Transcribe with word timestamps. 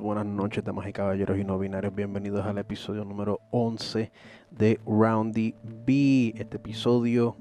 buenas 0.00 0.26
noches, 0.26 0.64
damas 0.64 0.88
y 0.88 0.92
caballeros 0.92 1.38
y 1.38 1.44
no 1.44 1.58
binarios. 1.58 1.94
Bienvenidos 1.94 2.46
al 2.46 2.58
episodio 2.58 3.04
número 3.04 3.40
11 3.50 4.10
de 4.50 4.80
Roundy 4.86 5.54
B. 5.86 6.32
Este 6.36 6.56
episodio 6.56 7.36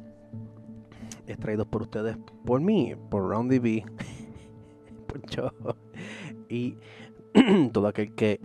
es 1.28 1.38
traído 1.38 1.66
por 1.66 1.84
ustedes, 1.84 2.18
por 2.46 2.60
mí, 2.60 2.96
por 3.10 3.30
Roundy 3.30 3.60
B, 3.60 3.86
por 5.08 5.22
yo 5.30 5.52
y 6.50 6.78
todo 7.72 7.88
aquel 7.88 8.14
que 8.16 8.42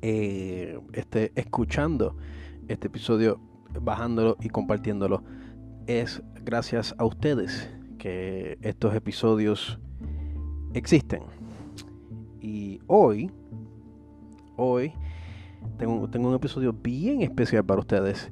eh, 0.00 0.78
esté 0.92 1.32
escuchando 1.34 2.16
este 2.68 2.86
episodio, 2.86 3.40
bajándolo 3.80 4.36
y 4.40 4.48
compartiéndolo. 4.48 5.22
Es 5.86 6.22
gracias 6.44 6.94
a 6.98 7.04
ustedes 7.04 7.70
que 7.98 8.56
estos 8.62 8.94
episodios 8.94 9.78
existen. 10.74 11.37
Y 12.40 12.80
hoy, 12.86 13.30
hoy, 14.56 14.92
tengo, 15.76 16.08
tengo 16.08 16.28
un 16.28 16.34
episodio 16.34 16.72
bien 16.72 17.22
especial 17.22 17.64
para 17.64 17.80
ustedes, 17.80 18.30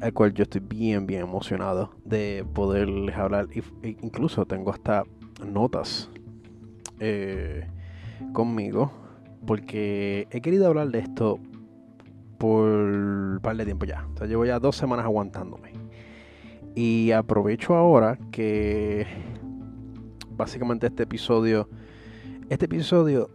al 0.00 0.12
cual 0.12 0.34
yo 0.34 0.42
estoy 0.42 0.60
bien, 0.60 1.06
bien 1.06 1.22
emocionado 1.22 1.90
de 2.04 2.44
poderles 2.54 3.16
hablar. 3.16 3.48
E 3.82 3.96
incluso 4.02 4.44
tengo 4.46 4.70
hasta 4.70 5.04
notas 5.46 6.10
eh, 7.00 7.66
conmigo, 8.32 8.90
porque 9.46 10.28
he 10.30 10.40
querido 10.40 10.66
hablar 10.66 10.88
de 10.90 11.00
esto 11.00 11.38
por 12.38 12.68
un 12.68 13.40
par 13.42 13.56
de 13.56 13.64
tiempo 13.64 13.86
ya. 13.86 14.06
O 14.14 14.18
sea, 14.18 14.26
llevo 14.26 14.44
ya 14.44 14.58
dos 14.58 14.76
semanas 14.76 15.04
aguantándome. 15.04 15.72
Y 16.74 17.12
aprovecho 17.12 17.74
ahora 17.74 18.18
que 18.30 19.06
básicamente 20.36 20.86
este 20.86 21.04
episodio, 21.04 21.68
este 22.48 22.66
episodio 22.66 23.28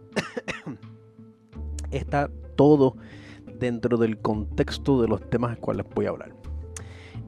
está 1.90 2.30
todo 2.56 2.96
dentro 3.58 3.96
del 3.96 4.18
contexto 4.18 5.02
de 5.02 5.08
los 5.08 5.28
temas 5.28 5.50
de 5.50 5.56
los 5.56 5.64
cuales 5.64 5.86
voy 5.94 6.06
a 6.06 6.10
hablar. 6.10 6.34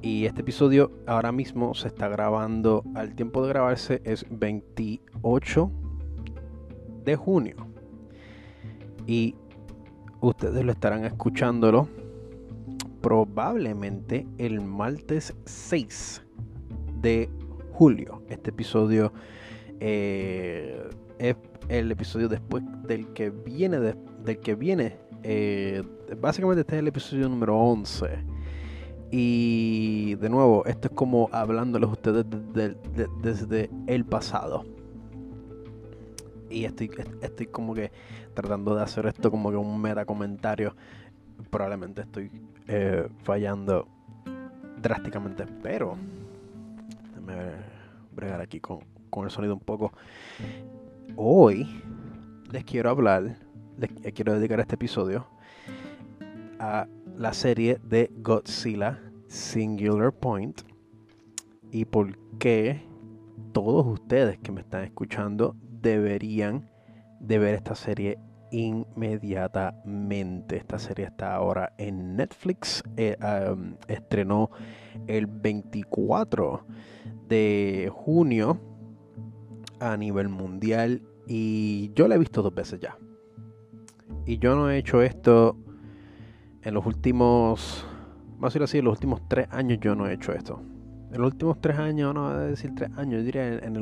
Y 0.01 0.27
este 0.27 0.41
episodio 0.43 0.91
ahora 1.07 1.33
mismo 1.33 1.75
se 1.75 1.89
está 1.89 2.09
grabando, 2.09 2.85
al 2.95 3.15
tiempo 3.15 3.43
de 3.43 3.49
grabarse 3.51 4.03
es 4.05 4.27
28 4.31 5.71
de 7.05 7.17
junio. 7.17 7.57
Y 9.07 9.35
ustedes 10.21 10.65
lo 10.65 10.73
estarán 10.73 11.05
escuchándolo 11.05 11.89
probablemente 13.01 14.27
el 14.39 14.61
martes 14.63 15.35
6 15.45 16.25
de 17.01 17.29
julio. 17.73 18.23
Este 18.29 18.51
episodio 18.51 19.13
eh, 19.81 20.89
es 21.19 21.37
el 21.69 21.91
episodio 21.91 22.29
después 22.29 22.63
del 22.83 23.13
que 23.13 23.31
viene, 23.31 23.79
del 23.79 24.39
que 24.41 24.55
viene. 24.55 24.97
Eh, 25.23 25.83
básicamente 26.21 26.61
este 26.61 26.77
es 26.77 26.81
el 26.81 26.89
episodio 26.89 27.29
número 27.29 27.59
11. 27.59 28.07
Y 29.11 30.17
de 30.17 30.29
nuevo, 30.29 30.65
esto 30.67 30.89
es 30.89 30.95
como 30.95 31.29
hablándoles 31.33 31.89
ustedes 31.91 32.25
desde 33.23 33.71
el 33.87 34.05
pasado. 34.05 34.65
Y 36.51 36.65
estoy, 36.65 36.91
estoy 37.21 37.47
como 37.47 37.75
que 37.75 37.91
tratando 38.35 38.75
de 38.75 38.83
hacer 38.83 39.07
esto 39.07 39.31
como 39.31 39.51
que 39.51 39.57
un 39.57 39.81
meta 39.81 40.05
comentario. 40.05 40.75
Probablemente 41.51 42.03
estoy 42.03 42.31
eh, 42.69 43.09
fallando 43.23 43.89
drásticamente, 44.81 45.47
pero 45.63 45.97
déjame 47.09 47.53
bregar 48.15 48.41
aquí 48.41 48.61
con, 48.61 48.81
con 49.11 49.25
el 49.25 49.31
sonido 49.31 49.55
un 49.55 49.61
poco. 49.61 49.93
Hoy 51.17 51.81
les 52.51 52.65
quiero 52.65 52.91
hablar, 52.91 53.37
les 53.79 54.13
quiero 54.13 54.35
dedicar 54.35 54.59
este 54.59 54.75
episodio 54.75 55.29
a 56.59 56.89
la 57.17 57.33
serie 57.33 57.79
de 57.85 58.11
Godzilla 58.17 59.01
Singular 59.29 60.13
Point 60.13 60.63
y 61.71 61.85
por 61.85 62.19
qué 62.39 62.83
todos 63.53 63.87
ustedes 63.87 64.39
que 64.39 64.51
me 64.51 64.63
están 64.63 64.83
escuchando 64.83 65.55
deberían 65.61 66.69
de 67.21 67.39
ver 67.39 67.55
esta 67.55 67.77
serie 67.77 68.19
inmediatamente. 68.51 70.57
Esta 70.57 70.81
serie 70.81 71.07
está 71.07 71.37
ahora 71.37 71.75
en 71.79 72.17
Netflix. 72.17 72.83
Eh, 72.97 73.17
estrenó 73.87 74.51
el 75.07 75.27
24 75.27 76.67
de 77.29 77.89
junio 77.95 78.74
a 79.93 79.97
nivel 79.97 80.29
mundial 80.29 81.03
y 81.27 81.93
yo 81.95 82.09
la 82.09 82.15
he 82.15 82.19
visto 82.19 82.43
dos 82.43 82.55
veces 82.55 82.81
ya. 82.81 82.97
Y 84.27 84.39
yo 84.39 84.55
no 84.55 84.71
he 84.71 84.79
hecho 84.79 85.03
esto 85.03 85.57
en 86.63 86.75
los 86.75 86.87
últimos, 86.87 87.87
vamos 88.33 88.45
a 88.45 88.47
decir 88.47 88.63
así, 88.63 88.79
en 88.79 88.87
los 88.87 88.93
últimos 88.93 89.29
tres 89.29 89.49
años 89.51 89.79
yo 89.81 89.95
no 89.95 90.07
he 90.07 90.15
hecho 90.15 90.33
esto. 90.33 90.61
En 91.13 91.21
los 91.21 91.33
últimos 91.33 91.61
tres 91.61 91.79
años, 91.79 92.15
no 92.15 92.25
voy 92.25 92.33
a 92.33 92.39
decir 92.39 92.75
tres 92.75 92.91
años, 92.97 93.21
yo 93.21 93.25
diría 93.25 93.59
en, 93.59 93.77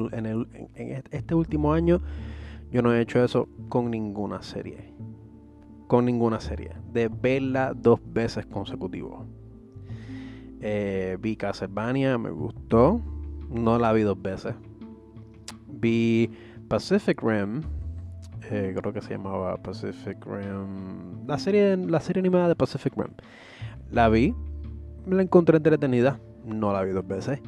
en 0.74 1.04
este 1.10 1.34
último 1.34 1.72
año 1.72 2.00
yo 2.72 2.80
no 2.80 2.92
he 2.94 3.02
hecho 3.02 3.22
eso 3.22 3.48
con 3.68 3.90
ninguna 3.90 4.42
serie. 4.42 4.94
Con 5.88 6.06
ninguna 6.06 6.40
serie. 6.40 6.72
De 6.90 7.08
verla 7.08 7.74
dos 7.74 8.00
veces 8.02 8.46
consecutivo. 8.46 9.26
Eh, 10.62 11.18
vi 11.20 11.36
Castlevania, 11.36 12.16
me 12.16 12.30
gustó. 12.30 13.00
No 13.50 13.78
la 13.78 13.92
vi 13.92 14.02
dos 14.02 14.20
veces. 14.20 14.54
Vi 15.72 16.30
Pacific 16.68 17.20
Rim. 17.22 17.62
Eh, 18.50 18.74
creo 18.76 18.92
que 18.92 19.00
se 19.00 19.10
llamaba 19.10 19.56
Pacific 19.56 20.24
Rim. 20.24 21.26
La 21.26 21.38
serie, 21.38 21.76
la 21.76 22.00
serie 22.00 22.20
animada 22.20 22.48
de 22.48 22.56
Pacific 22.56 22.94
Rim. 22.96 23.12
La 23.90 24.08
vi. 24.08 24.34
Me 25.06 25.16
la 25.16 25.22
encontré 25.22 25.56
entretenida. 25.56 26.18
No 26.44 26.72
la 26.72 26.82
vi 26.82 26.92
dos 26.92 27.06
veces. 27.06 27.40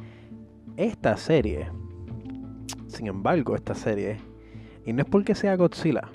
Esta 0.77 1.17
serie. 1.17 1.69
Sin 2.87 3.07
embargo, 3.07 3.55
esta 3.55 3.75
serie. 3.75 4.17
Y 4.85 4.93
no 4.93 5.01
es 5.01 5.09
porque 5.09 5.35
sea 5.35 5.55
Godzilla. 5.55 6.09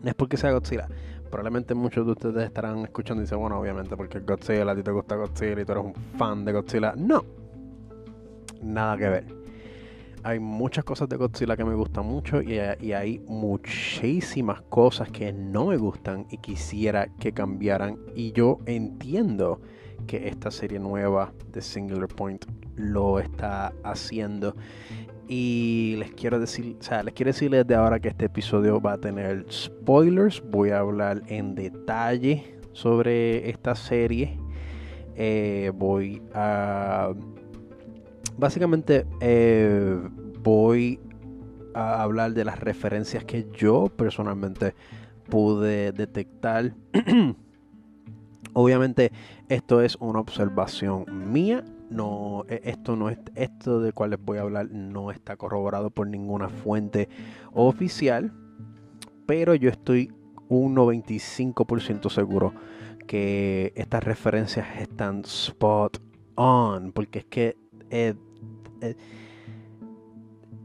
No 0.00 0.08
es 0.08 0.14
porque 0.14 0.36
sea 0.36 0.52
Godzilla. 0.52 0.88
Probablemente 1.30 1.74
muchos 1.74 2.06
de 2.06 2.12
ustedes 2.12 2.44
estarán 2.44 2.78
escuchando 2.80 3.22
y 3.22 3.24
dicen, 3.24 3.38
bueno, 3.38 3.58
obviamente 3.58 3.96
porque 3.96 4.20
Godzilla, 4.20 4.70
a 4.70 4.74
ti 4.74 4.82
te 4.82 4.90
gusta 4.90 5.16
Godzilla 5.16 5.60
y 5.60 5.64
tú 5.64 5.72
eres 5.72 5.84
un 5.84 5.94
fan 6.16 6.44
de 6.44 6.52
Godzilla. 6.52 6.94
No. 6.96 7.24
Nada 8.62 8.96
que 8.96 9.08
ver 9.08 9.39
hay 10.22 10.38
muchas 10.38 10.84
cosas 10.84 11.08
de 11.08 11.16
Godzilla 11.16 11.56
que 11.56 11.64
me 11.64 11.74
gustan 11.74 12.06
mucho 12.06 12.42
y, 12.42 12.58
hay 12.58 13.18
muchísimas 13.26 14.62
cosas 14.62 15.10
que 15.10 15.32
no 15.32 15.66
me 15.66 15.76
gustan 15.76 16.26
y 16.30 16.38
quisiera 16.38 17.08
que 17.18 17.32
cambiaran. 17.32 17.98
Y 18.14 18.32
yo 18.32 18.58
entiendo 18.66 19.60
que 20.06 20.28
esta 20.28 20.50
serie 20.50 20.78
nueva 20.78 21.32
de 21.52 21.62
Singular 21.62 22.08
Point 22.08 22.44
lo 22.76 23.18
está 23.18 23.72
haciendo. 23.84 24.54
Y 25.28 25.94
les 25.98 26.10
quiero 26.12 26.40
decir, 26.40 26.76
o 26.80 26.82
sea, 26.82 27.02
les 27.02 27.14
quiero 27.14 27.28
decir 27.28 27.50
desde 27.50 27.74
ahora 27.74 28.00
que 28.00 28.08
este 28.08 28.26
episodio 28.26 28.80
va 28.80 28.94
a 28.94 28.98
tener 28.98 29.46
spoilers. 29.50 30.42
Voy 30.50 30.70
a 30.70 30.80
hablar 30.80 31.22
en 31.28 31.54
detalle 31.54 32.56
sobre 32.72 33.48
esta 33.48 33.74
serie. 33.74 34.38
Eh, 35.14 35.70
voy 35.74 36.20
a 36.34 37.12
básicamente 38.38 39.06
eh, 39.20 39.98
voy 40.42 41.00
a 41.74 42.02
hablar 42.02 42.32
de 42.32 42.44
las 42.44 42.58
referencias 42.58 43.24
que 43.24 43.46
yo 43.52 43.88
personalmente 43.88 44.74
pude 45.28 45.92
detectar. 45.92 46.74
Obviamente 48.52 49.12
esto 49.48 49.80
es 49.80 49.96
una 50.00 50.20
observación 50.20 51.32
mía, 51.32 51.64
no 51.88 52.44
e, 52.48 52.60
esto 52.64 52.96
no 52.96 53.08
es 53.08 53.18
esto 53.36 53.80
de 53.80 53.92
cual 53.92 54.10
les 54.10 54.24
voy 54.24 54.38
a 54.38 54.42
hablar 54.42 54.70
no 54.70 55.10
está 55.10 55.36
corroborado 55.36 55.90
por 55.90 56.08
ninguna 56.08 56.48
fuente 56.48 57.08
oficial, 57.52 58.32
pero 59.26 59.54
yo 59.54 59.70
estoy 59.70 60.12
un 60.48 60.74
95% 60.74 62.10
seguro 62.10 62.52
que 63.06 63.72
estas 63.76 64.02
referencias 64.02 64.66
están 64.80 65.22
spot 65.24 66.02
on, 66.34 66.92
porque 66.92 67.20
es 67.20 67.24
que 67.26 67.59
eh, 67.90 68.14
eh, 68.80 68.94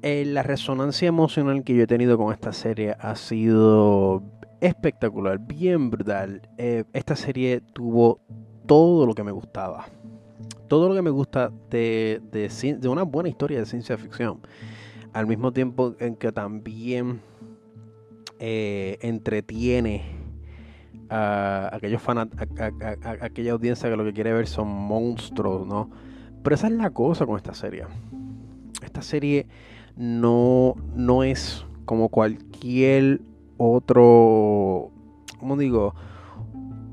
eh, 0.03 0.25
la 0.25 0.43
resonancia 0.43 1.07
emocional 1.07 1.63
que 1.63 1.75
yo 1.75 1.83
he 1.83 1.87
tenido 1.87 2.17
con 2.17 2.31
esta 2.31 2.53
serie 2.53 2.95
ha 2.99 3.15
sido 3.15 4.23
espectacular, 4.61 5.39
bien 5.39 5.89
brutal. 5.89 6.47
esta 6.57 7.15
serie 7.15 7.61
tuvo 7.73 8.19
todo 8.67 9.05
lo 9.05 9.13
que 9.13 9.23
me 9.23 9.31
gustaba. 9.31 9.87
Todo 10.67 10.89
lo 10.89 10.95
que 10.95 11.01
me 11.01 11.09
gusta 11.09 11.51
de, 11.69 12.21
de, 12.31 12.87
una 12.87 13.03
buena 13.03 13.29
historia 13.29 13.59
de 13.59 13.65
ciencia 13.65 13.97
ficción. 13.97 14.39
Al 15.13 15.27
mismo 15.27 15.51
tiempo 15.51 15.95
en 15.99 16.15
que 16.15 16.31
también 16.31 17.21
entretiene 18.39 20.03
a 21.09 21.69
aquellos 21.73 22.01
fan, 22.01 22.29
aquella 23.21 23.53
audiencia 23.53 23.89
que 23.89 23.95
lo 23.95 24.03
que 24.03 24.13
quiere 24.13 24.33
ver 24.33 24.47
son 24.47 24.67
monstruos, 24.67 25.65
¿no? 25.65 25.89
Pero 26.45 26.53
esa 26.53 26.67
es 26.67 26.73
la 26.73 26.91
cosa 26.91 27.25
con 27.25 27.37
esta 27.37 27.55
serie. 27.55 27.85
Esta 28.83 29.01
serie 29.01 29.47
no, 29.97 30.75
no 30.95 31.23
es 31.23 31.65
como 31.85 32.09
cualquier 32.09 33.21
otro, 33.57 34.91
¿cómo 35.39 35.57
digo? 35.57 35.95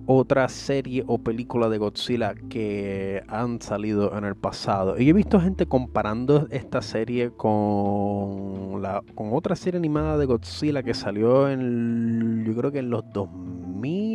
Otra 0.07 0.49
serie 0.49 1.05
o 1.07 1.19
película 1.19 1.69
de 1.69 1.77
Godzilla 1.77 2.35
que 2.49 3.23
han 3.29 3.61
salido 3.61 4.17
en 4.17 4.25
el 4.25 4.37
pasado. 4.37 4.99
Y 4.99 5.11
he 5.11 5.13
visto 5.13 5.39
gente 5.39 5.67
comparando 5.67 6.49
esta 6.51 6.81
serie 6.81 7.33
con, 7.33 8.81
la, 8.81 9.03
con 9.15 9.35
otra 9.35 9.55
serie 9.55 9.77
animada 9.77 10.17
de 10.17 10.25
Godzilla 10.25 10.83
que 10.83 10.95
salió 10.95 11.51
en, 11.51 12.43
yo 12.47 12.55
creo 12.57 12.73
que 12.73 12.79
en 12.79 12.89
los 12.89 13.05
2000. 13.13 14.12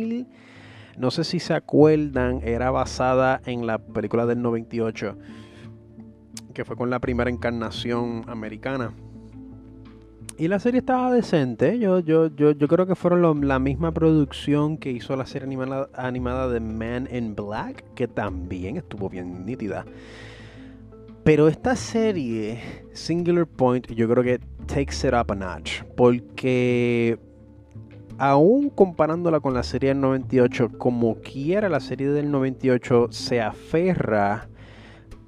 No 0.98 1.10
sé 1.10 1.24
si 1.24 1.40
se 1.40 1.54
acuerdan, 1.54 2.40
era 2.42 2.70
basada 2.70 3.40
en 3.46 3.66
la 3.66 3.78
película 3.78 4.26
del 4.26 4.42
98, 4.42 5.16
que 6.52 6.64
fue 6.64 6.76
con 6.76 6.90
la 6.90 6.98
primera 6.98 7.30
encarnación 7.30 8.24
americana 8.26 8.92
y 10.38 10.46
la 10.46 10.60
serie 10.60 10.78
estaba 10.78 11.12
decente. 11.12 11.80
Yo, 11.80 11.98
yo, 11.98 12.28
yo, 12.28 12.52
yo 12.52 12.68
creo 12.68 12.86
que 12.86 12.94
fueron 12.94 13.48
la 13.48 13.58
misma 13.58 13.92
producción 13.92 14.78
que 14.78 14.92
hizo 14.92 15.16
la 15.16 15.26
serie 15.26 15.46
animada, 15.46 15.90
animada 15.94 16.48
de 16.48 16.60
Man 16.60 17.08
in 17.12 17.34
Black, 17.34 17.84
que 17.94 18.06
también 18.06 18.76
estuvo 18.76 19.08
bien 19.08 19.44
nítida. 19.44 19.84
Pero 21.24 21.48
esta 21.48 21.74
serie, 21.74 22.60
Singular 22.92 23.46
Point, 23.46 23.90
yo 23.90 24.08
creo 24.08 24.22
que 24.22 24.38
takes 24.66 25.06
it 25.06 25.12
up 25.12 25.32
a 25.32 25.34
notch. 25.34 25.82
Porque 25.96 27.18
aún 28.18 28.70
comparándola 28.70 29.40
con 29.40 29.54
la 29.54 29.62
serie 29.62 29.90
del 29.90 30.00
98, 30.00 30.72
como 30.76 31.16
quiera 31.16 31.68
la 31.68 31.80
serie 31.80 32.08
del 32.08 32.30
98 32.30 33.08
se 33.10 33.40
aferra 33.40 34.48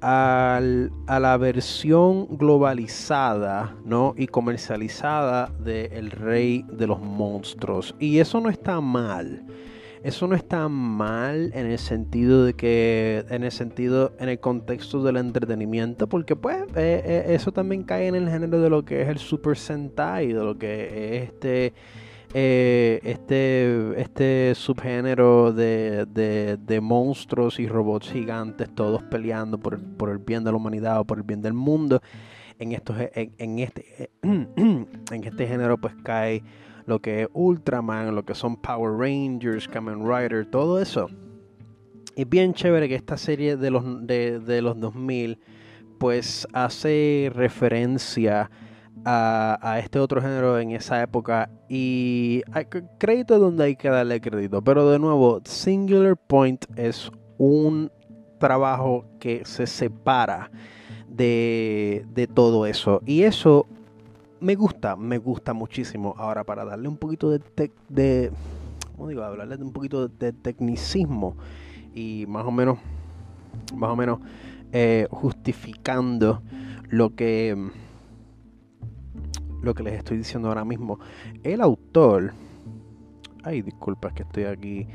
a 0.03 0.59
la 1.07 1.37
versión 1.37 2.27
globalizada 2.37 3.75
¿no? 3.85 4.15
y 4.17 4.27
comercializada 4.27 5.51
de 5.59 5.85
El 5.93 6.09
Rey 6.09 6.65
de 6.71 6.87
los 6.87 6.99
Monstruos. 6.99 7.95
Y 7.99 8.17
eso 8.17 8.41
no 8.41 8.49
está 8.49 8.81
mal. 8.81 9.45
Eso 10.03 10.25
no 10.25 10.35
está 10.35 10.67
mal 10.67 11.51
en 11.53 11.67
el 11.67 11.77
sentido 11.77 12.43
de 12.43 12.55
que, 12.55 13.23
en 13.29 13.43
el 13.43 13.51
sentido, 13.51 14.13
en 14.19 14.29
el 14.29 14.39
contexto 14.39 15.03
del 15.03 15.17
entretenimiento, 15.17 16.07
porque 16.07 16.35
pues 16.35 16.63
eh, 16.75 17.03
eh, 17.05 17.23
eso 17.27 17.51
también 17.51 17.83
cae 17.83 18.07
en 18.07 18.15
el 18.15 18.27
género 18.27 18.59
de 18.59 18.69
lo 18.71 18.83
que 18.83 19.03
es 19.03 19.09
el 19.09 19.19
Super 19.19 19.55
Sentai, 19.55 20.33
de 20.33 20.43
lo 20.43 20.57
que 20.57 21.17
es 21.17 21.23
este 21.29 21.73
eh, 22.33 22.99
este, 23.03 24.01
este 24.01 24.55
subgénero 24.55 25.51
de, 25.51 26.05
de, 26.05 26.81
monstruos 26.81 27.59
y 27.59 27.67
robots 27.67 28.09
gigantes, 28.11 28.73
todos 28.73 29.03
peleando 29.03 29.57
por 29.57 29.73
el, 29.73 29.81
por 29.81 30.09
el 30.09 30.17
bien 30.17 30.43
de 30.43 30.51
la 30.51 30.57
humanidad 30.57 30.99
o 30.99 31.05
por 31.05 31.17
el 31.17 31.23
bien 31.23 31.41
del 31.41 31.53
mundo. 31.53 32.01
En, 32.59 32.71
estos, 32.71 32.95
en, 33.15 33.59
este, 33.59 34.11
en 34.21 34.87
este 35.11 35.47
género 35.47 35.77
pues 35.77 35.93
cae 36.03 36.43
lo 36.85 36.99
que 36.99 37.23
es 37.23 37.27
Ultraman, 37.33 38.15
lo 38.15 38.23
que 38.23 38.35
son 38.35 38.55
Power 38.55 38.93
Rangers, 38.93 39.67
Kamen 39.67 40.07
Rider, 40.07 40.45
todo 40.45 40.81
eso. 40.81 41.07
Y 42.15 42.25
bien 42.25 42.53
chévere 42.53 42.87
que 42.87 42.95
esta 42.95 43.17
serie 43.17 43.57
de 43.57 43.71
los, 43.71 44.05
de, 44.07 44.39
de 44.39 44.61
los 44.61 44.79
2000 44.79 45.39
pues 45.97 46.47
hace 46.53 47.31
referencia 47.33 48.49
a, 49.05 49.79
este 49.79 49.99
otro 49.99 50.21
género 50.21 50.59
en 50.59 50.71
esa 50.71 51.01
época 51.01 51.49
y 51.67 52.43
hay 52.51 52.65
crédito 52.97 53.39
donde 53.39 53.65
hay 53.65 53.75
que 53.75 53.89
darle 53.89 54.21
crédito. 54.21 54.61
Pero 54.61 54.89
de 54.89 54.99
nuevo, 54.99 55.41
Singular 55.45 56.15
Point 56.17 56.65
es 56.75 57.11
un 57.37 57.91
trabajo 58.39 59.05
que 59.19 59.43
se 59.45 59.67
separa 59.67 60.51
de, 61.07 62.29
todo 62.33 62.65
eso. 62.65 63.01
Y 63.05 63.23
eso 63.23 63.65
me 64.39 64.55
gusta, 64.55 64.95
me 64.95 65.17
gusta 65.17 65.53
muchísimo. 65.53 66.15
Ahora, 66.17 66.43
para 66.43 66.65
darle 66.65 66.87
un 66.87 66.97
poquito 66.97 67.29
de, 67.29 67.41
de 67.89 68.31
¿cómo 68.95 69.09
digo? 69.09 69.23
Hablarle 69.23 69.57
de 69.57 69.63
un 69.63 69.73
poquito 69.73 70.07
de, 70.07 70.31
tecnicismo 70.31 71.35
y 71.93 72.25
más 72.27 72.45
o 72.45 72.51
menos, 72.51 72.77
más 73.75 73.89
o 73.89 73.95
menos 73.95 74.19
eh, 74.71 75.07
justificando 75.09 76.41
lo 76.89 77.15
que 77.15 77.71
lo 79.61 79.73
que 79.73 79.83
les 79.83 79.93
estoy 79.93 80.17
diciendo 80.17 80.47
ahora 80.47 80.65
mismo. 80.65 80.99
El 81.43 81.61
autor. 81.61 82.33
Ay, 83.43 83.61
disculpa, 83.61 84.09
es 84.09 84.13
que 84.13 84.23
estoy 84.23 84.43
aquí. 84.45 84.87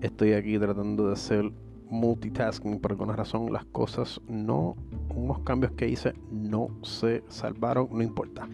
Estoy 0.00 0.32
aquí 0.32 0.58
tratando 0.58 1.08
de 1.08 1.12
hacer 1.14 1.50
multitasking. 1.90 2.80
Por 2.80 2.92
alguna 2.92 3.14
razón, 3.14 3.52
las 3.52 3.64
cosas 3.66 4.20
no. 4.28 4.76
Unos 5.14 5.40
cambios 5.40 5.72
que 5.72 5.88
hice 5.88 6.12
no 6.30 6.68
se 6.82 7.22
salvaron. 7.28 7.88
No 7.90 8.02
importa. 8.02 8.48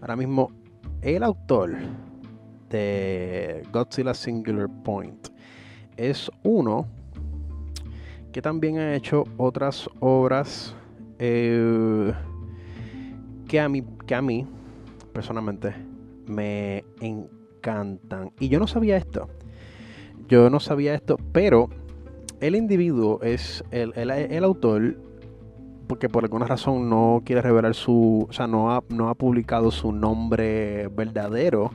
Ahora 0.00 0.16
mismo, 0.16 0.50
el 1.02 1.22
autor 1.22 1.72
de 2.70 3.62
Godzilla 3.72 4.14
Singular 4.14 4.68
Point 4.82 5.28
es 5.96 6.30
uno 6.42 6.86
que 8.32 8.42
también 8.42 8.78
ha 8.78 8.94
hecho 8.94 9.24
otras 9.38 9.88
obras 10.00 10.74
eh, 11.18 12.12
que 13.48 13.60
a 13.60 13.68
mí, 13.68 13.82
que 14.06 14.14
a 14.14 14.20
mí 14.20 14.46
personalmente 15.16 15.74
me 16.26 16.84
encantan. 17.00 18.32
Y 18.38 18.50
yo 18.50 18.58
no 18.58 18.66
sabía 18.66 18.98
esto. 18.98 19.30
Yo 20.28 20.50
no 20.50 20.60
sabía 20.60 20.94
esto, 20.94 21.16
pero 21.32 21.70
el 22.42 22.54
individuo 22.54 23.22
es 23.22 23.64
el, 23.70 23.94
el, 23.96 24.44
autor 24.44 24.98
porque 25.86 26.10
por 26.10 26.24
alguna 26.24 26.44
razón 26.44 26.90
no 26.90 27.22
quiere 27.24 27.40
revelar 27.40 27.74
su, 27.74 28.26
o 28.28 28.32
sea, 28.34 28.46
no 28.46 28.74
ha, 28.74 28.84
no 28.90 29.08
ha 29.08 29.14
publicado 29.14 29.70
su 29.70 29.90
nombre 29.90 30.88
verdadero, 30.88 31.70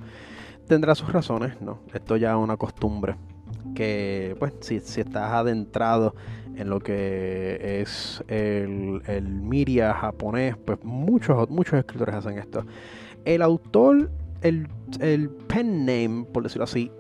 tendrá 0.68 0.94
sus 0.94 1.12
razones, 1.12 1.60
¿no? 1.62 1.80
Esto 1.96 2.18
ya 2.18 2.34
es 2.34 2.38
una 2.38 2.58
costumbre. 2.58 3.16
Que, 3.74 4.36
pues, 4.38 4.54
si, 4.60 4.82
si 4.82 5.02
estás 5.02 5.32
adentrado 5.32 6.14
en 6.56 6.70
lo 6.70 6.80
que 6.80 7.82
es 7.82 8.24
el, 8.28 9.02
el 9.08 9.30
miria 9.30 9.96
japonés, 9.96 10.58
pues 10.58 10.84
muchos, 10.84 11.50
muchos 11.50 11.80
escritores 11.80 12.14
hacen 12.14 12.38
esto. 12.38 12.66
El 13.26 13.42
autor, 13.42 14.12
el, 14.42 14.68
pen 15.48 15.86
name, 15.86 16.26
por 16.32 16.44
decirlo 16.44 16.64
así, 16.64 16.92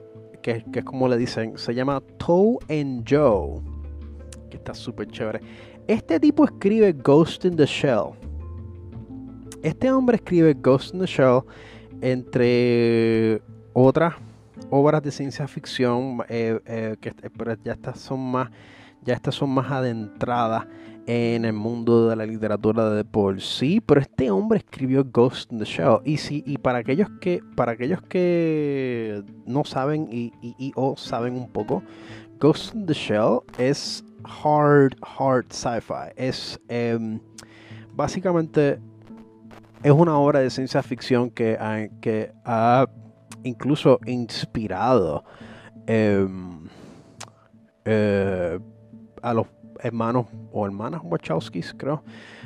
que, 0.41 0.63
es 0.73 0.83
como 0.83 1.07
le 1.07 1.17
dicen, 1.17 1.57
se 1.57 1.73
llama 1.73 2.01
Toe 2.17 2.57
and 2.69 3.05
Joe, 3.07 3.61
que 4.49 4.57
está 4.57 4.73
súper 4.73 5.07
chévere. 5.07 5.41
Este 5.87 6.19
tipo 6.19 6.45
escribe 6.45 6.93
Ghost 6.93 7.45
in 7.45 7.55
the 7.55 7.65
Shell. 7.65 8.11
Este 9.63 9.91
hombre 9.91 10.17
escribe 10.17 10.53
Ghost 10.53 10.93
in 10.93 11.01
the 11.01 11.05
Shell 11.05 11.41
entre 12.01 13.41
otras 13.73 14.15
obras 14.69 15.03
de 15.03 15.11
ciencia 15.11 15.47
ficción, 15.47 16.23
eh, 16.29 16.59
eh, 16.65 16.95
que 16.99 17.13
pero 17.37 17.55
ya 17.63 17.73
estas 17.73 17.99
son 17.99 18.19
más, 18.19 18.49
ya 19.03 19.13
estas 19.13 19.35
son 19.35 19.49
más 19.51 19.71
adentradas 19.71 20.65
en 21.07 21.45
el 21.45 21.53
mundo 21.53 22.09
de 22.09 22.15
la 22.15 22.25
literatura 22.25 22.89
de 22.89 23.03
por 23.03 23.41
sí, 23.41 23.81
pero 23.81 24.01
este 24.01 24.29
hombre 24.31 24.59
escribió 24.59 25.03
Ghost 25.03 25.51
in 25.51 25.59
the 25.59 25.65
Shell. 25.65 25.99
Y, 26.05 26.17
si, 26.17 26.43
y 26.45 26.57
para, 26.57 26.79
aquellos 26.79 27.09
que, 27.19 27.41
para 27.55 27.73
aquellos 27.73 28.01
que 28.03 29.23
no 29.45 29.63
saben 29.63 30.07
y, 30.11 30.71
o 30.75 30.95
saben 30.95 31.35
un 31.35 31.49
poco, 31.49 31.83
Ghost 32.39 32.75
in 32.75 32.85
the 32.85 32.93
Shell 32.93 33.39
es 33.57 34.03
hard, 34.23 34.95
hard 35.01 35.45
sci-fi. 35.51 36.13
Es 36.15 36.59
em, 36.67 37.19
básicamente 37.93 38.79
es 39.83 39.91
una 39.91 40.17
obra 40.17 40.39
de 40.39 40.49
ciencia 40.49 40.83
ficción 40.83 41.29
que, 41.31 41.57
que 42.01 42.31
ha 42.45 42.87
incluso 43.43 43.99
inspirado 44.05 45.23
em, 45.87 46.67
eh, 47.85 48.59
a 49.21 49.33
los 49.33 49.47
hermanos 49.81 50.27
o 50.51 50.65
hermanas 50.65 51.01
Wachowskis, 51.03 51.73
creo, 51.77 52.03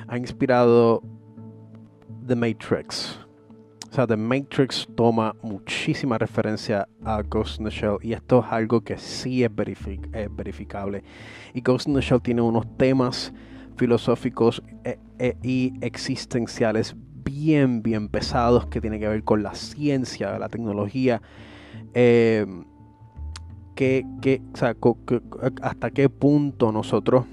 ha 0.07 0.17
inspirado 0.17 1.01
The 2.27 2.35
Matrix. 2.35 3.19
O 3.89 3.93
sea, 3.95 4.07
The 4.07 4.17
Matrix 4.17 4.87
toma 4.95 5.35
muchísima 5.41 6.17
referencia 6.17 6.87
a 7.05 7.21
Ghost 7.21 7.59
in 7.59 7.65
the 7.65 7.71
Shell 7.71 7.97
y 8.01 8.13
esto 8.13 8.43
es 8.45 8.51
algo 8.51 8.81
que 8.81 8.97
sí 8.97 9.43
es, 9.43 9.51
verificable. 9.55 11.03
Y 11.53 11.61
Ghost 11.61 11.87
in 11.87 11.93
the 11.93 12.01
Shell 12.01 12.21
tiene 12.21 12.41
unos 12.41 12.65
temas 12.77 13.31
filosóficos 13.77 14.61
eh, 14.83 14.97
eh, 15.19 15.37
y 15.41 15.73
existenciales 15.81 16.95
bien, 17.23 17.81
bien 17.81 18.09
pesados 18.09 18.67
que 18.67 18.81
tienen 18.81 18.99
que 18.99 19.07
ver 19.07 19.23
con 19.23 19.43
la 19.43 19.55
ciencia, 19.55 20.37
la 20.39 20.49
tecnología. 20.49 21.21
Eh, 21.93 22.45
que, 23.75 24.41
hasta 25.61 25.91
qué 25.91 26.09
punto 26.09 26.71
nosotros, 26.71 27.25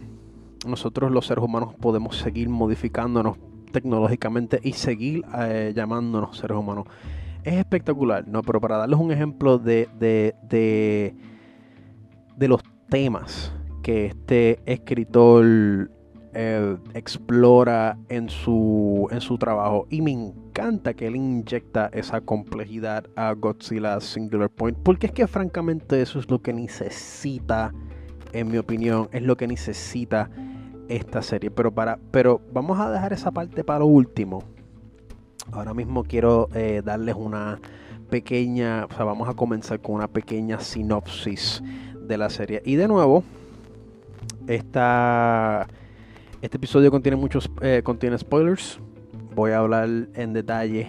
nosotros 0.67 1.11
los 1.11 1.27
seres 1.27 1.45
humanos 1.45 1.75
podemos 1.81 2.19
seguir 2.19 2.49
modificándonos 2.49 3.39
tecnológicamente 3.73 4.61
y 4.63 4.75
seguir 4.75 5.25
eh, 5.39 5.73
llamándonos 5.75 6.37
seres 6.37 6.57
humanos. 6.57 6.87
Es 7.45 7.55
espectacular, 7.55 8.29
¿no? 8.29 8.43
Pero 8.43 8.61
para 8.61 8.77
darles 8.77 9.01
un 9.01 9.11
ejemplo 9.11 9.59
de, 9.59 9.89
de, 9.99 10.35
de, 12.37 12.49
los 12.49 12.63
temas 12.89 13.53
que 13.83 14.07
este 14.07 14.61
escritor 14.67 15.91
explora 16.35 17.99
en 18.09 18.29
su, 18.29 19.09
en 19.11 19.21
su 19.21 19.39
trabajo. 19.39 19.87
Y 19.91 20.03
me 20.03 20.13
encanta 20.13 20.95
que 20.95 21.07
él 21.07 21.17
inyecta 21.17 21.91
esa 21.93 22.21
complejidad 22.21 23.07
a 23.17 23.33
Godzilla 23.33 24.01
Singular 24.01 24.51
Point. 24.51 24.79
Porque 24.83 25.07
es 25.07 25.13
que 25.13 25.27
francamente 25.27 26.01
eso 26.01 26.19
es 26.19 26.31
lo 26.31 26.41
que 26.41 26.53
necesita, 26.53 27.73
en 28.33 28.51
mi 28.51 28.59
opinión, 28.59 29.09
es 29.13 29.23
lo 29.23 29.37
que 29.37 29.47
necesita 29.47 30.31
esta 30.89 31.23
serie. 31.23 31.51
Pero, 31.51 31.73
para, 31.73 31.99
pero 32.11 32.41
vamos 32.53 32.79
a 32.81 32.91
dejar 32.91 33.13
esa 33.13 33.31
parte 33.31 33.65
para 33.65 33.81
lo 33.81 33.87
último. 33.87 34.43
Ahora 35.51 35.75
mismo 35.75 36.05
quiero 36.05 36.49
eh, 36.55 36.83
darles 36.85 37.17
una 37.17 37.59
pequeña, 38.09 38.87
o 38.91 38.95
sea, 38.95 39.05
vamos 39.05 39.29
a 39.29 39.35
comenzar 39.35 39.81
con 39.81 39.97
una 39.97 40.07
pequeña 40.07 40.61
sinopsis 40.61 41.63
de 42.01 42.19
la 42.19 42.31
serie. 42.31 42.63
Y 42.65 42.77
de 42.77 42.87
nuevo, 42.87 43.25
esta, 44.47 45.67
este 46.43 46.57
episodio 46.57 46.91
contiene 46.91 47.17
muchos 47.17 47.49
eh, 47.61 47.83
contiene 47.85 48.19
spoilers. 48.19 48.81
Voy 49.35 49.53
a 49.53 49.59
hablar 49.59 49.89
en 50.15 50.33
detalle 50.33 50.89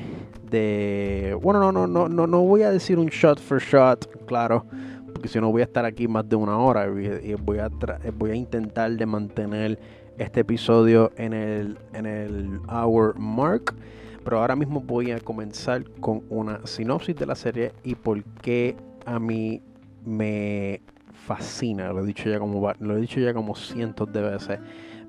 de. 0.49 1.37
Bueno, 1.41 1.59
no, 1.59 1.71
no, 1.71 1.87
no, 1.87 2.09
no, 2.09 2.25
no 2.25 2.41
voy 2.41 2.63
a 2.63 2.71
decir 2.71 2.97
un 2.97 3.05
shot 3.05 3.39
for 3.39 3.61
shot, 3.61 4.25
claro. 4.25 4.65
Porque 5.13 5.27
si 5.27 5.39
no 5.39 5.51
voy 5.51 5.61
a 5.61 5.65
estar 5.65 5.85
aquí 5.85 6.07
más 6.07 6.27
de 6.27 6.35
una 6.35 6.57
hora. 6.57 6.87
Y 6.87 7.35
voy 7.35 7.59
a, 7.59 7.69
voy 8.17 8.31
a 8.31 8.35
intentar 8.35 8.91
de 8.91 9.05
mantener 9.05 9.79
este 10.17 10.39
episodio 10.39 11.11
en 11.17 11.33
el, 11.33 11.77
en 11.93 12.07
el 12.07 12.59
hour 12.67 13.17
mark. 13.17 13.75
Pero 14.23 14.39
ahora 14.39 14.55
mismo 14.55 14.81
voy 14.81 15.11
a 15.11 15.19
comenzar 15.19 15.83
con 15.99 16.23
una 16.29 16.65
sinopsis 16.65 17.15
de 17.15 17.25
la 17.27 17.35
serie 17.35 17.73
y 17.83 17.93
por 17.93 18.23
qué 18.41 18.75
a 19.05 19.19
mí 19.19 19.61
me 20.03 20.81
fascina, 21.13 21.93
lo 21.93 22.03
he 22.03 22.07
dicho 22.07 22.29
ya 22.29 22.39
como 22.39 22.73
lo 22.79 22.97
he 22.97 23.01
dicho 23.01 23.19
ya 23.19 23.33
como 23.33 23.55
cientos 23.55 24.11
de 24.11 24.21
veces. 24.21 24.59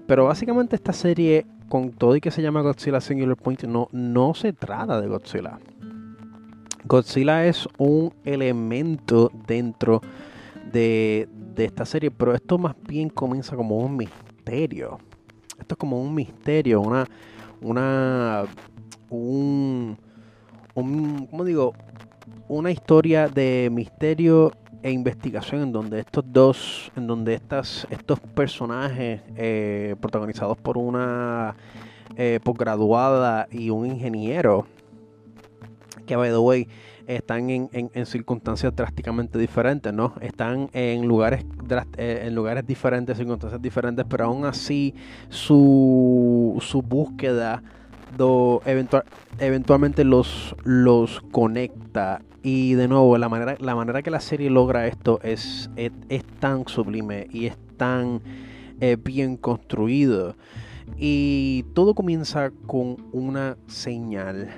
Pero 0.06 0.26
básicamente 0.26 0.76
esta 0.76 0.92
serie, 0.92 1.46
con 1.68 1.90
todo 1.90 2.14
y 2.16 2.20
que 2.20 2.30
se 2.30 2.42
llama 2.42 2.60
Godzilla 2.60 3.00
Singular 3.00 3.36
Point, 3.36 3.64
no, 3.64 3.88
no 3.92 4.34
se 4.34 4.52
trata 4.52 5.00
de 5.00 5.08
Godzilla. 5.08 5.58
Godzilla 6.84 7.46
es 7.46 7.66
un 7.78 8.12
elemento 8.24 9.30
dentro 9.46 10.02
de, 10.70 11.28
de 11.54 11.64
esta 11.64 11.86
serie, 11.86 12.10
pero 12.10 12.34
esto 12.34 12.58
más 12.58 12.74
bien 12.86 13.08
comienza 13.08 13.56
como 13.56 13.78
un 13.78 13.96
misterio. 13.96 14.98
Esto 15.58 15.74
es 15.74 15.78
como 15.78 16.02
un 16.02 16.14
misterio, 16.14 16.82
una, 16.82 17.06
una, 17.62 18.44
un, 19.08 19.96
un, 20.74 21.26
¿cómo 21.30 21.44
digo? 21.44 21.72
Una 22.48 22.70
historia 22.70 23.28
de 23.28 23.70
misterio 23.72 24.52
e 24.84 24.90
investigación 24.90 25.62
en 25.62 25.72
donde 25.72 26.00
estos 26.00 26.22
dos, 26.26 26.92
en 26.94 27.06
donde 27.06 27.32
estas, 27.32 27.86
estos 27.88 28.20
personajes 28.20 29.22
eh, 29.34 29.96
protagonizados 29.98 30.58
por 30.58 30.76
una 30.76 31.56
eh, 32.16 32.38
posgraduada 32.44 33.48
y 33.50 33.70
un 33.70 33.86
ingeniero, 33.86 34.66
que 36.06 36.16
by 36.16 36.28
the 36.28 36.36
way, 36.36 36.68
están 37.06 37.48
en, 37.48 38.06
circunstancias 38.06 38.76
drásticamente 38.76 39.38
diferentes, 39.38 39.92
¿no? 39.92 40.12
Están 40.20 40.68
en 40.74 41.08
lugares, 41.08 41.46
eh, 41.96 42.24
en 42.26 42.34
lugares 42.34 42.66
diferentes, 42.66 43.16
circunstancias 43.16 43.62
diferentes, 43.62 44.04
pero 44.06 44.26
aún 44.26 44.44
así 44.44 44.94
su, 45.30 46.58
su 46.60 46.82
búsqueda 46.82 47.62
eventualmente 49.38 50.04
los, 50.04 50.54
los 50.62 51.22
conecta. 51.32 52.20
Y 52.44 52.74
de 52.74 52.88
nuevo, 52.88 53.16
la 53.16 53.30
manera, 53.30 53.56
la 53.58 53.74
manera 53.74 54.02
que 54.02 54.10
la 54.10 54.20
serie 54.20 54.50
logra 54.50 54.86
esto 54.86 55.18
es, 55.22 55.70
es, 55.76 56.24
tan 56.40 56.68
sublime 56.68 57.26
y 57.32 57.46
es 57.46 57.56
tan 57.78 58.20
eh, 58.80 58.98
bien 59.02 59.38
construido. 59.38 60.36
Y 60.98 61.64
todo 61.72 61.94
comienza 61.94 62.50
con 62.66 62.98
una 63.12 63.56
señal, 63.66 64.50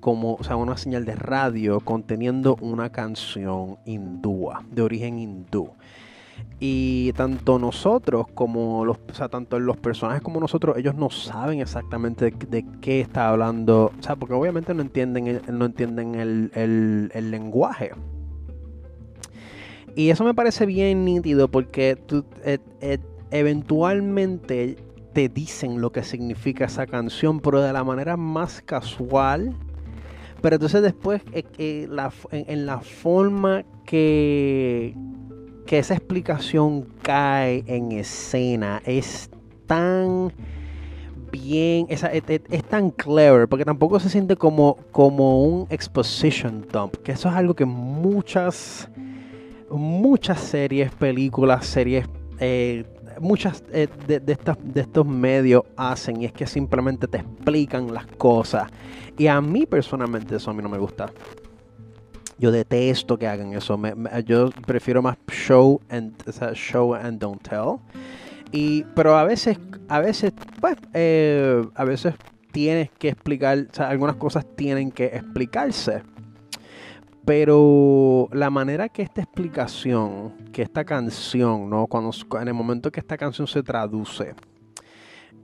como, 0.00 0.36
o 0.36 0.44
sea, 0.44 0.56
una 0.56 0.78
señal 0.78 1.04
de 1.04 1.14
radio 1.14 1.80
conteniendo 1.80 2.56
una 2.62 2.90
canción 2.90 3.76
hindúa, 3.84 4.64
de 4.70 4.80
origen 4.80 5.18
hindú. 5.18 5.72
Y 6.60 7.12
tanto 7.12 7.58
nosotros 7.58 8.26
como 8.32 8.84
los, 8.84 8.98
o 9.10 9.14
sea, 9.14 9.28
tanto 9.28 9.58
los 9.58 9.76
personajes 9.76 10.22
como 10.22 10.40
nosotros, 10.40 10.76
ellos 10.78 10.94
no 10.94 11.10
saben 11.10 11.60
exactamente 11.60 12.30
de, 12.30 12.64
qué 12.80 13.00
está 13.00 13.28
hablando. 13.28 13.92
O 13.98 14.02
sea, 14.02 14.16
porque 14.16 14.34
obviamente 14.34 14.72
no 14.72 14.82
entienden 14.82 15.26
el, 15.26 15.42
no 15.50 15.66
entienden 15.66 16.14
el, 16.14 17.30
lenguaje. 17.30 17.90
Y 19.96 20.10
eso 20.10 20.24
me 20.24 20.34
parece 20.34 20.66
bien 20.66 21.04
nítido 21.04 21.48
porque 21.48 21.98
eh, 22.44 22.58
eh, 22.80 22.98
eventualmente 23.30 24.76
te 25.12 25.28
dicen 25.28 25.80
lo 25.80 25.92
que 25.92 26.02
significa 26.02 26.64
esa 26.64 26.86
canción, 26.86 27.40
pero 27.40 27.60
de 27.60 27.72
la 27.72 27.84
manera 27.84 28.16
más 28.16 28.62
casual. 28.62 29.54
Pero 30.40 30.56
entonces 30.56 30.82
después 30.82 31.22
eh, 31.32 31.88
en 32.30 32.66
la 32.66 32.80
forma 32.80 33.64
que, 33.84 34.94
que 35.66 35.78
esa 35.78 35.94
explicación 35.94 36.86
cae 37.02 37.64
en 37.66 37.92
escena 37.92 38.82
es 38.84 39.30
tan 39.66 40.32
bien, 41.30 41.86
es, 41.88 42.64
tan 42.68 42.90
clever, 42.90 43.48
porque 43.48 43.64
tampoco 43.64 43.98
se 43.98 44.08
siente 44.08 44.36
como, 44.36 44.76
como 44.92 45.42
un 45.42 45.66
exposition 45.68 46.64
dump, 46.70 46.96
que 46.98 47.12
eso 47.12 47.28
es 47.28 47.34
algo 47.34 47.54
que 47.54 47.64
muchas, 47.64 48.88
muchas 49.70 50.40
series, 50.40 50.92
películas, 50.92 51.66
series, 51.66 52.06
eh, 52.38 52.84
muchas 53.20 53.64
eh, 53.72 53.88
de, 54.06 54.20
de 54.20 54.80
estos 54.80 55.06
medios 55.06 55.64
hacen, 55.76 56.22
y 56.22 56.26
es 56.26 56.32
que 56.32 56.46
simplemente 56.46 57.08
te 57.08 57.18
explican 57.18 57.92
las 57.92 58.06
cosas. 58.06 58.70
Y 59.18 59.26
a 59.26 59.40
mí 59.40 59.66
personalmente 59.66 60.36
eso 60.36 60.50
a 60.50 60.54
mí 60.54 60.62
no 60.62 60.68
me 60.68 60.78
gusta. 60.78 61.10
Yo 62.38 62.50
detesto 62.50 63.18
que 63.18 63.26
hagan 63.26 63.52
eso. 63.52 63.80
yo 64.24 64.50
prefiero 64.66 65.02
más 65.02 65.16
show 65.28 65.80
and, 65.88 66.14
show 66.54 66.94
and 66.94 67.20
don't 67.20 67.40
tell. 67.42 67.78
Y, 68.52 68.84
pero 68.94 69.16
a 69.16 69.24
veces, 69.24 69.58
a 69.88 70.00
veces, 70.00 70.32
pues, 70.60 70.76
eh, 70.92 71.62
a 71.74 71.84
veces 71.84 72.14
tienes 72.52 72.90
que 72.90 73.08
explicar, 73.08 73.66
o 73.70 73.74
sea, 73.74 73.88
algunas 73.88 74.16
cosas 74.16 74.46
tienen 74.56 74.92
que 74.92 75.06
explicarse. 75.06 76.02
Pero 77.24 78.28
la 78.32 78.50
manera 78.50 78.88
que 78.88 79.02
esta 79.02 79.22
explicación, 79.22 80.34
que 80.52 80.62
esta 80.62 80.84
canción, 80.84 81.70
¿no? 81.70 81.86
Cuando, 81.86 82.10
en 82.40 82.48
el 82.48 82.54
momento 82.54 82.92
que 82.92 83.00
esta 83.00 83.16
canción 83.16 83.48
se 83.48 83.62
traduce, 83.62 84.34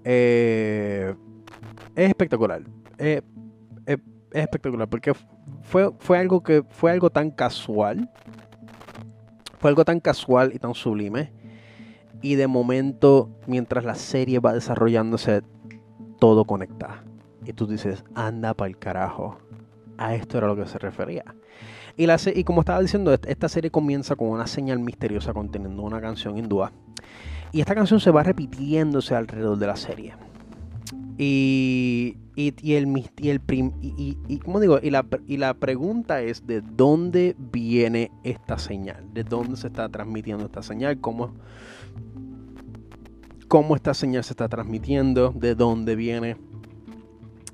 eh, 0.04 1.14
es 1.96 2.08
espectacular. 2.08 2.62
Eh, 2.98 3.22
es 4.32 4.42
espectacular 4.42 4.88
porque 4.88 5.12
fue, 5.62 5.90
fue, 5.98 6.18
algo 6.18 6.42
que 6.42 6.62
fue 6.68 6.90
algo 6.90 7.10
tan 7.10 7.30
casual. 7.30 8.10
Fue 9.58 9.70
algo 9.70 9.84
tan 9.84 10.00
casual 10.00 10.52
y 10.54 10.58
tan 10.58 10.74
sublime. 10.74 11.32
Y 12.22 12.34
de 12.34 12.46
momento, 12.46 13.30
mientras 13.46 13.84
la 13.84 13.94
serie 13.94 14.38
va 14.38 14.52
desarrollándose, 14.52 15.42
todo 16.18 16.44
conecta. 16.44 17.04
Y 17.44 17.52
tú 17.52 17.66
dices, 17.66 18.04
anda 18.14 18.54
para 18.54 18.68
el 18.68 18.78
carajo. 18.78 19.38
A 19.98 20.14
esto 20.14 20.38
era 20.38 20.46
lo 20.46 20.56
que 20.56 20.66
se 20.66 20.78
refería. 20.78 21.24
Y, 21.96 22.06
la, 22.06 22.18
y 22.34 22.44
como 22.44 22.60
estaba 22.60 22.80
diciendo, 22.80 23.12
esta 23.12 23.48
serie 23.48 23.70
comienza 23.70 24.16
con 24.16 24.28
una 24.28 24.46
señal 24.46 24.78
misteriosa 24.78 25.32
conteniendo 25.34 25.82
una 25.82 26.00
canción 26.00 26.38
hindúa. 26.38 26.72
Y 27.52 27.60
esta 27.60 27.74
canción 27.74 28.00
se 28.00 28.10
va 28.10 28.22
repitiéndose 28.22 29.14
alrededor 29.14 29.58
de 29.58 29.66
la 29.66 29.76
serie. 29.76 30.14
Y, 31.18 32.16
y, 32.40 32.74
el, 32.74 32.86
y, 33.18 33.28
el 33.28 33.40
y, 33.50 34.16
y, 34.28 34.38
como 34.38 34.60
digo, 34.60 34.78
y 34.82 34.90
la, 34.90 35.06
y 35.26 35.36
la 35.36 35.54
pregunta 35.54 36.22
es 36.22 36.46
de 36.46 36.60
dónde 36.60 37.36
viene 37.38 38.10
esta 38.24 38.58
señal, 38.58 39.12
de 39.12 39.24
dónde 39.24 39.56
se 39.56 39.66
está 39.66 39.88
transmitiendo 39.88 40.46
esta 40.46 40.62
señal, 40.62 41.00
cómo, 41.00 41.34
cómo 43.48 43.76
esta 43.76 43.94
señal 43.94 44.24
se 44.24 44.32
está 44.32 44.48
transmitiendo, 44.48 45.32
de 45.34 45.54
dónde 45.54 45.96
viene. 45.96 46.36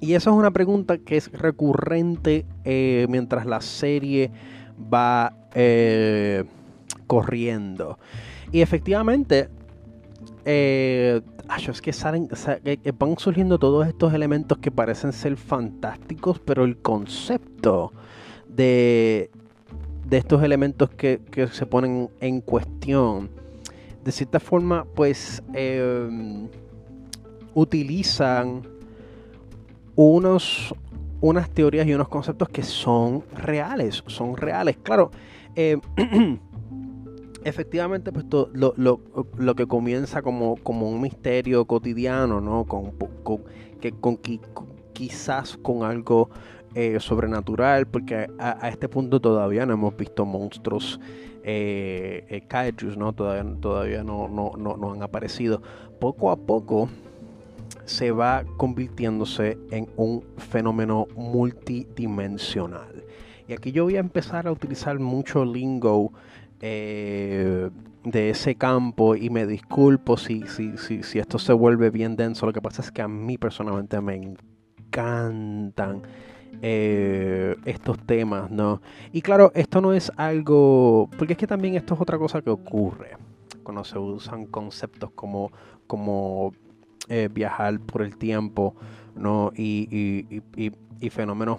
Y 0.00 0.14
esa 0.14 0.30
es 0.30 0.36
una 0.36 0.50
pregunta 0.50 0.98
que 0.98 1.16
es 1.16 1.32
recurrente 1.32 2.44
eh, 2.64 3.06
mientras 3.08 3.46
la 3.46 3.60
serie 3.60 4.30
va 4.92 5.34
eh, 5.54 6.44
corriendo. 7.06 7.98
Y 8.52 8.60
efectivamente, 8.60 9.48
eh, 10.44 11.22
es 11.70 11.80
que 11.80 11.92
salen, 11.92 12.28
van 12.98 13.18
surgiendo 13.18 13.58
todos 13.58 13.86
estos 13.86 14.12
elementos 14.12 14.58
que 14.58 14.70
parecen 14.70 15.12
ser 15.12 15.36
fantásticos, 15.36 16.38
pero 16.38 16.64
el 16.64 16.76
concepto 16.76 17.92
de, 18.48 19.30
de 20.08 20.16
estos 20.16 20.42
elementos 20.42 20.90
que, 20.90 21.20
se 21.52 21.66
ponen 21.66 22.10
en 22.20 22.40
cuestión, 22.40 23.30
de 24.04 24.12
cierta 24.12 24.38
forma, 24.38 24.84
pues 24.94 25.42
em, 25.52 26.48
utilizan 27.54 28.62
unos, 29.96 30.74
unas 31.20 31.50
teorías 31.50 31.86
y 31.86 31.94
unos 31.94 32.08
conceptos 32.08 32.48
que 32.48 32.62
son 32.62 33.24
reales, 33.34 34.04
son 34.06 34.36
reales. 34.36 34.76
Claro, 34.82 35.10
em, 35.54 35.80
efectivamente, 37.46 38.12
pues 38.12 38.26
lo, 38.52 38.74
lo, 38.76 39.00
lo, 39.36 39.54
que 39.54 39.66
comienza 39.66 40.20
como, 40.20 40.56
como 40.56 40.88
un 40.88 41.00
misterio 41.00 41.64
cotidiano, 41.64 42.40
¿no? 42.40 42.64
Con, 42.64 42.90
con 43.22 43.44
que, 43.80 43.92
con, 43.92 44.18
quizás 44.92 45.56
con 45.56 45.84
algo 45.84 46.28
eh, 46.74 46.98
sobrenatural, 46.98 47.86
porque 47.86 48.28
a, 48.38 48.68
este 48.68 48.88
punto 48.88 49.20
todavía 49.20 49.64
no 49.64 49.74
hemos 49.74 49.96
visto 49.96 50.26
monstruos 50.26 50.98
eh, 51.44 52.24
eh 52.28 52.72
¿no? 52.96 53.12
Todavía, 53.12 53.60
todavía 53.60 54.02
no, 54.02 54.26
no, 54.26 54.52
no, 54.58 54.76
no 54.76 54.92
han 54.92 55.02
aparecido. 55.02 55.62
Poco 56.00 56.32
a 56.32 56.36
poco 56.36 56.88
se 57.84 58.10
va 58.10 58.44
convirtiéndose 58.56 59.56
en 59.70 59.88
un 59.96 60.24
fenómeno 60.36 61.06
multidimensional. 61.14 63.04
Y 63.46 63.52
aquí 63.52 63.70
yo 63.70 63.84
voy 63.84 63.96
a 63.96 64.00
empezar 64.00 64.48
a 64.48 64.52
utilizar 64.52 64.98
mucho 64.98 65.44
lingo 65.44 66.12
eh, 66.60 67.70
de 68.04 68.30
ese 68.30 68.54
campo 68.54 69.16
y 69.16 69.30
me 69.30 69.46
disculpo 69.46 70.16
si, 70.16 70.46
si, 70.46 70.76
si, 70.78 71.02
si, 71.02 71.18
esto 71.18 71.38
se 71.38 71.52
vuelve 71.52 71.90
bien 71.90 72.16
denso. 72.16 72.46
Lo 72.46 72.52
que 72.52 72.62
pasa 72.62 72.82
es 72.82 72.90
que 72.90 73.02
a 73.02 73.08
mí 73.08 73.36
personalmente 73.36 74.00
me 74.00 74.14
encantan 74.14 76.02
eh, 76.62 77.56
estos 77.64 77.98
temas, 78.06 78.50
¿no? 78.50 78.80
Y 79.12 79.22
claro, 79.22 79.52
esto 79.54 79.80
no 79.80 79.92
es 79.92 80.10
algo, 80.16 81.10
porque 81.18 81.34
es 81.34 81.38
que 81.38 81.46
también 81.46 81.74
esto 81.74 81.94
es 81.94 82.00
otra 82.00 82.18
cosa 82.18 82.40
que 82.40 82.50
ocurre 82.50 83.16
cuando 83.62 83.82
se 83.82 83.98
usan 83.98 84.46
conceptos 84.46 85.10
como, 85.10 85.50
como 85.86 86.52
eh, 87.08 87.28
viajar 87.32 87.80
por 87.80 88.02
el 88.02 88.16
tiempo, 88.16 88.76
¿no? 89.16 89.50
Y, 89.56 89.88
y, 90.56 90.72
y 91.00 91.10
fenómenos 91.10 91.58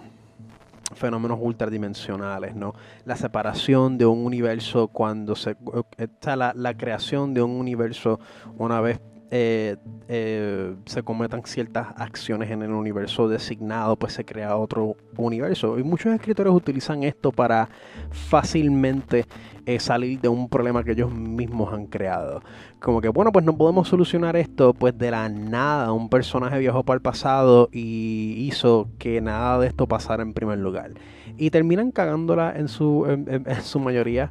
fenómenos 0.94 1.38
ultradimensionales, 1.40 2.54
¿no? 2.54 2.74
La 3.04 3.16
separación 3.16 3.98
de 3.98 4.06
un 4.06 4.24
universo 4.24 4.88
cuando 4.88 5.36
se... 5.36 5.56
está 5.96 6.36
la, 6.36 6.52
la 6.54 6.76
creación 6.76 7.34
de 7.34 7.42
un 7.42 7.52
universo 7.52 8.20
una 8.56 8.80
vez 8.80 9.00
eh, 9.30 9.76
eh, 10.08 10.74
se 10.86 11.02
cometan 11.02 11.42
ciertas 11.44 11.88
acciones 11.96 12.50
en 12.50 12.62
el 12.62 12.70
universo 12.70 13.28
designado, 13.28 13.96
pues 13.96 14.14
se 14.14 14.24
crea 14.24 14.56
otro 14.56 14.96
universo. 15.16 15.78
Y 15.78 15.82
muchos 15.82 16.14
escritores 16.14 16.52
utilizan 16.52 17.02
esto 17.02 17.30
para 17.30 17.68
fácilmente 18.10 19.26
eh, 19.66 19.80
salir 19.80 20.18
de 20.20 20.28
un 20.28 20.48
problema 20.48 20.82
que 20.82 20.92
ellos 20.92 21.12
mismos 21.12 21.74
han 21.74 21.86
creado. 21.88 22.42
Como 22.80 23.02
que, 23.02 23.10
bueno, 23.10 23.30
pues 23.30 23.44
no 23.44 23.54
podemos 23.54 23.88
solucionar 23.88 24.34
esto, 24.34 24.72
pues 24.72 24.96
de 24.96 25.10
la 25.10 25.28
nada 25.28 25.92
un 25.92 26.08
personaje 26.08 26.58
viajó 26.58 26.82
para 26.84 26.94
el 26.94 27.02
pasado 27.02 27.68
y 27.70 28.46
hizo 28.48 28.88
que 28.98 29.20
nada 29.20 29.58
de 29.58 29.66
esto 29.66 29.86
pasara 29.86 30.22
en 30.22 30.32
primer 30.32 30.58
lugar. 30.58 30.92
Y 31.36 31.50
terminan 31.50 31.90
cagándola 31.90 32.54
en 32.56 32.68
su, 32.68 33.04
en, 33.06 33.44
su 33.62 33.78
mayoría. 33.78 34.30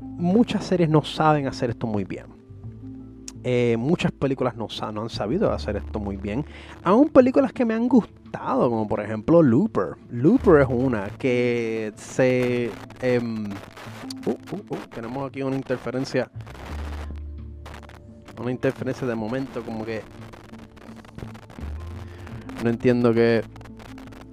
muchas 0.00 0.64
series 0.64 0.90
no 0.90 1.04
saben 1.04 1.46
hacer 1.46 1.70
esto 1.70 1.86
muy 1.86 2.02
bien. 2.02 2.33
Eh, 3.46 3.76
muchas 3.78 4.10
películas 4.10 4.56
no, 4.56 4.68
han 5.02 5.10
sabido 5.10 5.52
hacer 5.52 5.76
esto 5.76 6.00
muy 6.00 6.16
bien. 6.16 6.46
Aún 6.82 7.10
películas 7.10 7.52
que 7.52 7.66
me 7.66 7.74
han 7.74 7.88
gustado, 7.88 8.70
como 8.70 8.88
por 8.88 9.00
ejemplo 9.00 9.42
Looper. 9.42 9.96
Looper 10.10 10.62
es 10.62 10.68
una 10.70 11.10
que 11.18 11.92
se... 11.94 12.70
Em, 13.02 13.50
uh, 14.24 14.30
uh, 14.30 14.74
uh, 14.74 14.78
tenemos 14.94 15.28
aquí 15.28 15.42
una 15.42 15.56
interferencia. 15.56 16.30
Una 18.40 18.50
interferencia 18.50 19.06
de 19.06 19.14
momento, 19.14 19.62
como 19.62 19.84
que... 19.84 20.00
No 22.62 22.70
entiendo 22.70 23.12
qué, 23.12 23.44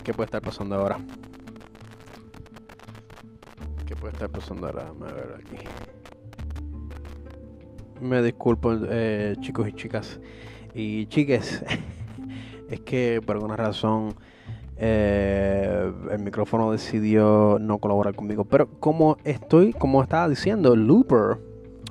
qué 0.05 0.13
puede 0.13 0.27
estar 0.27 0.41
pasando 0.41 0.75
ahora. 0.75 0.97
¿Qué 3.85 3.93
puede 3.97 4.13
estar 4.13 4.29
pasando 4.29 4.67
ahora? 4.67 4.87
A 4.87 5.13
ver 5.13 5.35
aquí. 5.37 5.67
Me 8.01 8.23
disculpo, 8.23 8.73
eh, 8.89 9.35
chicos 9.41 9.67
y 9.69 9.73
chicas. 9.73 10.19
Y 10.73 11.05
chiques, 11.05 11.63
es 12.69 12.79
que 12.79 13.21
por 13.23 13.35
alguna 13.35 13.55
razón 13.55 14.15
eh, 14.75 15.91
el 16.11 16.19
micrófono 16.19 16.71
decidió 16.71 17.59
no 17.61 17.77
colaborar 17.77 18.15
conmigo. 18.15 18.43
Pero 18.43 18.67
como 18.79 19.17
estoy, 19.23 19.73
como 19.73 20.01
estaba 20.01 20.27
diciendo, 20.27 20.75
Looper, 20.75 21.37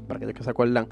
para 0.09 0.17
aquellos 0.17 0.35
que 0.35 0.43
se 0.43 0.51
acuerdan, 0.51 0.89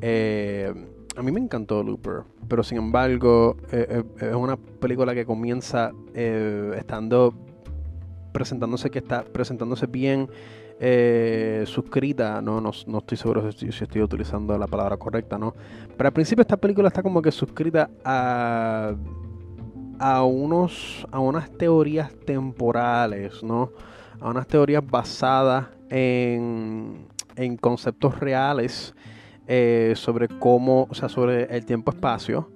eh, 0.00 0.72
a 1.16 1.22
mí 1.22 1.30
me 1.32 1.40
encantó 1.40 1.82
Looper. 1.82 2.22
Pero 2.48 2.62
sin 2.62 2.78
embargo, 2.78 3.58
es 3.70 4.34
una 4.34 4.56
película 4.56 5.14
que 5.14 5.26
comienza 5.26 5.92
estando 6.14 7.34
presentándose 8.32 8.90
que 8.90 9.00
está 9.00 9.22
presentándose 9.24 9.86
bien 9.86 10.30
eh, 10.84 11.62
suscrita, 11.64 12.42
no, 12.42 12.60
no, 12.60 12.70
estoy 12.70 13.16
seguro 13.16 13.52
si, 13.52 13.68
estoy 13.68 14.02
utilizando 14.02 14.58
la 14.58 14.66
palabra 14.66 14.96
correcta, 14.96 15.38
¿no? 15.38 15.54
Pero 15.96 16.08
al 16.08 16.12
principio 16.12 16.42
esta 16.42 16.56
película 16.56 16.88
está 16.88 17.04
como 17.04 17.22
que 17.22 17.30
suscrita 17.30 17.88
a, 18.04 18.92
a, 20.00 20.24
unos, 20.24 21.06
a 21.12 21.20
unas 21.20 21.56
teorías 21.56 22.12
temporales, 22.26 23.44
¿no? 23.44 23.70
A 24.20 24.30
unas 24.30 24.48
teorías 24.48 24.84
basadas 24.84 25.68
en, 25.88 27.06
en 27.36 27.56
conceptos 27.58 28.18
reales 28.18 28.92
eh, 29.46 29.92
sobre 29.94 30.26
cómo, 30.26 30.88
o 30.90 30.94
sea, 30.94 31.08
sobre 31.08 31.44
el 31.44 31.64
tiempo-espacio 31.64 32.50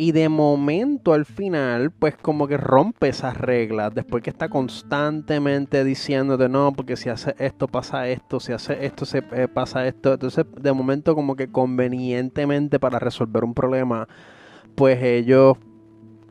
y 0.00 0.12
de 0.12 0.28
momento 0.28 1.12
al 1.12 1.24
final, 1.24 1.90
pues 1.90 2.16
como 2.16 2.46
que 2.46 2.56
rompe 2.56 3.08
esas 3.08 3.36
reglas. 3.36 3.92
Después 3.92 4.22
que 4.22 4.30
está 4.30 4.48
constantemente 4.48 5.82
diciéndote, 5.82 6.48
no, 6.48 6.72
porque 6.72 6.96
si 6.96 7.08
hace 7.08 7.34
esto 7.38 7.66
pasa 7.66 8.08
esto, 8.08 8.38
si 8.38 8.52
hace 8.52 8.86
esto 8.86 9.04
se 9.04 9.24
eh, 9.32 9.48
pasa 9.48 9.86
esto. 9.88 10.12
Entonces, 10.14 10.46
de 10.56 10.72
momento 10.72 11.16
como 11.16 11.34
que 11.34 11.50
convenientemente 11.50 12.78
para 12.78 13.00
resolver 13.00 13.42
un 13.42 13.54
problema, 13.54 14.06
pues 14.76 15.02
ellos 15.02 15.56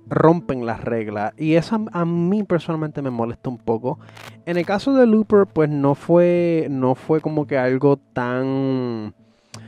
rompen 0.08 0.66
las 0.66 0.82
reglas. 0.82 1.34
Y 1.38 1.56
eso 1.56 1.86
a 1.92 2.06
mí 2.06 2.44
personalmente 2.44 3.02
me 3.02 3.10
molesta 3.10 3.50
un 3.50 3.58
poco. 3.58 4.00
En 4.46 4.56
el 4.56 4.66
caso 4.66 4.94
de 4.94 5.06
Looper, 5.06 5.46
pues 5.46 5.70
no 5.70 5.94
fue, 5.94 6.68
no 6.70 6.96
fue 6.96 7.20
como 7.20 7.46
que 7.46 7.58
algo 7.58 7.98
tan 7.98 9.14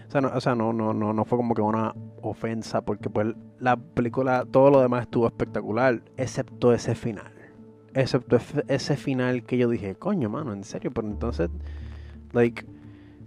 o 0.10 0.12
sea, 0.12 0.22
no, 0.22 0.32
o 0.34 0.42
sea, 0.42 0.56
no, 0.56 0.74
no, 0.74 0.92
no, 0.92 1.14
no 1.14 1.24
fue 1.24 1.38
como 1.38 1.54
que 1.54 1.62
una 1.62 1.94
ofensa, 2.24 2.82
porque 2.82 3.12
pues 3.12 3.28
la 3.60 3.78
película, 3.78 4.44
todo 4.50 4.72
lo 4.72 4.82
demás 4.82 5.04
estuvo 5.04 5.28
espectacular, 5.28 6.02
excepto 6.18 6.74
ese 6.74 6.96
final. 6.96 7.32
Excepto 7.94 8.40
ese 8.68 8.98
final 8.98 9.44
que 9.44 9.60
yo 9.60 9.70
dije, 9.70 9.94
coño, 9.94 10.28
mano, 10.28 10.52
en 10.52 10.64
serio, 10.64 10.90
pero 10.92 11.08
entonces, 11.08 11.52
like, 12.32 12.66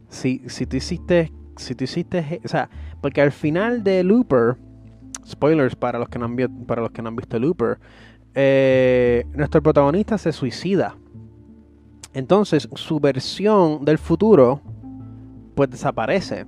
si, 0.08 0.42
si 0.48 0.66
tú 0.66 0.76
hiciste, 0.76 1.32
si 1.56 1.76
tú 1.76 1.84
hiciste, 1.84 2.40
o 2.44 2.48
sea, 2.48 2.68
porque 3.00 3.22
al 3.22 3.30
final 3.30 3.84
de 3.84 4.02
Looper, 4.02 4.56
spoilers 5.24 5.76
para 5.76 6.00
los 6.00 6.08
que 6.08 6.18
no 6.18 6.24
han, 6.24 6.36
para 6.66 6.82
los 6.82 6.90
que 6.90 7.00
no 7.00 7.10
han 7.10 7.16
visto 7.16 7.38
Looper, 7.38 7.78
eh, 8.34 9.24
nuestro 9.34 9.62
protagonista 9.62 10.18
se 10.18 10.32
suicida. 10.32 10.96
Entonces, 12.12 12.68
su 12.74 12.98
versión 12.98 13.84
del 13.84 13.98
futuro, 13.98 14.60
pues 15.54 15.70
desaparece. 15.70 16.44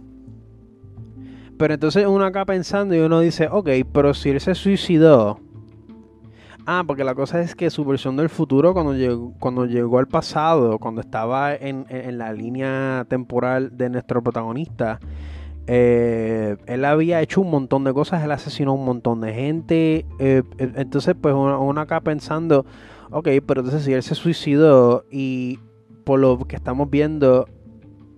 Pero 1.58 1.74
entonces 1.74 2.06
uno 2.06 2.24
acá 2.24 2.44
pensando 2.44 2.94
y 2.94 2.98
uno 2.98 3.20
dice, 3.20 3.48
ok, 3.50 3.68
pero 3.92 4.14
si 4.14 4.30
él 4.30 4.40
se 4.40 4.54
suicidó. 4.54 5.38
Ah, 6.66 6.82
porque 6.86 7.04
la 7.04 7.14
cosa 7.14 7.42
es 7.42 7.54
que 7.54 7.68
su 7.68 7.84
versión 7.84 8.16
del 8.16 8.30
futuro, 8.30 8.72
cuando 8.72 8.94
llegó, 8.94 9.34
cuando 9.38 9.66
llegó 9.66 9.98
al 9.98 10.08
pasado, 10.08 10.78
cuando 10.78 11.02
estaba 11.02 11.54
en, 11.54 11.86
la 12.16 12.32
línea 12.32 13.04
temporal 13.08 13.76
de 13.76 13.90
nuestro 13.90 14.22
protagonista, 14.22 14.98
eh, 15.66 16.56
él 16.66 16.84
había 16.86 17.20
hecho 17.20 17.42
un 17.42 17.50
montón 17.50 17.84
de 17.84 17.92
cosas, 17.92 18.24
él 18.24 18.32
asesinó 18.32 18.72
un 18.74 18.84
montón 18.84 19.20
de 19.20 19.34
gente. 19.34 20.06
Eh, 20.18 20.42
entonces, 20.58 21.14
pues 21.20 21.34
uno, 21.34 21.80
acá 21.80 22.00
pensando, 22.00 22.64
ok, 23.10 23.28
pero 23.46 23.60
entonces 23.60 23.84
si 23.84 23.92
él 23.92 24.02
se 24.02 24.14
suicidó 24.14 25.04
y 25.10 25.58
por 26.04 26.18
lo 26.18 26.38
que 26.38 26.56
estamos 26.56 26.88
viendo, 26.88 27.46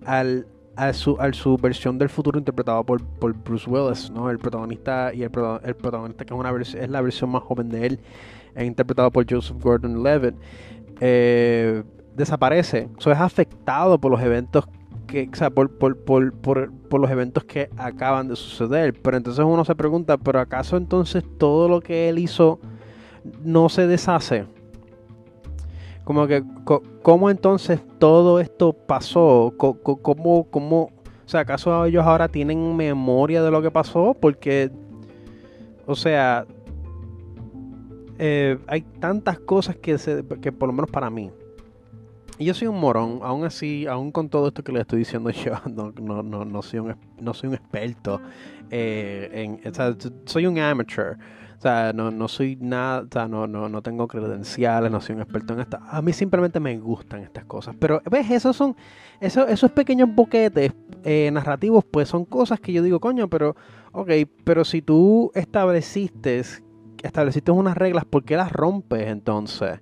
al 0.05 0.47
a 0.77 0.93
su, 0.93 1.17
su 1.33 1.57
versión 1.57 1.97
del 1.97 2.07
futuro 2.07 2.37
interpretado 2.37 2.83
por, 2.83 3.03
por 3.03 3.33
Bruce 3.33 3.69
Willis, 3.69 4.11
¿no? 4.11 4.29
El 4.29 4.37
protagonista 4.37 5.11
y 5.13 5.23
el, 5.23 5.31
el 5.63 5.75
protagonista 5.75 6.23
que 6.23 6.33
es, 6.33 6.39
una 6.39 6.53
es 6.61 6.89
la 6.89 7.01
versión 7.01 7.31
más 7.31 7.41
joven 7.41 7.69
de 7.69 7.87
él, 7.87 7.99
interpretado 8.57 9.11
por 9.11 9.25
Joseph 9.29 9.57
Gordon-Levitt, 9.59 10.35
eh, 10.99 11.83
desaparece. 12.15 12.89
Eso 12.97 13.11
es 13.11 13.17
afectado 13.17 13.99
por 13.99 14.11
los 14.11 14.21
eventos 14.21 14.67
que, 15.07 15.27
o 15.31 15.35
sea, 15.35 15.49
por, 15.49 15.77
por, 15.77 15.97
por, 15.97 16.31
por, 16.33 16.99
los 16.99 17.09
eventos 17.09 17.43
que 17.43 17.69
acaban 17.77 18.27
de 18.27 18.35
suceder. 18.35 18.93
Pero 19.01 19.17
entonces 19.17 19.43
uno 19.43 19.65
se 19.65 19.73
pregunta, 19.73 20.17
¿pero 20.17 20.39
acaso 20.39 20.77
entonces 20.77 21.23
todo 21.39 21.67
lo 21.67 21.81
que 21.81 22.09
él 22.09 22.19
hizo 22.19 22.59
no 23.43 23.69
se 23.69 23.87
deshace? 23.87 24.45
Como 26.07 26.25
que, 26.25 26.41
¿cómo 27.01 27.29
entonces 27.29 27.81
todo 27.99 28.39
esto 28.39 28.71
pasó? 28.71 29.53
¿Cómo, 29.57 30.47
cómo, 30.49 30.83
o 30.83 30.91
sea, 31.25 31.41
acaso 31.41 31.83
ellos 31.83 32.05
ahora 32.05 32.29
tienen 32.29 32.77
memoria 32.77 33.43
de 33.43 33.51
lo 33.51 33.61
que 33.61 33.71
pasó? 33.71 34.15
Porque, 34.17 34.71
o 35.85 35.95
sea, 35.95 36.45
eh, 38.19 38.57
hay 38.67 38.83
tantas 39.01 39.37
cosas 39.41 39.75
que, 39.75 39.97
se, 39.97 40.23
que 40.41 40.53
por 40.53 40.69
lo 40.69 40.73
menos 40.73 40.89
para 40.89 41.09
mí, 41.09 41.29
Y 42.37 42.45
yo 42.45 42.53
soy 42.53 42.69
un 42.69 42.79
morón, 42.79 43.19
aún 43.21 43.43
así, 43.43 43.85
aún 43.85 44.13
con 44.13 44.29
todo 44.29 44.47
esto 44.47 44.63
que 44.63 44.71
le 44.71 44.79
estoy 44.79 44.99
diciendo 44.99 45.29
yo, 45.31 45.55
no, 45.69 45.91
no, 46.01 46.23
no, 46.23 46.45
no 46.45 46.61
soy, 46.61 46.79
un, 46.79 46.95
no 47.19 47.33
soy 47.33 47.49
un 47.49 47.55
experto. 47.55 48.21
Eh, 48.71 49.29
en, 49.33 49.69
o 49.69 49.75
sea, 49.75 49.93
soy 50.23 50.45
un 50.45 50.57
amateur. 50.57 51.17
O 51.57 51.61
sea, 51.61 51.91
no, 51.91 52.11
no 52.11 52.27
soy 52.27 52.55
nada, 52.55 53.01
o 53.01 53.07
sea, 53.11 53.27
no, 53.27 53.47
no, 53.47 53.67
no 53.67 53.81
tengo 53.81 54.07
credenciales, 54.07 54.91
no 54.91 55.01
soy 55.01 55.15
un 55.15 55.21
experto 55.23 55.53
en 55.53 55.61
esto. 55.61 55.79
A 55.89 56.03
mí 56.03 56.13
simplemente 56.13 56.59
me 56.59 56.77
gustan 56.77 57.23
estas 57.23 57.45
cosas. 57.45 57.75
Pero, 57.79 57.99
¿ves? 58.11 58.29
Esos 58.29 58.55
son, 58.55 58.75
esos, 59.19 59.49
esos 59.49 59.71
pequeños 59.71 60.13
boquetes 60.13 60.71
eh, 61.03 61.31
narrativos, 61.33 61.83
pues 61.83 62.09
son 62.09 62.25
cosas 62.25 62.59
que 62.59 62.73
yo 62.73 62.83
digo, 62.83 62.99
coño, 62.99 63.27
pero, 63.27 63.55
ok, 63.91 64.11
pero 64.43 64.63
si 64.65 64.83
tú 64.83 65.31
estableciste, 65.33 66.43
estableciste 67.01 67.49
unas 67.49 67.75
reglas, 67.75 68.05
¿por 68.05 68.23
qué 68.23 68.37
las 68.37 68.51
rompes 68.51 69.07
entonces? 69.07 69.81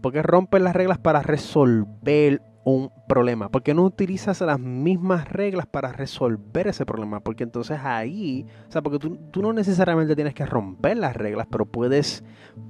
¿Por 0.00 0.12
qué 0.12 0.20
rompes 0.20 0.62
las 0.62 0.74
reglas 0.74 0.98
para 0.98 1.22
resolver 1.22 2.42
un 2.64 2.90
problema? 3.06 3.50
¿Por 3.50 3.62
qué 3.62 3.74
no 3.74 3.84
utilizas 3.84 4.40
las 4.40 4.58
mismas 4.58 5.28
reglas 5.28 5.66
para 5.66 5.92
resolver 5.92 6.66
ese 6.66 6.86
problema? 6.86 7.20
Porque 7.20 7.44
entonces 7.44 7.78
ahí, 7.82 8.46
o 8.68 8.72
sea, 8.72 8.82
porque 8.82 8.98
tú, 8.98 9.42
no 9.42 9.52
necesariamente 9.52 10.14
tienes 10.14 10.34
que 10.34 10.46
romper 10.46 10.96
las 10.96 11.14
reglas, 11.14 11.46
pero 11.50 11.66
puedes, 11.66 12.24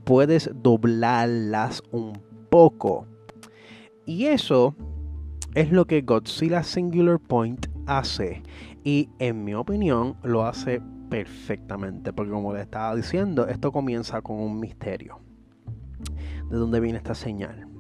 puedes 0.04 0.50
doblarlas 0.54 1.82
un 1.92 2.20
poco. 2.50 3.06
Y 4.04 4.26
eso 4.26 4.74
es 5.54 5.70
lo 5.70 5.86
que 5.86 6.02
Godzilla 6.02 6.62
Singular 6.62 7.20
Point 7.20 7.66
hace. 7.86 8.42
Y 8.82 9.08
en 9.18 9.44
mi 9.44 9.54
opinión 9.54 10.16
lo 10.22 10.44
hace 10.44 10.82
perfectamente. 11.08 12.12
Porque 12.12 12.32
como 12.32 12.52
le 12.52 12.60
estaba 12.60 12.94
diciendo, 12.94 13.46
esto 13.46 13.72
comienza 13.72 14.20
con 14.20 14.40
un 14.40 14.58
misterio. 14.58 15.20
¿De 16.50 16.56
dónde 16.56 16.80
viene 16.80 16.98
esta 16.98 17.14
señal? 17.14 17.73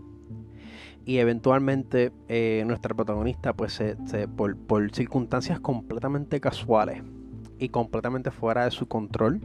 Y 1.04 1.18
eventualmente 1.18 2.12
eh, 2.28 2.62
nuestra 2.66 2.94
protagonista 2.94 3.52
pues 3.52 3.74
se, 3.74 3.96
por, 4.28 4.56
circunstancias 4.92 5.60
completamente 5.60 6.40
casuales 6.40 7.02
y 7.58 7.68
completamente 7.68 8.30
fuera 8.30 8.64
de 8.64 8.70
su 8.70 8.86
control 8.86 9.40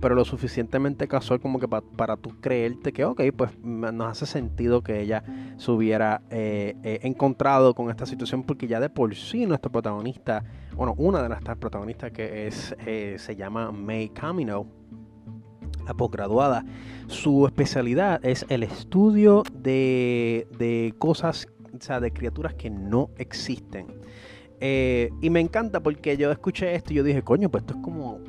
pero 0.00 0.14
lo 0.14 0.24
suficientemente 0.24 1.08
casual 1.08 1.40
como 1.40 1.60
que 1.60 1.68
para 1.68 2.16
tú 2.16 2.40
creerte 2.40 2.92
que 2.92 3.04
ok 3.04 3.20
pues 3.36 3.58
nos 3.62 4.10
hace 4.10 4.24
sentido 4.26 4.82
que 4.82 5.00
ella 5.00 5.22
se 5.58 5.70
hubiera 5.70 6.22
eh, 6.30 6.76
eh, 6.82 7.00
encontrado 7.02 7.74
con 7.74 7.90
esta 7.90 8.06
situación 8.06 8.44
porque 8.44 8.66
ya 8.66 8.80
de 8.80 8.88
por 8.88 9.14
sí 9.14 9.44
nuestro 9.44 9.70
protagonista 9.70 10.44
bueno 10.74 10.94
una 10.96 11.22
de 11.22 11.28
nuestras 11.28 11.58
protagonistas 11.58 12.12
que 12.12 12.46
es 12.46 12.74
se 13.16 13.36
llama 13.36 13.72
May 13.72 14.08
Camino 14.08 14.79
la 15.86 15.94
posgraduada, 15.94 16.64
su 17.06 17.46
especialidad 17.46 18.24
es 18.24 18.46
el 18.48 18.62
estudio 18.62 19.42
de, 19.52 20.94
cosas, 20.98 21.48
o 21.76 21.82
sea, 21.82 22.00
de 22.00 22.12
criaturas 22.12 22.54
que 22.54 22.70
no 22.70 23.10
existen. 23.18 23.88
Eh, 24.60 25.10
y 25.20 25.30
me 25.30 25.40
encanta 25.40 25.80
porque 25.80 26.16
yo 26.16 26.30
escuché 26.30 26.74
esto 26.74 26.92
y 26.92 26.96
yo 26.96 27.02
dije, 27.02 27.22
coño, 27.22 27.50
pues 27.50 27.62
esto 27.62 27.74
es 27.74 27.80
como. 27.82 28.20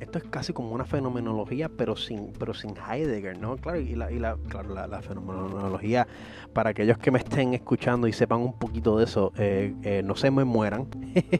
Esto 0.00 0.18
es 0.18 0.24
casi 0.24 0.52
como 0.52 0.70
una 0.70 0.84
fenomenología, 0.84 1.68
pero 1.68 1.96
sin, 1.96 2.32
pero 2.38 2.54
sin 2.54 2.72
Heidegger, 2.76 3.36
¿no? 3.36 3.56
Claro, 3.56 3.80
y 3.80 3.96
la, 3.96 4.12
y 4.12 4.20
la, 4.20 4.36
claro, 4.48 4.72
la, 4.72 5.02
fenomenología, 5.02 6.06
para 6.52 6.70
aquellos 6.70 6.98
que 6.98 7.10
me 7.10 7.18
estén 7.18 7.52
escuchando 7.52 8.06
y 8.06 8.12
sepan 8.12 8.38
un 8.40 8.56
poquito 8.56 8.96
de 8.96 9.04
eso, 9.04 9.32
eh, 9.36 9.74
eh, 9.82 10.02
no 10.04 10.14
se 10.14 10.30
me 10.30 10.44
mueran. 10.44 10.86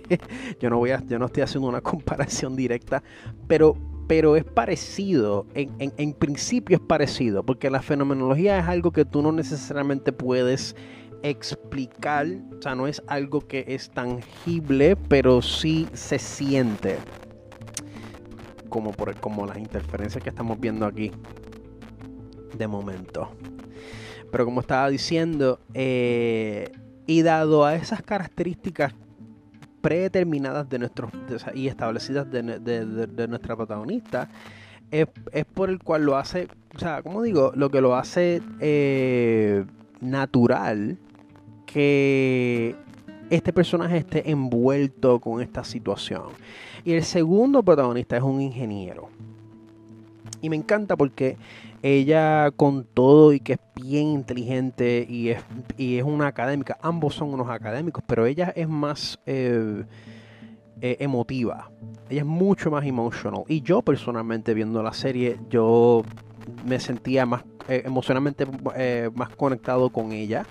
yo 0.61 0.71
no 0.71 0.79
voy 0.79 0.91
a, 0.91 1.01
yo 1.07 1.21
no 1.21 1.27
estoy 1.27 1.45
haciendo 1.45 1.69
una 1.69 1.81
comparación 1.83 2.57
directa, 2.57 3.03
pero 3.47 3.77
pero 4.09 4.37
es 4.37 4.45
parecido, 4.45 5.47
en, 5.55 6.15
principio 6.15 6.79
es 6.79 6.83
parecido, 6.83 7.45
porque 7.45 7.69
la 7.69 7.83
fenomenología 7.83 8.59
es 8.59 8.67
algo 8.67 8.91
que 8.91 9.05
tú 9.05 9.21
no 9.21 9.33
necesariamente 9.33 10.13
puedes 10.13 10.75
explicar, 11.23 12.27
o 12.59 12.63
sea, 12.63 12.75
no 12.75 12.87
es 12.87 13.03
algo 13.07 13.47
que 13.47 13.67
es 13.69 13.91
tangible, 13.91 14.97
pero 14.97 15.43
sí 15.43 15.89
se 15.93 16.19
siente, 16.19 16.97
como, 18.71 18.93
por, 18.93 19.15
como 19.21 19.45
las 19.45 19.59
interferencias 19.59 20.25
que 20.25 20.31
estamos 20.31 20.59
viendo 20.59 20.87
aquí, 20.87 21.13
de 22.57 22.67
momento. 22.67 23.31
Pero 24.33 24.47
como 24.47 24.63
estaba 24.63 24.89
diciendo, 24.89 25.61
eh, 25.75 26.73
y 27.07 27.21
dado 27.21 27.67
a 27.67 27.75
esas 27.75 28.03
características 28.03 28.95
predeterminadas 29.81 30.69
de 30.69 30.79
nuestros 30.79 31.11
y 31.55 31.69
establecidas 31.69 32.31
de, 32.31 33.27
nuestra 33.29 33.57
protagonista 33.57 34.29
es, 34.91 35.07
por 35.55 35.71
el 35.71 35.79
cual 35.79 36.05
lo 36.05 36.17
hace, 36.17 36.49
o 36.75 36.79
sea, 36.79 37.03
como 37.03 37.23
digo, 37.23 37.53
lo 37.55 37.71
que 37.71 37.81
lo 37.81 37.97
hace 37.97 38.43
eh, 38.61 39.65
natural 40.01 40.99
que 41.67 42.75
este 43.31 43.53
personaje 43.53 43.99
esté 43.99 44.31
envuelto 44.31 45.21
con 45.21 45.43
esta 45.43 45.65
situación. 45.65 46.25
Y 46.85 46.93
el 46.93 47.05
segundo 47.05 47.63
protagonista 47.63 48.17
es 48.17 48.23
un 48.23 48.41
ingeniero. 48.41 49.09
Y 50.41 50.49
me 50.49 50.57
encanta 50.57 50.97
porque 50.97 51.37
ella 51.83 52.51
con 52.51 52.85
todo 52.85 53.33
y 53.33 53.41
que 53.41 53.55
es 53.55 53.59
bien 53.75 54.09
inteligente 54.09 55.07
y 55.09 55.31
es, 55.31 55.43
y 55.77 55.99
es 55.99 56.05
una 56.05 56.27
académica, 56.27 56.79
ambos 56.83 57.15
son 57.15 57.33
unos 57.33 57.49
académicos, 57.49 58.03
pero 58.07 58.27
ella 58.27 58.53
es 58.57 58.69
más 58.69 59.19
eh, 59.27 59.85
eh, 60.81 60.97
emotiva, 61.01 61.71
ella 62.09 62.21
es 62.23 62.27
mucho 62.27 62.71
más 62.71 62.85
emotional. 62.85 63.45
Y 63.49 63.63
yo 63.63 63.83
personalmente 63.83 64.55
viendo 64.55 64.83
la 64.83 64.93
serie, 64.93 65.39
yo 65.51 66.03
me 66.67 66.81
sentía 66.81 67.27
más 67.27 67.45
eh, 67.69 67.83
emocionalmente 67.85 68.47
más 69.15 69.29
conectado 69.31 69.91
con 69.91 70.13
ella 70.13 70.47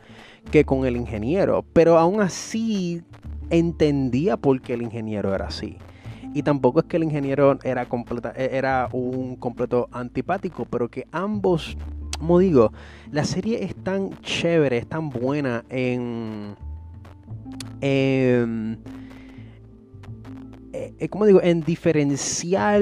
que 0.52 0.64
con 0.64 0.86
el 0.86 0.96
ingeniero, 0.96 1.66
pero 1.74 1.98
aún 1.98 2.22
así 2.22 3.02
entendía 3.50 4.38
por 4.38 4.62
qué 4.62 4.74
el 4.74 4.82
ingeniero 4.82 5.34
era 5.34 5.48
así. 5.48 5.78
Y 6.34 6.44
tampoco 6.44 6.80
es 6.80 6.86
que 6.86 6.98
el 6.98 7.04
ingeniero 7.04 7.58
era, 7.64 7.88
e, 8.36 8.50
era 8.52 8.90
un 8.92 9.36
completo 9.36 9.90
antipático, 9.92 10.66
pero 10.66 10.90
que 10.90 11.08
ambos, 11.12 11.78
como 12.20 12.40
digo, 12.40 12.72
la 13.12 13.24
serie 13.24 13.64
es 13.64 13.76
tan 13.76 14.12
chévere, 14.22 14.78
es 14.78 14.88
tan 14.88 15.10
buena 15.10 15.64
en... 15.70 16.56
en 17.82 18.80
eh, 20.74 20.94
eh, 21.00 21.10
como 21.10 21.26
digo, 21.26 21.42
en 21.42 21.62
diferenciar 21.62 22.82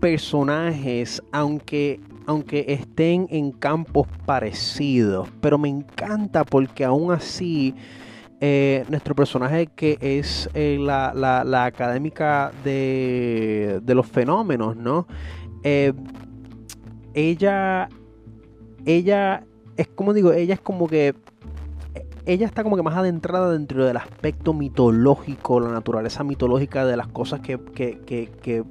personajes, 0.00 1.22
aunque, 1.32 1.98
aunque 2.26 2.66
estén 2.68 3.26
en 3.30 3.52
campos 3.52 4.06
parecidos. 4.26 5.28
Pero 5.40 5.56
me 5.56 5.70
encanta 5.70 6.44
porque 6.44 6.84
aún 6.84 7.10
así 7.10 7.74
eh, 8.46 8.84
nuestro 8.90 9.14
personaje 9.14 9.68
que 9.68 9.96
es 10.02 10.50
eh, 10.52 10.76
la, 10.78 11.64
académica 11.64 12.52
de, 12.62 13.80
los 13.86 14.06
fenómenos, 14.06 14.76
¿no? 14.76 15.06
Eh, 15.62 15.94
ella, 17.14 17.88
ella 18.84 19.46
es 19.78 19.88
como 19.88 20.12
digo, 20.12 20.34
ella 20.34 20.52
es 20.52 20.60
como 20.60 20.88
que 20.88 21.14
ella 22.26 22.44
está 22.44 22.62
como 22.62 22.76
que 22.76 22.82
más 22.82 22.98
adentrada 22.98 23.50
dentro 23.50 23.86
del 23.86 23.96
aspecto 23.96 24.52
mitológico, 24.52 25.58
la 25.58 25.70
naturaleza 25.70 26.22
mitológica 26.22 26.84
de 26.84 26.98
las 26.98 27.06
cosas 27.06 27.40
que, 27.40 27.58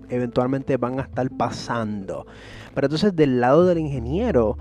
eventualmente 0.09 0.77
van 0.77 0.99
a 0.99 1.01
estar 1.01 1.27
pasando. 1.31 2.27
Pero 2.75 2.85
entonces 2.85 3.15
del 3.15 3.41
lado 3.41 3.65
del 3.65 3.79
ingeniero, 3.79 4.55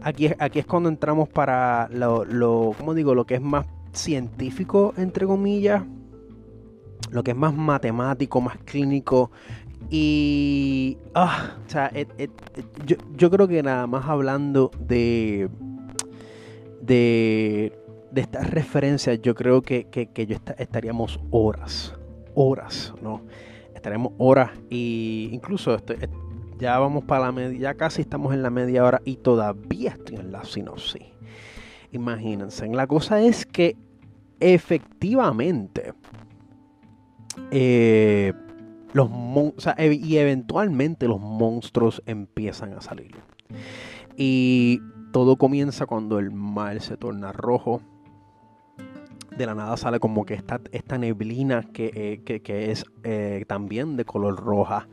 aquí, 0.00 0.30
aquí 0.38 0.60
es 0.60 0.66
cuando 0.66 0.88
entramos 0.88 1.28
para 1.28 1.88
lo, 1.90 2.24
lo, 2.24 2.76
¿cómo 2.78 2.94
digo? 2.94 3.16
Lo 3.16 3.24
que 3.24 3.34
es 3.34 3.42
más 3.42 3.66
científico, 3.98 4.94
entre 4.96 5.26
comillas, 5.26 5.82
lo 7.10 7.22
que 7.22 7.32
es 7.32 7.36
más 7.36 7.54
matemático, 7.54 8.40
más 8.40 8.58
clínico. 8.58 9.30
Y. 9.90 10.98
Ah, 11.14 11.56
o 11.66 11.70
sea, 11.70 11.90
yo, 13.16 13.30
creo 13.30 13.48
que 13.48 13.62
nada 13.62 13.86
más 13.86 14.06
hablando 14.06 14.70
de. 14.78 15.48
de. 16.82 17.72
estas 18.14 18.50
referencias, 18.50 19.20
yo 19.22 19.34
creo 19.34 19.62
que, 19.62 19.86
que, 19.86 20.26
yo 20.26 20.36
estaríamos 20.58 21.20
horas. 21.30 21.94
Horas, 22.34 22.94
¿no? 23.02 23.22
Estaremos 23.74 24.12
horas. 24.18 24.50
Y 24.68 25.30
incluso 25.32 25.76
ya 26.58 26.78
vamos 26.78 27.04
para 27.04 27.26
la 27.26 27.32
media. 27.32 27.58
Ya 27.58 27.74
casi 27.74 28.02
estamos 28.02 28.34
en 28.34 28.42
la 28.42 28.50
media 28.50 28.84
hora 28.84 29.00
y 29.04 29.16
todavía 29.16 29.90
estoy 29.90 30.16
en 30.16 30.32
la 30.32 30.44
sinopsis. 30.44 31.02
Imagínense. 31.92 32.66
La 32.68 32.86
cosa 32.86 33.22
es 33.22 33.46
que 33.46 33.76
efectivamente 34.40 35.94
eh, 37.50 38.32
los 38.92 39.10
y 39.78 40.16
eventualmente 40.16 41.08
los 41.08 41.20
monstruos 41.20 42.02
empiezan 42.06 42.72
a 42.72 42.80
salir. 42.80 43.14
Y 44.16 44.80
todo 45.12 45.36
comienza 45.36 45.86
cuando 45.86 46.18
el 46.18 46.30
mal 46.30 46.80
se 46.80 46.96
torna 46.96 47.32
rojo. 47.32 47.80
de 49.36 49.46
la 49.46 49.54
nada 49.54 49.76
sale 49.76 50.00
como 50.00 50.24
que 50.24 50.34
esta, 50.34 50.60
esta 50.72 50.98
neblina 50.98 51.62
que, 51.62 52.22
que, 52.24 52.70
es 52.70 52.84
también 53.46 53.96
de 53.96 54.04
color 54.04 54.36
roja. 54.36 54.88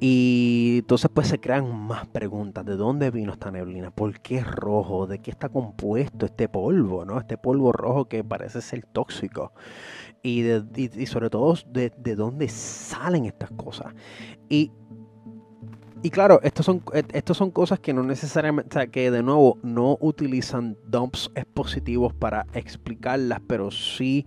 Y 0.00 0.76
entonces 0.78 1.10
pues 1.12 1.28
se 1.28 1.40
crean 1.40 1.74
más 1.86 2.06
preguntas. 2.06 2.64
¿De 2.64 2.76
dónde 2.76 3.10
vino 3.10 3.32
esta 3.32 3.50
neblina? 3.50 3.90
¿Por 3.90 4.20
qué 4.20 4.38
es 4.38 4.46
rojo? 4.46 5.06
¿De 5.06 5.18
qué 5.20 5.30
está 5.30 5.48
compuesto 5.48 6.26
este 6.26 6.48
polvo? 6.48 7.04
¿no? 7.04 7.18
Este 7.18 7.36
polvo 7.36 7.72
rojo 7.72 8.06
que 8.06 8.24
parece 8.24 8.60
ser 8.60 8.84
tóxico. 8.86 9.52
Y, 10.22 10.44
y, 10.76 11.06
sobre 11.06 11.30
todo 11.30 11.54
de, 11.68 11.92
de, 11.96 12.16
dónde 12.16 12.48
salen 12.48 13.24
estas 13.26 13.50
cosas. 13.52 13.94
Y 14.48 14.72
y 16.02 16.10
claro, 16.10 16.40
estos 16.42 16.64
son, 16.64 16.82
eh, 16.94 17.02
estos 17.12 17.36
son 17.36 17.50
cosas 17.50 17.80
que 17.80 17.92
no 17.92 18.02
necesariamente, 18.04 18.70
o 18.70 18.72
sea, 18.72 18.86
que 18.86 19.10
de 19.10 19.22
nuevo 19.22 19.58
no 19.62 19.98
utilizan 20.00 20.76
dumps 20.86 21.30
expositivos 21.34 22.12
para 22.12 22.46
explicarlas, 22.52 23.40
pero 23.46 23.70
sí 23.70 24.24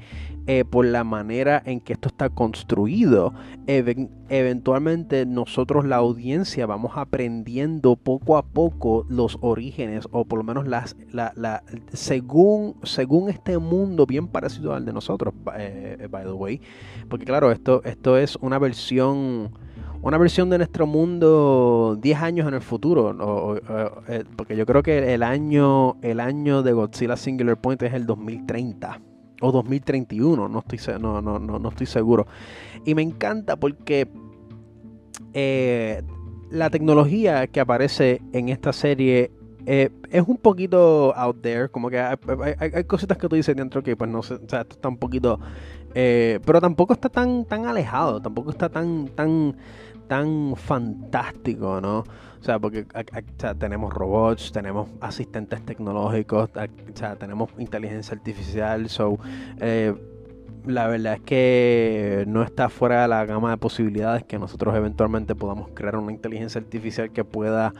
eh, 0.48 0.66
por 0.66 0.86
la 0.86 1.04
manera 1.04 1.62
en 1.66 1.80
que 1.80 1.94
esto 1.94 2.10
está 2.10 2.30
construido, 2.30 3.34
eventualmente 3.68 5.26
nosotros 5.26 5.86
la 5.86 5.98
audiencia 5.98 6.66
vamos 6.66 6.94
aprendiendo 6.96 7.96
poco 7.96 8.38
a 8.38 8.44
poco 8.44 9.06
los 9.08 9.38
orígenes 9.40 10.08
o 10.12 10.26
por 10.26 10.40
lo 10.40 10.44
menos 10.44 10.68
las, 10.68 10.98
la, 11.14 11.64
según, 11.94 12.76
según 12.84 13.30
este 13.30 13.58
mundo 13.60 14.06
bien 14.06 14.28
parecido 14.28 14.74
al 14.74 14.84
de 14.86 14.94
nosotros, 14.94 15.34
eh, 15.58 16.08
by 16.10 16.24
the 16.24 16.32
way, 16.32 16.60
porque 17.10 17.26
claro, 17.26 17.52
esto, 17.52 17.82
esto 17.86 18.18
es 18.18 18.36
una 18.42 18.60
versión 18.60 19.52
una 20.04 20.18
versión 20.18 20.50
de 20.50 20.58
nuestro 20.58 20.88
mundo 20.88 21.98
10 22.02 22.22
años 22.22 22.48
en 22.48 22.56
el 22.56 22.62
futuro. 22.62 23.60
Eh, 24.08 24.24
porque 24.36 24.56
yo 24.56 24.66
creo 24.66 24.82
que 24.82 25.14
el 25.14 25.24
año, 25.24 25.98
el 26.02 26.20
año 26.20 26.64
de 26.64 26.74
Godzilla 26.74 27.16
Singular 27.16 27.60
Point 27.60 27.84
es 27.84 27.94
el 27.94 28.06
2030 28.06 29.00
o 29.42 29.52
2031, 29.52 30.48
no 30.48 30.60
estoy, 30.60 31.00
no, 31.00 31.22
no, 31.22 31.40
no, 31.40 31.60
no 31.60 31.70
estoy 31.70 31.88
seguro. 31.88 32.28
Y 32.86 32.96
me 32.96 33.02
encanta 33.02 33.56
porque 33.56 34.08
eh, 35.34 36.02
la 36.50 36.70
tecnología 36.70 37.48
que 37.48 37.60
aparece 37.60 38.22
en 38.34 38.50
esta 38.50 38.74
serie 38.74 39.32
eh, 39.66 39.90
es 40.10 40.24
un 40.28 40.38
poquito 40.38 41.16
out 41.16 41.42
there, 41.42 41.70
como 41.70 41.90
que 41.90 42.00
hay, 42.00 42.84
cositas 42.86 43.18
que 43.18 43.28
tú 43.28 43.36
dices 43.36 43.56
dentro 43.56 43.82
que 43.84 43.96
pues 43.96 44.10
no 44.10 44.22
sé, 44.24 44.36
o 44.36 44.50
sea, 44.50 44.62
esto 44.62 44.76
está 44.76 44.90
un 44.90 44.98
poquito, 44.98 45.40
pero 45.94 46.62
tampoco 46.62 46.94
está 46.94 47.10
tan, 47.10 47.46
tan 47.46 47.66
alejado, 47.66 48.22
tampoco 48.22 48.52
está 48.52 48.70
tan, 48.70 49.08
tan 49.10 49.56
tan 50.12 50.58
fantástico, 50.58 51.80
¿no? 51.80 52.00
O 52.00 52.44
sea, 52.44 52.60
porque 52.60 52.86
tenemos 53.58 53.94
robots, 53.94 54.52
tenemos 54.52 54.90
asistentes 55.00 55.66
tecnológicos, 55.66 56.50
o 56.54 56.98
sea, 56.98 57.16
tenemos 57.16 57.50
inteligencia 57.58 58.18
artificial, 58.18 58.90
so, 58.90 59.18
eh, 59.62 59.96
la 60.66 60.88
verdad 60.88 61.14
es 61.14 61.22
que 61.22 62.26
no 62.28 62.44
está 62.44 62.68
fuera 62.68 63.04
de 63.04 63.08
la 63.08 63.26
gama 63.26 63.52
de 63.52 63.58
posibilidades 63.58 64.26
que 64.26 64.38
nosotros 64.38 64.76
eventualmente 64.76 65.34
podamos 65.34 65.70
crear 65.74 65.96
una 65.96 66.12
inteligencia 66.12 66.60
artificial 66.60 67.10
que 67.14 67.24
pueda 67.24 67.74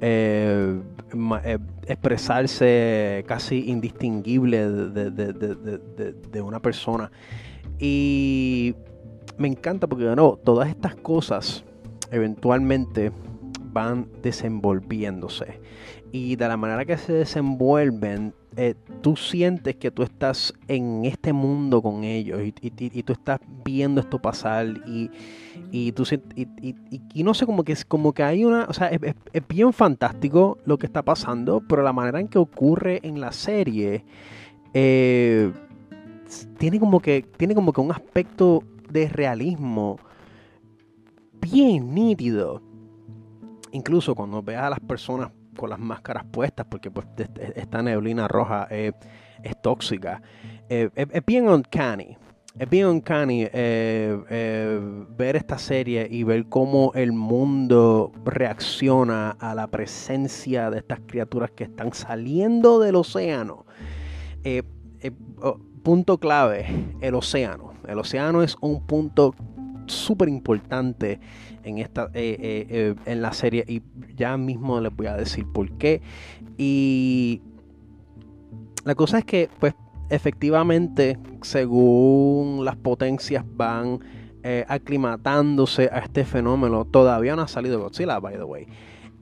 eh, 0.00 0.80
eh, 1.44 1.58
expresarse 1.86 3.26
casi 3.28 3.68
indistinguible 3.68 4.70
de, 4.70 6.40
una 6.40 6.60
persona. 6.60 7.12
Y 7.78 8.74
me 9.36 9.48
encanta 9.48 9.86
porque, 9.86 10.04
no, 10.16 10.38
todas 10.42 10.70
estas 10.70 10.94
cosas 10.94 11.62
eventualmente 12.14 13.12
van 13.72 14.08
desenvolviéndose. 14.22 15.60
Y 16.12 16.36
de 16.36 16.46
la 16.46 16.56
manera 16.56 16.84
que 16.84 16.96
se 16.96 17.12
desenvuelven, 17.12 18.32
eh, 18.56 18.74
tú 19.00 19.16
sientes 19.16 19.74
que 19.74 19.90
tú 19.90 20.04
estás 20.04 20.54
en 20.68 21.04
este 21.04 21.32
mundo 21.32 21.82
con 21.82 22.04
ellos 22.04 22.40
y, 22.40 23.02
tú 23.02 23.12
estás 23.12 23.40
viendo 23.64 24.00
esto 24.00 24.22
pasar 24.22 24.66
y, 24.86 25.10
y 25.72 25.90
tú 25.90 26.04
y, 26.36 27.22
no 27.24 27.34
sé, 27.34 27.46
como 27.46 27.64
que 27.64 27.72
es 27.72 27.84
como 27.84 28.12
que 28.12 28.22
hay 28.22 28.44
una, 28.44 28.66
o 28.68 28.72
sea, 28.72 28.88
es, 28.88 29.02
bien 29.48 29.72
fantástico 29.72 30.58
lo 30.64 30.78
que 30.78 30.86
está 30.86 31.02
pasando, 31.02 31.64
pero 31.68 31.82
la 31.82 31.92
manera 31.92 32.20
en 32.20 32.28
que 32.28 32.38
ocurre 32.38 33.00
en 33.02 33.20
la 33.20 33.32
serie 33.32 34.04
eh, 34.72 35.50
tiene 36.58 36.78
como 36.78 37.00
que 37.00 37.26
tiene 37.36 37.56
como 37.56 37.72
que 37.72 37.80
un 37.80 37.90
aspecto 37.90 38.62
de 38.88 39.08
realismo 39.08 39.98
bien 41.44 41.94
nítido. 41.94 42.62
Incluso 43.72 44.14
cuando 44.14 44.42
veas 44.42 44.64
a 44.64 44.70
las 44.70 44.80
personas 44.80 45.30
con 45.56 45.70
las 45.70 45.78
máscaras 45.78 46.24
puestas, 46.30 46.66
porque 46.68 46.90
pues 46.90 47.06
esta 47.54 47.82
neblina 47.82 48.28
roja 48.28 48.66
es 48.70 48.94
tóxica, 49.62 50.22
eh, 50.68 50.90
es, 50.94 51.24
bien 51.26 51.48
uncanny. 51.48 52.16
Es 52.56 52.70
bien 52.70 52.86
uncanny 52.86 53.42
eh, 53.42 54.16
eh, 54.30 54.80
ver 55.16 55.34
esta 55.34 55.58
serie 55.58 56.06
y 56.08 56.22
ver 56.22 56.46
cómo 56.46 56.92
el 56.94 57.12
mundo 57.12 58.12
reacciona 58.24 59.32
a 59.32 59.56
la 59.56 59.66
presencia 59.66 60.70
de 60.70 60.78
estas 60.78 61.00
criaturas 61.06 61.50
que 61.50 61.64
están 61.64 61.92
saliendo 61.92 62.78
del 62.78 62.94
océano. 62.94 63.66
Oh, 65.42 65.58
punto 65.82 66.18
clave, 66.18 66.66
el 67.00 67.14
océano. 67.14 67.74
El 67.86 67.98
océano 67.98 68.42
es 68.42 68.56
un 68.60 68.86
punto 68.86 69.34
súper 69.86 70.28
importante 70.28 71.20
en 71.64 71.78
esta 71.78 72.10
eh, 72.14 72.36
eh, 72.40 72.66
eh, 72.68 72.94
en 73.06 73.22
la 73.22 73.32
serie 73.32 73.64
y 73.66 73.82
ya 74.16 74.36
mismo 74.36 74.80
les 74.80 74.94
voy 74.94 75.06
a 75.06 75.16
decir 75.16 75.46
por 75.52 75.70
qué. 75.72 76.02
Y 76.56 77.40
la 78.84 78.94
cosa 78.94 79.18
es 79.18 79.24
que 79.24 79.48
pues 79.58 79.74
efectivamente 80.10 81.18
según 81.42 82.64
las 82.64 82.76
potencias 82.76 83.44
van 83.56 84.00
aclimatándose 84.68 85.88
a 85.90 86.00
este 86.00 86.22
fenómeno 86.26 86.84
todavía 86.84 87.34
no 87.34 87.40
ha 87.40 87.48
salido 87.48 87.80
Godzilla 87.80 88.18
by 88.20 88.34
the 88.36 88.44
way. 88.44 88.66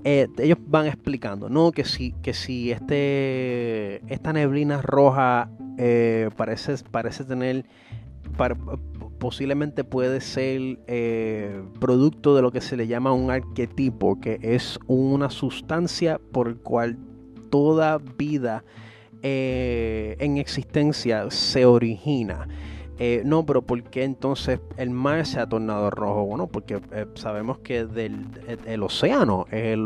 Ellos 0.03 0.59
van 0.67 0.87
explicando 0.87 1.49
no 1.49 1.71
que 1.71 1.85
si 1.85 2.11
que 2.23 2.35
si 2.35 2.73
este 2.73 4.03
esta 4.13 4.33
neblina 4.33 4.83
roja 4.83 5.49
parece 6.37 6.75
parece 6.91 7.25
tener 7.25 7.65
posiblemente 9.23 9.85
puede 9.85 10.21
ser 10.21 10.81
eh, 10.89 11.63
producto 11.79 12.35
de 12.35 12.43
lo 12.43 12.51
que 12.51 12.61
se 12.61 12.77
le 12.77 12.89
llama 12.89 13.13
un 13.13 13.31
arquetipo, 13.31 14.21
que 14.21 14.41
es 14.43 14.81
una 14.89 15.31
sustancia 15.31 16.21
por 16.33 16.49
el 16.49 16.57
cual 16.57 16.99
toda 17.49 17.99
vida 17.99 18.65
eh, 19.23 20.17
en 20.19 20.39
existencia 20.39 21.31
se 21.31 21.65
origina. 21.67 22.49
Eh, 22.99 23.23
no, 23.25 23.47
pero 23.47 23.63
¿por 23.63 23.85
qué 23.85 24.03
entonces 24.03 24.59
el 24.77 24.91
mar 24.91 25.25
se 25.25 25.39
ha 25.39 25.49
tornado 25.49 25.89
rojo? 25.91 26.25
Bueno, 26.25 26.49
porque 26.49 26.81
sabemos 27.15 27.61
que 27.61 27.85
del 27.85 28.27
el 28.67 28.83
océano 28.83 29.47
es 29.53 29.79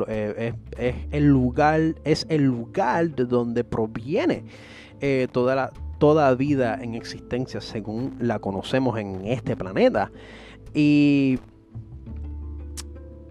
el, 1.12 1.26
lugar, 1.26 1.94
es 2.04 2.24
el 2.30 2.44
lugar 2.44 3.14
de 3.14 3.26
donde 3.26 3.64
proviene 3.64 4.44
toda 5.30 5.54
la, 5.54 5.72
toda 5.98 6.34
vida 6.34 6.78
en 6.80 6.94
existencia 6.94 7.60
según 7.60 8.16
la 8.20 8.38
conocemos 8.38 8.98
en 8.98 9.26
este 9.26 9.56
planeta. 9.56 10.10
Y, 10.74 11.38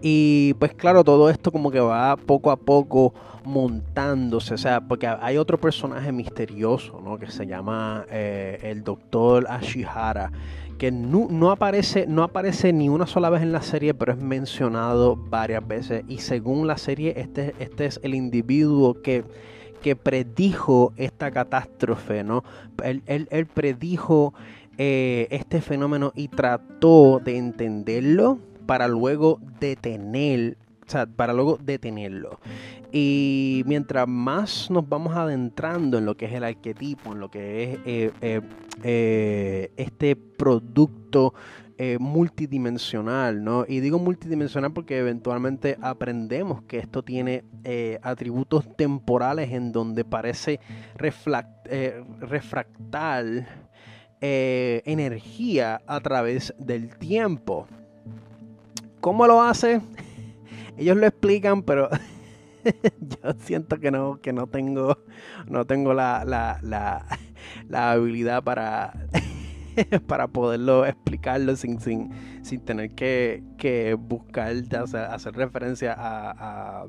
y 0.00 0.54
pues 0.54 0.74
claro, 0.74 1.04
todo 1.04 1.30
esto 1.30 1.52
como 1.52 1.70
que 1.70 1.80
va 1.80 2.16
poco 2.16 2.50
a 2.50 2.56
poco 2.56 3.14
montándose, 3.46 4.54
o 4.54 4.58
sea, 4.58 4.80
porque 4.80 5.06
hay 5.06 5.38
otro 5.38 5.58
personaje 5.58 6.10
misterioso, 6.10 7.00
¿no? 7.00 7.16
Que 7.16 7.30
se 7.30 7.46
llama 7.46 8.04
eh, 8.10 8.58
el 8.62 8.82
doctor 8.82 9.46
Ashihara, 9.48 10.32
que 10.78 10.90
no, 10.90 11.50
aparece, 11.50 12.06
no 12.06 12.24
aparece 12.24 12.72
ni 12.72 12.88
una 12.88 13.06
sola 13.06 13.30
vez 13.30 13.42
en 13.42 13.52
la 13.52 13.62
serie, 13.62 13.94
pero 13.94 14.12
es 14.12 14.18
mencionado 14.18 15.16
varias 15.16 15.66
veces. 15.66 16.04
Y 16.08 16.18
según 16.18 16.66
la 16.66 16.76
serie, 16.76 17.14
este, 17.16 17.54
este 17.60 17.86
es 17.86 18.00
el 18.02 18.14
individuo 18.14 19.00
que 19.00 19.24
que 19.82 19.96
predijo 19.96 20.92
esta 20.96 21.30
catástrofe, 21.30 22.24
¿no? 22.24 22.44
Él, 22.82 23.46
predijo 23.52 24.34
eh, 24.78 25.28
este 25.30 25.60
fenómeno 25.60 26.12
y 26.14 26.28
trató 26.28 27.20
de 27.24 27.36
entenderlo 27.36 28.38
para 28.66 28.88
luego 28.88 29.40
detener, 29.60 30.56
o 30.86 30.90
sea, 30.90 31.06
para 31.06 31.32
luego 31.32 31.58
detenerlo. 31.62 32.40
Y 32.92 33.62
mientras 33.66 34.08
más 34.08 34.70
nos 34.70 34.88
vamos 34.88 35.16
adentrando 35.16 35.98
en 35.98 36.06
lo 36.06 36.16
que 36.16 36.26
es 36.26 36.32
el 36.32 36.44
arquetipo, 36.44 37.12
en 37.12 37.20
lo 37.20 37.30
que 37.30 37.72
es 37.72 37.78
eh, 37.84 38.40
eh, 38.82 39.70
este 39.76 40.16
producto 40.16 41.34
eh, 41.78 41.98
multidimensional, 42.00 43.44
¿no? 43.44 43.64
Y 43.68 43.80
digo 43.80 43.98
multidimensional 43.98 44.72
porque 44.72 44.98
eventualmente 44.98 45.76
aprendemos 45.82 46.62
que 46.62 46.78
esto 46.78 47.02
tiene 47.02 47.44
eh, 47.64 47.98
atributos 48.02 48.76
temporales 48.76 49.52
en 49.52 49.72
donde 49.72 50.04
parece 50.04 50.58
eh, 51.68 52.04
refractar 52.20 53.66
energía 54.20 55.82
a 55.86 56.00
través 56.00 56.54
del 56.58 56.96
tiempo. 56.96 57.66
¿Cómo 59.00 59.26
lo 59.26 59.42
hace? 59.42 59.82
Ellos 60.78 60.96
lo 60.96 61.06
explican, 61.06 61.62
pero 61.62 61.90
yo 63.00 63.32
siento 63.38 63.78
que 63.78 63.90
no, 63.90 64.20
que 64.20 64.32
no 64.32 64.46
tengo, 64.46 64.98
no 65.46 65.64
tengo 65.64 65.94
la, 65.94 66.24
la, 66.24 66.58
la, 66.62 67.06
habilidad 67.92 68.42
para, 68.42 68.92
para 70.06 70.28
poderlo 70.28 70.86
explicarlo 70.86 71.56
sin, 71.56 71.80
sin, 71.80 72.10
sin 72.42 72.60
tener 72.60 72.90
que, 72.94 73.42
que 73.58 73.94
buscar, 73.94 74.54
hacer, 75.10 75.34
referencia 75.34 75.94
a, 75.96 76.86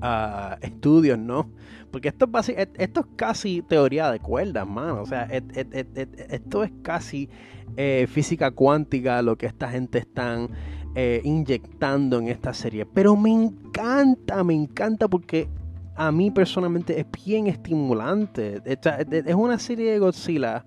a, 0.00 0.58
estudios, 0.60 1.18
¿no? 1.18 1.50
Porque 1.90 2.08
esto 2.08 2.28
es, 2.38 2.68
esto 2.74 3.00
es 3.00 3.06
casi 3.16 3.62
teoría 3.62 4.10
de 4.10 4.20
cuerdas, 4.20 4.66
mano. 4.66 5.02
O 5.02 5.06
sea, 5.06 5.24
esto 5.24 6.64
es 6.64 6.72
casi 6.82 7.30
eh, 7.76 8.06
física 8.08 8.50
cuántica 8.50 9.22
lo 9.22 9.36
que 9.36 9.46
esta 9.46 9.68
gente 9.70 9.98
están 9.98 10.50
eh, 10.94 11.20
inyectando 11.24 12.18
en 12.18 12.28
esta 12.28 12.52
serie. 12.52 12.86
Pero 12.86 13.16
me 13.16 13.32
encanta, 13.32 14.44
me 14.44 14.54
encanta 14.54 15.08
porque 15.08 15.48
a 15.96 16.12
mí 16.12 16.30
personalmente 16.30 17.00
es 17.00 17.06
bien 17.24 17.46
estimulante. 17.46 18.62
Es 18.64 19.34
una 19.34 19.58
serie 19.58 19.92
de 19.92 19.98
Godzilla. 19.98 20.64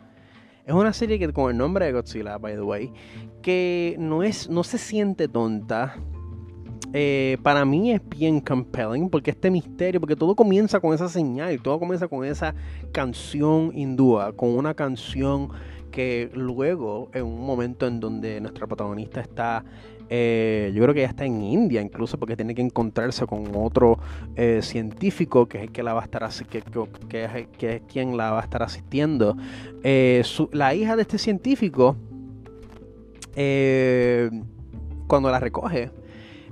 Es 0.69 0.75
una 0.75 0.93
serie 0.93 1.17
que 1.17 1.33
con 1.33 1.49
el 1.49 1.57
nombre 1.57 1.87
de 1.87 1.93
Godzilla, 1.93 2.37
by 2.37 2.53
the 2.53 2.61
way, 2.61 2.93
que 3.41 3.95
no 3.97 4.21
es, 4.21 4.51
no 4.51 4.63
se 4.63 4.77
siente 4.77 5.27
tonta. 5.27 5.95
Eh, 6.93 7.39
para 7.41 7.65
mí 7.65 7.91
es 7.91 8.07
bien 8.07 8.39
compelling 8.39 9.09
porque 9.09 9.31
este 9.31 9.49
misterio, 9.49 9.99
porque 9.99 10.15
todo 10.15 10.35
comienza 10.35 10.79
con 10.79 10.93
esa 10.93 11.09
señal, 11.09 11.59
todo 11.63 11.79
comienza 11.79 12.07
con 12.07 12.23
esa 12.23 12.53
canción 12.91 13.71
hindúa, 13.75 14.33
con 14.33 14.49
una 14.49 14.75
canción 14.75 15.49
que 15.89 16.29
luego, 16.35 17.09
en 17.15 17.25
un 17.25 17.47
momento 17.47 17.87
en 17.87 17.99
donde 17.99 18.39
nuestra 18.39 18.67
protagonista 18.67 19.21
está 19.21 19.65
eh, 20.09 20.71
yo 20.73 20.81
creo 20.81 20.93
que 20.93 21.01
ya 21.01 21.07
está 21.07 21.25
en 21.25 21.41
India 21.41 21.81
incluso 21.81 22.17
porque 22.17 22.35
tiene 22.35 22.55
que 22.55 22.61
encontrarse 22.61 23.25
con 23.27 23.51
otro 23.55 23.99
eh, 24.35 24.61
científico 24.63 25.47
que 25.47 25.65
es 25.65 25.71
que 25.71 25.83
la 25.83 25.93
va 25.93 26.01
a 26.01 26.03
estar 26.05 26.27
que, 26.49 26.61
que, 27.07 27.47
que, 27.57 27.75
es 27.75 27.81
quien 27.83 28.17
la 28.17 28.31
va 28.31 28.39
a 28.39 28.43
estar 28.43 28.63
asistiendo. 28.63 29.37
Eh, 29.83 30.23
la 30.51 30.73
hija 30.73 30.95
de 30.95 31.03
este 31.03 31.17
científico, 31.17 31.95
cuando 35.07 35.31
la 35.31 35.39
recoge, 35.39 35.91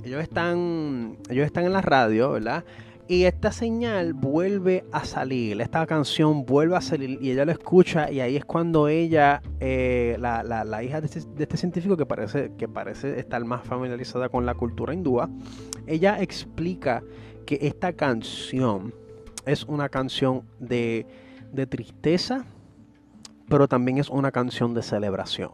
ellos 0.06 0.22
están, 0.22 1.18
ellos 1.30 1.46
están 1.46 1.66
en 1.66 1.74
la 1.74 1.82
radio, 1.82 2.32
¿verdad? 2.32 2.64
Y 3.10 3.24
esta 3.24 3.54
señal 3.54 4.14
vuelve 4.14 4.84
a 4.92 5.06
salir, 5.06 5.62
esta 5.62 5.86
canción 5.88 6.46
vuelve 6.46 6.76
a 6.76 6.82
salir 6.82 7.18
y 7.22 7.32
ella 7.32 7.46
lo 7.46 7.54
escucha 7.54 8.12
y 8.12 8.20
ahí 8.20 8.36
es 8.36 8.44
cuando 8.44 8.90
ella, 8.90 9.42
eh, 9.62 10.18
la, 10.20 10.44
la, 10.44 10.84
hija 10.84 10.98
este, 10.98 11.22
de 11.22 11.44
este, 11.44 11.56
científico 11.56 11.96
que 11.96 12.06
parece, 12.06 12.52
que 12.58 12.68
parece 12.68 13.18
estar 13.18 13.44
más 13.46 13.64
familiarizada 13.66 14.28
con 14.28 14.46
la 14.46 14.56
cultura 14.56 14.94
hindúa, 14.94 15.30
ella 15.86 16.22
explica 16.22 17.02
que 17.46 17.60
esta 17.62 17.94
canción 17.94 18.94
es 19.46 19.64
una 19.64 19.88
canción 19.88 20.44
de, 20.60 21.06
de 21.54 21.66
tristeza, 21.66 22.44
pero 23.48 23.70
también 23.70 24.00
es 24.00 24.10
una 24.10 24.34
canción 24.34 24.74
de 24.74 24.84
celebración. 24.84 25.52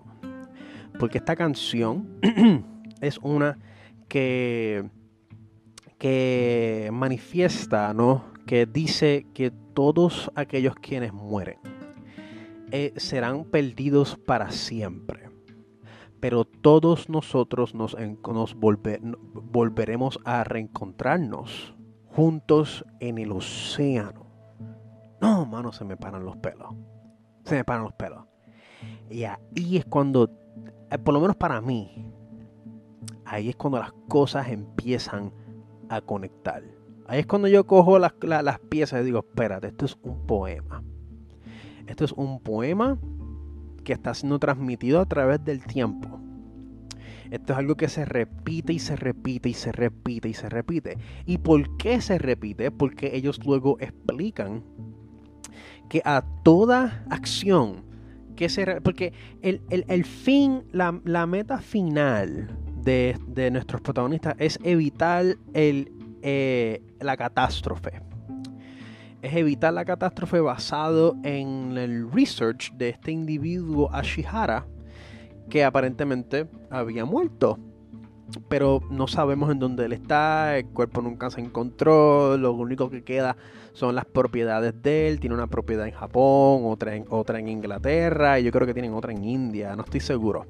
Porque 0.98 1.20
esta 1.20 1.36
canción 1.36 2.08
es 3.02 3.20
una 3.20 3.60
que 4.08 4.90
que 6.04 6.90
manifiesta, 6.92 7.94
¿no? 7.94 8.26
Que 8.46 8.66
dice 8.66 9.26
que 9.34 9.52
todos 9.52 10.30
aquellos 10.36 10.76
quienes 10.76 11.14
mueren 11.14 11.60
eh, 12.74 12.92
serán 12.98 13.46
perdidos 13.46 14.18
para 14.18 14.52
siempre. 14.52 15.30
Pero 16.20 16.44
todos 16.44 17.08
nosotros 17.08 17.74
nos, 17.74 17.96
nos 18.22 18.54
volveremos 18.54 20.20
a 20.26 20.44
reencontrarnos 20.44 21.74
juntos 22.08 22.84
en 23.00 23.18
el 23.18 23.32
océano. 23.32 24.26
No, 25.22 25.46
mano, 25.46 25.72
se 25.72 25.86
me 25.86 25.96
paran 25.96 26.26
los 26.26 26.36
pelos. 26.36 26.68
Se 27.46 27.56
me 27.56 27.64
paran 27.64 27.84
los 27.84 27.94
pelos. 27.94 28.26
Y 29.10 29.24
ahí 29.24 29.78
es 29.78 29.86
cuando, 29.86 30.30
eh, 30.92 30.98
por 30.98 31.14
lo 31.14 31.22
menos 31.22 31.38
para 31.38 31.62
mí, 31.62 32.12
ahí 33.24 33.48
es 33.48 33.56
cuando 33.56 33.80
las 33.80 33.94
cosas 34.10 34.50
empiezan 34.50 35.32
a 35.96 36.02
conectar. 36.02 36.64
Ahí 37.08 37.20
es 37.20 37.26
cuando 37.26 37.48
yo 37.48 37.66
cojo 37.66 38.00
las, 38.00 38.14
piezas 38.70 39.02
y 39.02 39.06
digo, 39.06 39.20
espérate, 39.20 39.68
esto 39.68 39.86
es 39.86 39.98
un 40.04 40.26
poema. 40.26 40.84
Esto 41.88 42.06
es 42.06 42.14
un 42.14 42.40
poema 42.40 42.98
que 43.84 43.94
está 43.94 44.14
siendo 44.14 44.40
transmitido 44.40 45.02
a 45.02 45.06
través 45.06 45.44
del 45.44 45.64
tiempo. 45.66 46.20
Esto 47.30 47.54
es 47.54 47.60
algo 47.60 47.76
que 47.76 47.90
se 47.90 48.06
repite 48.06 48.74
y 48.74 48.80
se 48.80 48.96
repite 48.96 49.50
y 49.50 49.54
se 49.54 49.72
repite 49.72 50.30
y 50.30 50.34
se 50.34 50.50
repite. 50.50 50.98
¿Y 51.26 51.40
por 51.40 51.78
qué 51.78 52.00
se 52.00 52.18
repite? 52.18 52.72
Porque 52.72 53.16
ellos 53.16 53.40
luego 53.46 53.78
explican 53.80 54.64
que 55.90 56.02
a 56.06 56.24
toda 56.44 57.06
acción 57.10 57.84
que 58.36 58.50
se... 58.50 58.82
Porque 58.82 59.14
el, 59.42 60.06
fin, 60.06 60.64
la, 60.72 61.02
la 61.04 61.26
meta 61.26 61.58
final 61.60 62.58
de, 62.84 63.50
nuestros 63.52 63.82
protagonistas 63.82 64.36
es 64.38 64.60
evitar 64.64 65.26
el, 65.54 65.92
eh, 66.22 66.82
la 67.00 67.18
catástrofe. 67.18 68.02
Es 69.22 69.36
evitar 69.36 69.74
la 69.74 69.86
catástrofe 69.86 70.40
basado 70.42 71.16
en 71.24 71.78
el 71.78 72.12
research 72.12 72.74
de 72.74 72.90
este 72.90 73.12
individuo 73.12 73.90
Ashihara 73.94 74.66
que 75.50 75.64
aparentemente 75.64 76.48
había 76.70 77.06
muerto. 77.06 77.58
Pero 78.50 78.82
no 78.90 79.08
sabemos 79.08 79.52
en 79.52 79.60
dónde 79.60 79.86
él 79.86 79.94
está, 79.94 80.58
el 80.58 80.66
cuerpo 80.68 81.02
nunca 81.02 81.30
se 81.30 81.40
encontró, 81.40 82.36
lo 82.38 82.54
único 82.54 82.90
que 82.90 83.04
queda 83.04 83.38
son 83.74 83.96
las 83.96 84.06
propiedades 84.06 84.82
de 84.82 85.08
él. 85.08 85.20
Tiene 85.20 85.36
una 85.36 85.48
propiedad 85.48 85.86
en 85.86 85.94
Japón, 85.94 86.64
otra 86.66 86.96
en, 86.96 87.06
otra 87.10 87.40
en 87.40 87.48
Inglaterra 87.48 88.40
y 88.40 88.44
yo 88.44 88.52
creo 88.52 88.66
que 88.66 88.74
tienen 88.74 88.94
otra 88.94 89.12
en 89.12 89.24
India, 89.24 89.76
no 89.76 89.84
estoy 89.84 90.00
seguro. 90.00 90.48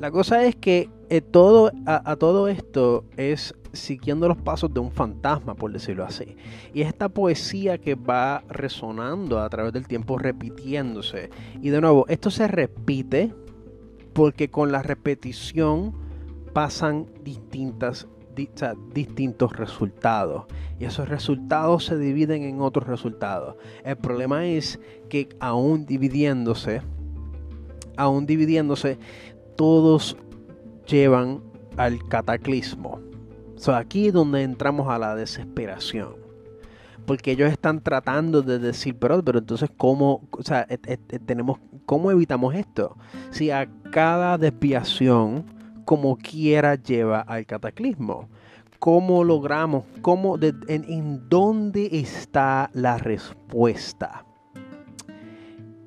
La 0.00 0.10
cosa 0.10 0.44
es 0.44 0.56
que 0.56 0.88
eh, 1.10 1.20
todo, 1.20 1.70
a, 1.84 2.16
todo 2.16 2.48
esto 2.48 3.04
es 3.18 3.54
siguiendo 3.74 4.28
los 4.28 4.38
pasos 4.38 4.72
de 4.72 4.80
un 4.80 4.90
fantasma, 4.90 5.54
por 5.54 5.70
decirlo 5.72 6.04
así. 6.04 6.36
Y 6.72 6.80
es 6.80 6.88
esta 6.88 7.10
poesía 7.10 7.76
que 7.76 7.96
va 7.96 8.42
resonando 8.48 9.38
a 9.38 9.48
través 9.50 9.74
del 9.74 9.86
tiempo, 9.86 10.16
repitiéndose. 10.16 11.28
Y 11.60 11.68
de 11.68 11.82
nuevo, 11.82 12.06
esto 12.08 12.30
se 12.30 12.48
repite 12.48 13.34
porque 14.14 14.50
con 14.50 14.72
la 14.72 14.82
repetición 14.82 15.92
pasan 16.54 17.06
distintas 17.22 18.08
distintos 18.94 19.54
resultados 19.54 20.44
y 20.78 20.86
esos 20.86 21.08
resultados 21.10 21.84
se 21.84 21.98
dividen 21.98 22.44
en 22.44 22.62
otros 22.62 22.86
resultados. 22.86 23.56
El 23.84 23.96
problema 23.96 24.46
es 24.46 24.80
que 25.10 25.28
aún 25.40 25.84
dividiéndose, 25.84 26.80
aún 27.96 28.24
dividiéndose, 28.24 28.98
todos 29.60 30.16
llevan 30.86 31.42
al 31.76 32.02
cataclismo. 32.08 32.98
So, 33.56 33.74
aquí 33.74 34.06
es 34.06 34.14
donde 34.14 34.42
entramos 34.42 34.88
a 34.88 34.98
la 34.98 35.14
desesperación. 35.14 36.14
Porque 37.04 37.32
ellos 37.32 37.52
están 37.52 37.82
tratando 37.82 38.40
de 38.40 38.58
decir, 38.58 38.96
pero, 38.98 39.22
pero 39.22 39.40
entonces, 39.40 39.68
¿cómo, 39.76 40.26
o 40.30 40.42
sea, 40.42 40.66
tenemos, 41.26 41.58
¿cómo 41.84 42.10
evitamos 42.10 42.54
esto? 42.54 42.96
Si 43.32 43.50
a 43.50 43.68
cada 43.90 44.38
desviación, 44.38 45.44
como 45.84 46.16
quiera, 46.16 46.76
lleva 46.76 47.20
al 47.20 47.44
cataclismo. 47.44 48.30
¿Cómo 48.78 49.24
logramos? 49.24 49.84
Cómo 50.00 50.38
en, 50.40 50.84
¿En 50.88 51.28
dónde 51.28 51.90
está 51.92 52.70
la 52.72 52.96
respuesta? 52.96 54.24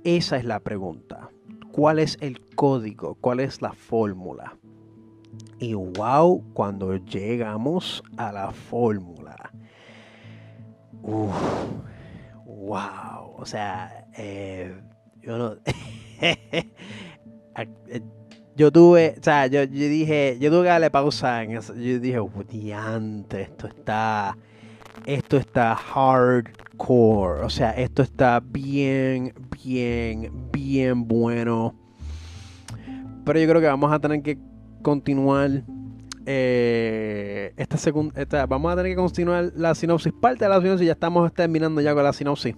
Esa 0.04 0.38
es 0.38 0.46
la 0.46 0.60
pregunta 0.60 1.33
cuál 1.74 2.00
es 2.00 2.18
el 2.22 2.40
código, 2.56 3.16
cuál 3.16 3.42
es 3.42 3.62
la 3.62 3.74
fórmula. 3.74 4.56
Y 5.58 5.74
wow, 5.74 6.44
cuando 6.54 6.96
llegamos 6.98 8.04
a 8.16 8.32
la 8.32 8.52
fórmula, 8.52 9.52
wow, 11.02 11.34
o 13.36 13.46
sea, 13.46 14.06
eh, 14.16 14.80
yo 15.22 15.38
no, 15.38 15.58
yo 18.56 18.72
tuve, 18.72 19.16
o 19.20 19.24
sea, 19.24 19.48
yo, 19.48 19.66
dije, 19.66 20.38
yo 20.40 20.52
tuve 20.52 20.64
que 20.64 20.70
darle 20.70 20.92
pausa 20.92 21.42
en 21.42 21.58
eso, 21.58 21.74
yo 21.74 22.00
dije, 22.00 22.20
diante, 22.50 23.42
esto 23.42 23.66
está, 23.66 24.38
esto 25.08 25.38
está 25.38 25.76
hardcore, 26.74 27.42
o 27.44 27.50
sea, 27.50 27.72
esto 27.72 28.02
está 28.02 28.40
bien, 28.40 29.34
bien, 29.64 30.32
bien 30.52 31.08
bueno. 31.08 31.76
Pero 33.26 33.39
yo 33.39 33.47
creo 33.47 33.62
que 33.62 33.68
vamos 33.68 33.91
a 33.91 34.00
tener 34.00 34.22
que 34.22 34.38
continuar 34.82 35.64
eh, 36.26 37.54
esta 37.58 37.78
segunda. 37.78 38.26
Vamos 38.47 38.74
a 38.74 38.76
tener 38.76 38.91
que 38.91 38.95
continuar 38.97 39.52
la 39.56 39.76
sinopsis, 39.76 40.12
parte 40.14 40.45
de 40.45 40.50
la 40.50 40.62
sinopsis. 40.62 40.88
Ya 40.88 40.93
estamos 40.93 41.34
terminando 41.34 41.82
ya 41.82 41.93
con 41.93 42.04
la 42.04 42.14
sinopsis. 42.14 42.56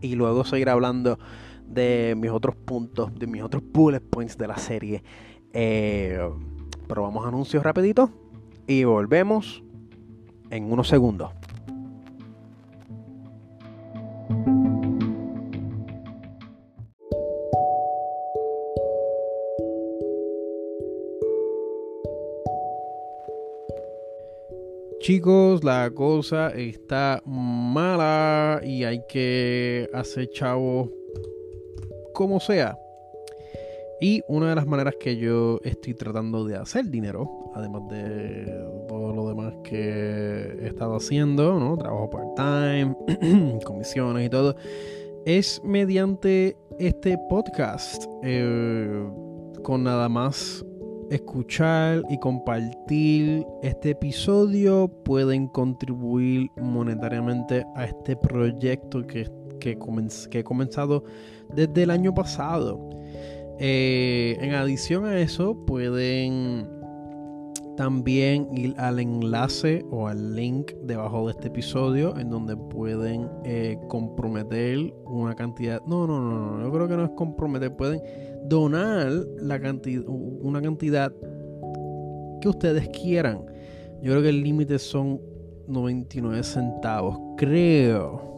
Y 0.00 0.14
luego 0.14 0.44
seguir 0.44 0.68
hablando 0.68 1.18
de 1.66 2.14
mis 2.16 2.30
otros 2.30 2.54
puntos, 2.54 3.12
de 3.18 3.26
mis 3.26 3.42
otros 3.42 3.62
bullet 3.72 4.00
points 4.00 4.38
de 4.38 4.46
la 4.46 4.58
serie. 4.58 5.02
Eh, 5.52 6.20
pero 6.86 7.02
vamos 7.02 7.24
a 7.24 7.28
anuncios 7.28 7.64
rapidito. 7.64 8.10
Y 8.68 8.84
volvemos 8.84 9.64
en 10.50 10.70
unos 10.70 10.88
segundos. 10.88 11.32
Chicos, 25.00 25.64
la 25.64 25.90
cosa 25.94 26.50
está 26.50 27.22
mala 27.24 28.60
y 28.62 28.84
hay 28.84 29.00
que 29.08 29.88
hacer 29.94 30.28
chavo 30.28 30.92
como 32.12 32.40
sea. 32.40 32.78
Y 34.02 34.22
una 34.28 34.50
de 34.50 34.54
las 34.56 34.66
maneras 34.66 34.96
que 35.00 35.16
yo 35.16 35.60
estoy 35.64 35.94
tratando 35.94 36.44
de 36.44 36.56
hacer 36.56 36.90
dinero, 36.90 37.26
además 37.54 37.88
de 37.88 38.54
lo 39.14 39.28
demás 39.28 39.54
que 39.64 40.58
he 40.60 40.66
estado 40.66 40.96
haciendo, 40.96 41.58
¿no? 41.58 41.76
Trabajo 41.76 42.10
part-time, 42.10 43.58
comisiones 43.64 44.26
y 44.26 44.30
todo, 44.30 44.56
es 45.24 45.60
mediante 45.64 46.56
este 46.78 47.18
podcast. 47.28 48.04
Eh, 48.22 49.08
con 49.62 49.82
nada 49.82 50.08
más 50.08 50.64
escuchar 51.10 52.02
y 52.10 52.18
compartir 52.18 53.44
este 53.62 53.90
episodio 53.90 54.88
pueden 55.04 55.48
contribuir 55.48 56.50
monetariamente 56.60 57.64
a 57.74 57.84
este 57.84 58.16
proyecto 58.16 59.06
que, 59.06 59.30
que, 59.60 59.78
que 60.30 60.38
he 60.38 60.44
comenzado 60.44 61.04
desde 61.54 61.82
el 61.82 61.90
año 61.90 62.14
pasado. 62.14 62.88
Eh, 63.58 64.36
en 64.40 64.54
adición 64.54 65.04
a 65.06 65.18
eso, 65.18 65.56
pueden 65.66 66.77
también 67.78 68.48
ir 68.52 68.74
al 68.76 68.98
enlace 68.98 69.84
o 69.92 70.08
al 70.08 70.34
link 70.34 70.72
debajo 70.82 71.26
de 71.26 71.32
este 71.34 71.46
episodio 71.46 72.18
en 72.18 72.28
donde 72.28 72.56
pueden 72.56 73.30
eh, 73.44 73.78
comprometer 73.86 74.92
una 75.06 75.36
cantidad. 75.36 75.80
No, 75.86 76.04
no, 76.04 76.20
no, 76.20 76.56
no, 76.56 76.64
yo 76.64 76.72
creo 76.72 76.88
que 76.88 76.96
no 76.96 77.04
es 77.04 77.10
comprometer, 77.10 77.76
pueden 77.76 78.02
donar 78.46 79.12
la 79.40 79.60
cantidad, 79.60 80.02
una 80.08 80.60
cantidad 80.60 81.12
que 82.40 82.48
ustedes 82.48 82.88
quieran. 82.88 83.46
Yo 84.02 84.10
creo 84.10 84.22
que 84.22 84.30
el 84.30 84.42
límite 84.42 84.80
son 84.80 85.20
99 85.68 86.42
centavos. 86.42 87.16
Creo 87.36 88.28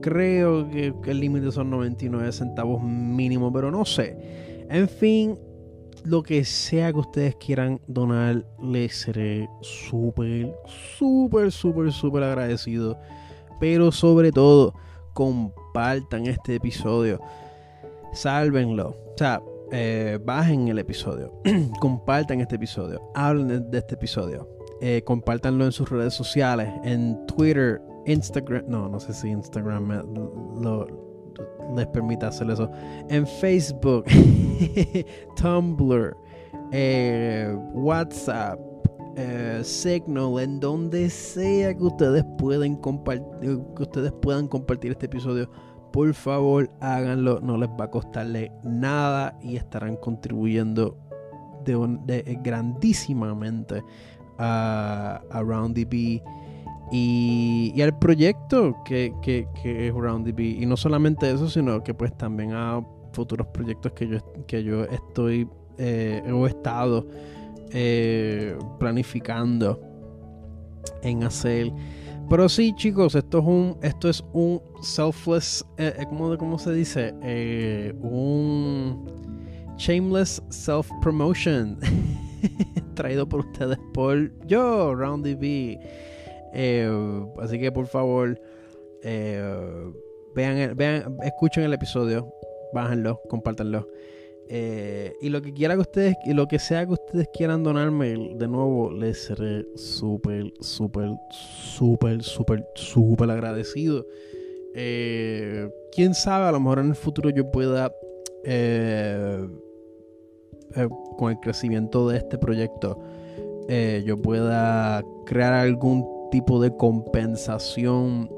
Creo 0.00 0.70
que, 0.70 0.94
el 1.06 1.20
límite 1.20 1.50
son 1.50 1.70
99 1.70 2.30
centavos 2.30 2.80
mínimo, 2.82 3.52
pero 3.52 3.72
no 3.72 3.84
sé. 3.84 4.16
En 4.70 4.88
fin, 4.88 5.36
lo 6.04 6.22
que 6.22 6.44
sea 6.44 6.92
que 6.92 6.98
ustedes 6.98 7.36
quieran 7.36 7.80
donar, 7.86 8.44
les 8.62 8.94
seré 8.96 9.48
súper, 9.60 10.54
súper, 10.96 11.52
súper, 11.52 11.92
súper 11.92 12.22
agradecido. 12.22 12.98
Pero 13.58 13.92
sobre 13.92 14.32
todo, 14.32 14.74
compartan 15.12 16.26
este 16.26 16.56
episodio. 16.56 17.20
Sálvenlo. 18.12 18.88
O 18.88 19.14
sea, 19.16 19.42
eh, 19.72 20.18
bajen 20.24 20.68
el 20.68 20.78
episodio. 20.78 21.32
compartan 21.80 22.40
este 22.40 22.56
episodio. 22.56 23.02
Hablen 23.14 23.70
de, 23.70 23.78
este 23.78 23.94
episodio. 23.94 24.48
Eh, 24.80 25.02
compártanlo 25.04 25.64
en 25.64 25.72
sus 25.72 25.90
redes 25.90 26.14
sociales, 26.14 26.72
en 26.84 27.26
Twitter, 27.26 27.82
Instagram, 28.06 28.64
no, 28.66 28.88
no 28.88 28.98
sé 28.98 29.12
si 29.12 29.28
Instagram 29.28 29.90
les 31.76 31.86
permite 31.86 32.26
hacer 32.26 32.50
eso. 32.50 32.70
En 33.08 33.26
Facebook, 33.26 34.04
Tumblr, 35.36 36.16
eh, 36.72 37.56
WhatsApp, 37.72 38.58
eh, 39.16 39.60
Signal, 39.62 40.38
en 40.40 40.60
donde 40.60 41.10
sea 41.10 41.74
que 41.74 41.82
ustedes 41.82 42.24
pueden 42.38 42.76
compartir, 42.76 43.60
que 43.76 43.82
ustedes 43.82 44.12
puedan 44.12 44.48
compartir 44.48 44.92
este 44.92 45.06
episodio. 45.06 45.50
Por 45.92 46.14
favor, 46.14 46.70
háganlo, 46.80 47.40
no 47.40 47.56
les 47.56 47.68
va 47.70 47.86
a 47.86 47.90
costarle 47.90 48.52
nada 48.62 49.36
y 49.42 49.56
estarán 49.56 49.96
contribuyendo 49.96 50.96
de, 51.64 52.38
grandísimamente 52.42 53.82
a, 54.38 55.20
a 55.30 55.42
y, 56.92 57.80
al 57.80 57.98
proyecto 57.98 58.76
que, 58.84 59.12
que, 59.22 59.48
que 59.62 59.88
es 59.88 59.94
RoundDB. 59.94 60.40
Y 60.40 60.66
no 60.66 60.76
solamente 60.76 61.30
eso, 61.30 61.48
sino 61.48 61.82
que 61.82 61.94
pues 61.94 62.16
también 62.16 62.52
a 62.52 62.84
futuros 63.12 63.46
proyectos 63.48 63.92
que 63.92 64.08
yo, 64.08 64.18
que 64.46 64.62
yo 64.62 64.84
estoy 64.84 65.48
eh, 65.78 66.22
he 66.26 66.46
estado 66.46 67.06
eh, 67.72 68.56
planificando 68.78 69.80
en 71.02 71.24
hacer. 71.24 71.72
Pero 72.28 72.48
sí, 72.48 72.72
chicos, 72.76 73.14
esto 73.14 73.38
es 73.38 73.44
un, 73.44 73.78
esto 73.82 74.08
es 74.08 74.24
un 74.32 74.60
selfless, 74.82 75.64
eh, 75.78 75.94
eh 75.98 76.06
¿cómo, 76.06 76.58
se 76.58 76.72
dice? 76.72 77.12
un 78.02 79.04
shameless 79.78 80.42
self-promotion 80.50 81.78
traído 82.94 83.26
por 83.26 83.40
ustedes 83.40 83.78
por 83.94 84.30
yo, 84.46 84.94
RoundDB. 84.94 85.78
Eh, 86.52 86.90
así 87.38 87.58
que 87.58 87.72
por 87.72 87.86
favor, 87.86 88.40
eh, 89.02 89.92
vean, 90.34 90.76
vean, 90.76 91.16
escuchen 91.22 91.64
el 91.64 91.72
episodio, 91.72 92.32
bájenlo, 92.72 93.20
compártanlo. 93.28 93.88
Eh, 94.52 95.12
y 95.20 95.28
lo 95.28 95.40
que 95.42 95.52
quiera 95.52 95.74
que 95.74 95.80
ustedes, 95.80 96.16
y 96.24 96.34
lo 96.34 96.48
que 96.48 96.58
sea 96.58 96.84
que 96.84 96.94
ustedes 96.94 97.28
quieran 97.32 97.62
donarme, 97.62 98.34
de 98.34 98.48
nuevo, 98.48 98.90
les 98.90 99.24
seré 99.24 99.64
súper, 99.76 100.52
súper, 100.60 101.10
súper, 101.30 102.22
súper, 102.22 102.66
súper 102.74 103.30
agradecido. 103.30 104.06
Quién 104.74 106.14
sabe, 106.14 106.46
a 106.46 106.52
lo 106.52 106.58
mejor 106.58 106.80
en 106.80 106.88
el 106.88 106.96
futuro 106.96 107.30
yo 107.30 107.48
pueda, 107.52 107.92
con 111.16 111.30
el 111.30 111.38
crecimiento 111.40 112.08
de 112.08 112.16
este 112.18 112.36
proyecto, 112.36 112.98
yo 114.04 114.20
pueda 114.20 115.04
crear 115.26 115.52
algún 115.52 116.19
tipo 116.30 116.60
de 116.60 116.76
compensación 116.76 118.30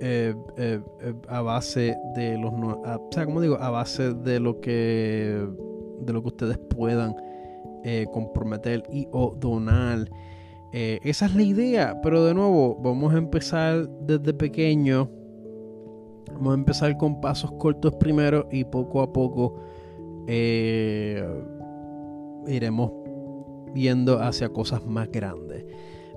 eh, 0.00 0.34
eh, 0.56 0.80
eh, 1.00 1.14
a 1.28 1.42
base 1.42 1.96
de 2.16 2.36
los 2.36 2.52
o 2.52 3.08
sea 3.12 3.24
como 3.24 3.40
digo 3.40 3.56
a 3.60 3.70
base 3.70 4.14
de 4.14 4.40
lo 4.40 4.60
que 4.60 5.46
de 6.00 6.12
lo 6.12 6.22
que 6.22 6.28
ustedes 6.28 6.58
puedan 6.58 7.14
comprometer 8.12 8.84
y 8.92 9.08
o 9.10 9.34
donar. 9.36 10.08
Esa 10.72 11.26
es 11.26 11.34
la 11.34 11.42
idea 11.42 12.00
pero 12.00 12.24
de 12.24 12.32
nuevo 12.32 12.76
vamos 12.80 13.12
a 13.12 13.18
empezar 13.18 13.88
desde 13.88 14.32
pequeño. 14.32 15.10
Vamos 16.32 16.52
a 16.52 16.54
empezar 16.54 16.96
con 16.96 17.20
pasos 17.20 17.50
cortos 17.52 17.94
primero 17.96 18.48
y 18.50 18.64
poco 18.64 19.02
a 19.02 19.12
poco 19.12 19.56
iremos 22.46 22.92
viendo 23.74 24.20
hacia 24.20 24.48
cosas 24.48 24.84
más 24.86 25.10
grandes 25.10 25.64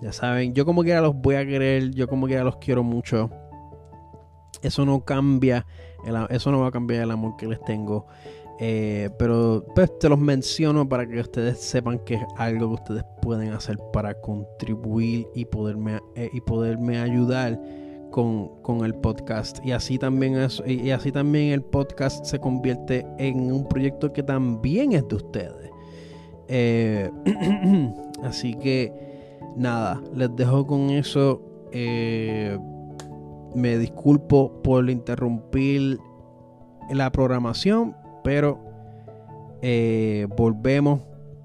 ya 0.00 0.12
saben, 0.12 0.54
yo 0.54 0.64
como 0.64 0.82
quiera 0.82 1.00
los 1.00 1.14
voy 1.14 1.34
a 1.34 1.44
querer, 1.44 1.90
yo 1.90 2.08
como 2.08 2.26
quiera 2.26 2.44
los 2.44 2.56
quiero 2.56 2.82
mucho. 2.82 3.30
Eso 4.62 4.84
no 4.84 5.04
cambia, 5.04 5.66
eso 6.30 6.50
no 6.50 6.60
va 6.60 6.68
a 6.68 6.72
cambiar 6.72 7.04
el 7.04 7.10
amor 7.10 7.36
que 7.36 7.46
les 7.46 7.62
tengo. 7.64 8.06
Eh, 8.60 9.10
pero 9.18 9.64
pues 9.74 9.96
te 10.00 10.08
los 10.08 10.18
menciono 10.18 10.88
para 10.88 11.06
que 11.06 11.20
ustedes 11.20 11.60
sepan 11.60 12.00
que 12.00 12.14
es 12.14 12.22
algo 12.36 12.68
que 12.68 12.74
ustedes 12.74 13.04
pueden 13.22 13.52
hacer 13.52 13.78
para 13.92 14.14
contribuir 14.14 15.28
y 15.32 15.44
poderme, 15.44 16.00
eh, 16.16 16.28
y 16.32 16.40
poderme 16.40 16.98
ayudar 16.98 17.60
con, 18.10 18.84
el 18.84 18.94
podcast. 18.96 19.64
Y 19.64 19.72
así, 19.72 19.98
también 19.98 20.36
y 20.66 20.90
así 20.90 21.12
también 21.12 21.52
el 21.52 21.62
podcast 21.62 22.24
se 22.24 22.40
convierte 22.40 23.06
en 23.18 23.52
un 23.52 23.68
proyecto 23.68 24.12
que 24.12 24.24
también 24.24 24.92
es 24.92 25.06
de 25.06 25.14
ustedes. 25.14 25.70
Eh, 26.48 27.10
así 28.24 28.54
que 28.54 29.07
nada, 29.56 30.00
les 30.14 30.34
dejo 30.36 30.66
con 30.66 30.90
eso. 30.90 31.42
Eh, 31.72 32.58
me 33.54 33.78
disculpo 33.78 34.62
por 34.62 34.88
interrumpir 34.90 35.98
la 36.90 37.10
programación, 37.10 37.96
pero 38.24 38.58
eh, 39.62 40.26
volvemos 40.36 41.00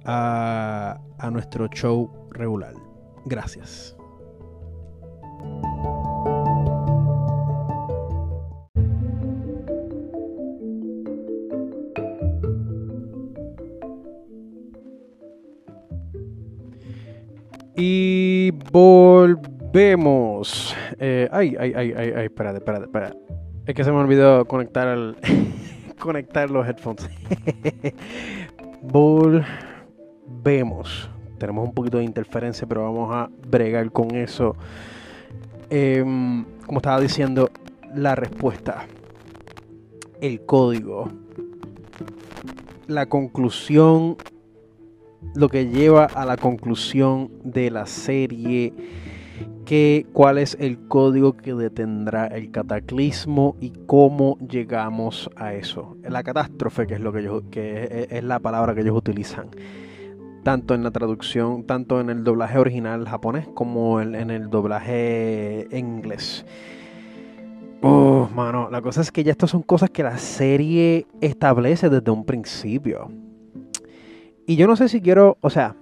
a, 0.06 1.00
a 1.18 1.32
nuestro 1.32 1.68
show 1.68 2.10
regular. 2.32 2.74
Gracias. 3.26 3.96
Volvemos. 18.72 20.76
Eh, 21.00 21.28
ay, 21.32 21.56
ay, 21.60 21.74
ay, 21.76 21.94
ay, 21.98 22.14
ay, 22.16 22.26
espérate, 22.26 22.58
espérate, 22.58 22.86
espérate. 22.86 23.18
Es 23.66 23.74
que 23.74 23.84
se 23.84 23.92
me 23.92 23.98
olvidó 23.98 24.46
conectar 24.46 24.88
el, 24.88 25.16
conectar 26.00 26.52
los 26.52 26.68
headphones. 26.68 27.10
Volvemos. 28.82 29.50
Tenemos 31.40 31.68
un 31.68 31.74
poquito 31.74 31.98
de 31.98 32.04
interferencia, 32.04 32.68
pero 32.68 32.84
vamos 32.84 33.10
a 33.14 33.30
bregar 33.48 33.92
con 33.92 34.16
eso. 34.16 34.56
Em, 35.70 36.46
como 36.66 36.78
estaba 36.78 37.02
diciendo, 37.02 37.50
la 37.96 38.16
respuesta, 38.16 38.86
el 40.22 40.46
código, 40.46 41.10
la 42.88 43.08
conclusión, 43.08 44.16
lo 45.36 45.50
que 45.50 45.68
lleva 45.68 46.06
a 46.06 46.26
la 46.26 46.38
conclusión 46.38 47.32
de 47.44 47.72
la 47.72 47.86
serie, 47.86 48.74
que, 49.66 50.06
cuál 50.14 50.38
es 50.38 50.58
el 50.60 50.88
código 50.88 51.38
que 51.38 51.54
detendrá 51.54 52.28
el 52.28 52.52
cataclismo 52.52 53.56
y 53.60 53.72
cómo 53.86 54.38
llegamos 54.40 55.30
a 55.36 55.54
eso. 55.54 55.98
La 56.04 56.24
catástrofe, 56.24 56.86
que 56.86 56.96
es, 56.96 57.02
lo 57.02 57.12
que, 57.14 57.20
ellos, 57.20 57.44
que 57.50 58.08
es 58.10 58.24
la 58.24 58.40
palabra 58.40 58.76
que 58.76 58.82
ellos 58.82 58.98
utilizan 58.98 59.50
tanto 60.44 60.76
en 60.76 60.84
la 60.84 60.92
traducción, 60.92 61.64
tanto 61.64 62.00
en 62.00 62.10
el 62.10 62.24
doblaje 62.24 62.60
original 62.60 63.08
japonés 63.08 63.48
como 63.54 64.02
en, 64.02 64.30
el 64.30 64.50
doblaje 64.50 65.68
inglés. 65.72 66.46
Oh, 67.82 68.30
mano, 68.34 68.70
la 68.70 68.82
cosa 68.82 69.02
es 69.02 69.12
que 69.12 69.24
ya 69.24 69.32
estas 69.32 69.50
son 69.50 69.62
cosas 69.62 69.90
que 69.90 70.04
la 70.04 70.18
serie 70.18 71.08
establece 71.22 71.90
desde 71.90 72.12
un 72.12 72.26
principio. 72.26 73.10
Y 74.46 74.56
yo 74.56 74.68
no 74.68 74.76
sé 74.76 74.90
si 74.90 75.02
quiero, 75.02 75.38
o 75.42 75.50
sea, 75.50 75.76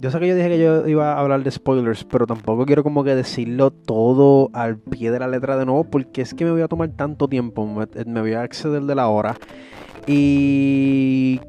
yo 0.00 0.10
sé 0.10 0.18
que 0.18 0.28
yo 0.28 0.34
dije 0.34 0.48
que 0.48 0.58
yo 0.58 0.88
iba 0.88 1.12
a 1.12 1.20
hablar 1.20 1.42
de 1.42 1.50
spoilers, 1.50 2.04
pero 2.04 2.26
tampoco 2.26 2.64
quiero 2.64 2.82
como 2.82 3.04
que 3.04 3.14
decirlo 3.14 3.70
todo 3.70 4.48
al 4.54 4.78
pie 4.78 5.10
de 5.10 5.18
la 5.18 5.28
letra 5.28 5.58
de 5.58 5.66
nuevo, 5.66 5.84
porque 5.84 6.22
es 6.22 6.32
que 6.32 6.46
me 6.46 6.50
voy 6.52 6.62
a 6.62 6.68
tomar 6.68 6.88
tanto 6.90 7.28
tiempo, 7.28 7.66
me, 7.66 8.20
voy 8.20 8.32
a 8.32 8.42
acceder 8.42 8.82
de 8.82 8.94
la 8.94 9.08
hora. 9.08 9.36
Y 10.06 11.40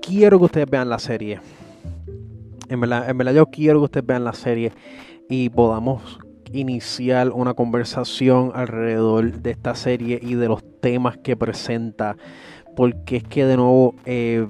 quiero 0.00 0.40
que 0.40 0.46
ustedes 0.46 0.68
vean 0.68 0.88
la 0.88 0.98
serie. 0.98 1.40
En 2.68 2.80
verdad, 2.80 3.32
yo 3.32 3.46
quiero 3.46 3.78
que 3.78 3.84
ustedes 3.84 4.06
vean 4.06 4.24
la 4.24 4.32
serie 4.32 4.72
y 5.28 5.50
podamos 5.50 6.18
iniciar 6.52 7.30
una 7.30 7.54
conversación 7.54 8.50
alrededor 8.54 9.40
de 9.40 9.52
esta 9.52 9.76
serie 9.76 10.18
y 10.20 10.34
de 10.34 10.48
los 10.48 10.64
temas 10.80 11.16
que 11.18 11.36
presenta. 11.36 12.16
Porque 12.74 13.18
es 13.18 13.22
que 13.22 13.44
de 13.44 13.56
nuevo, 13.56 13.94
eh, 14.04 14.48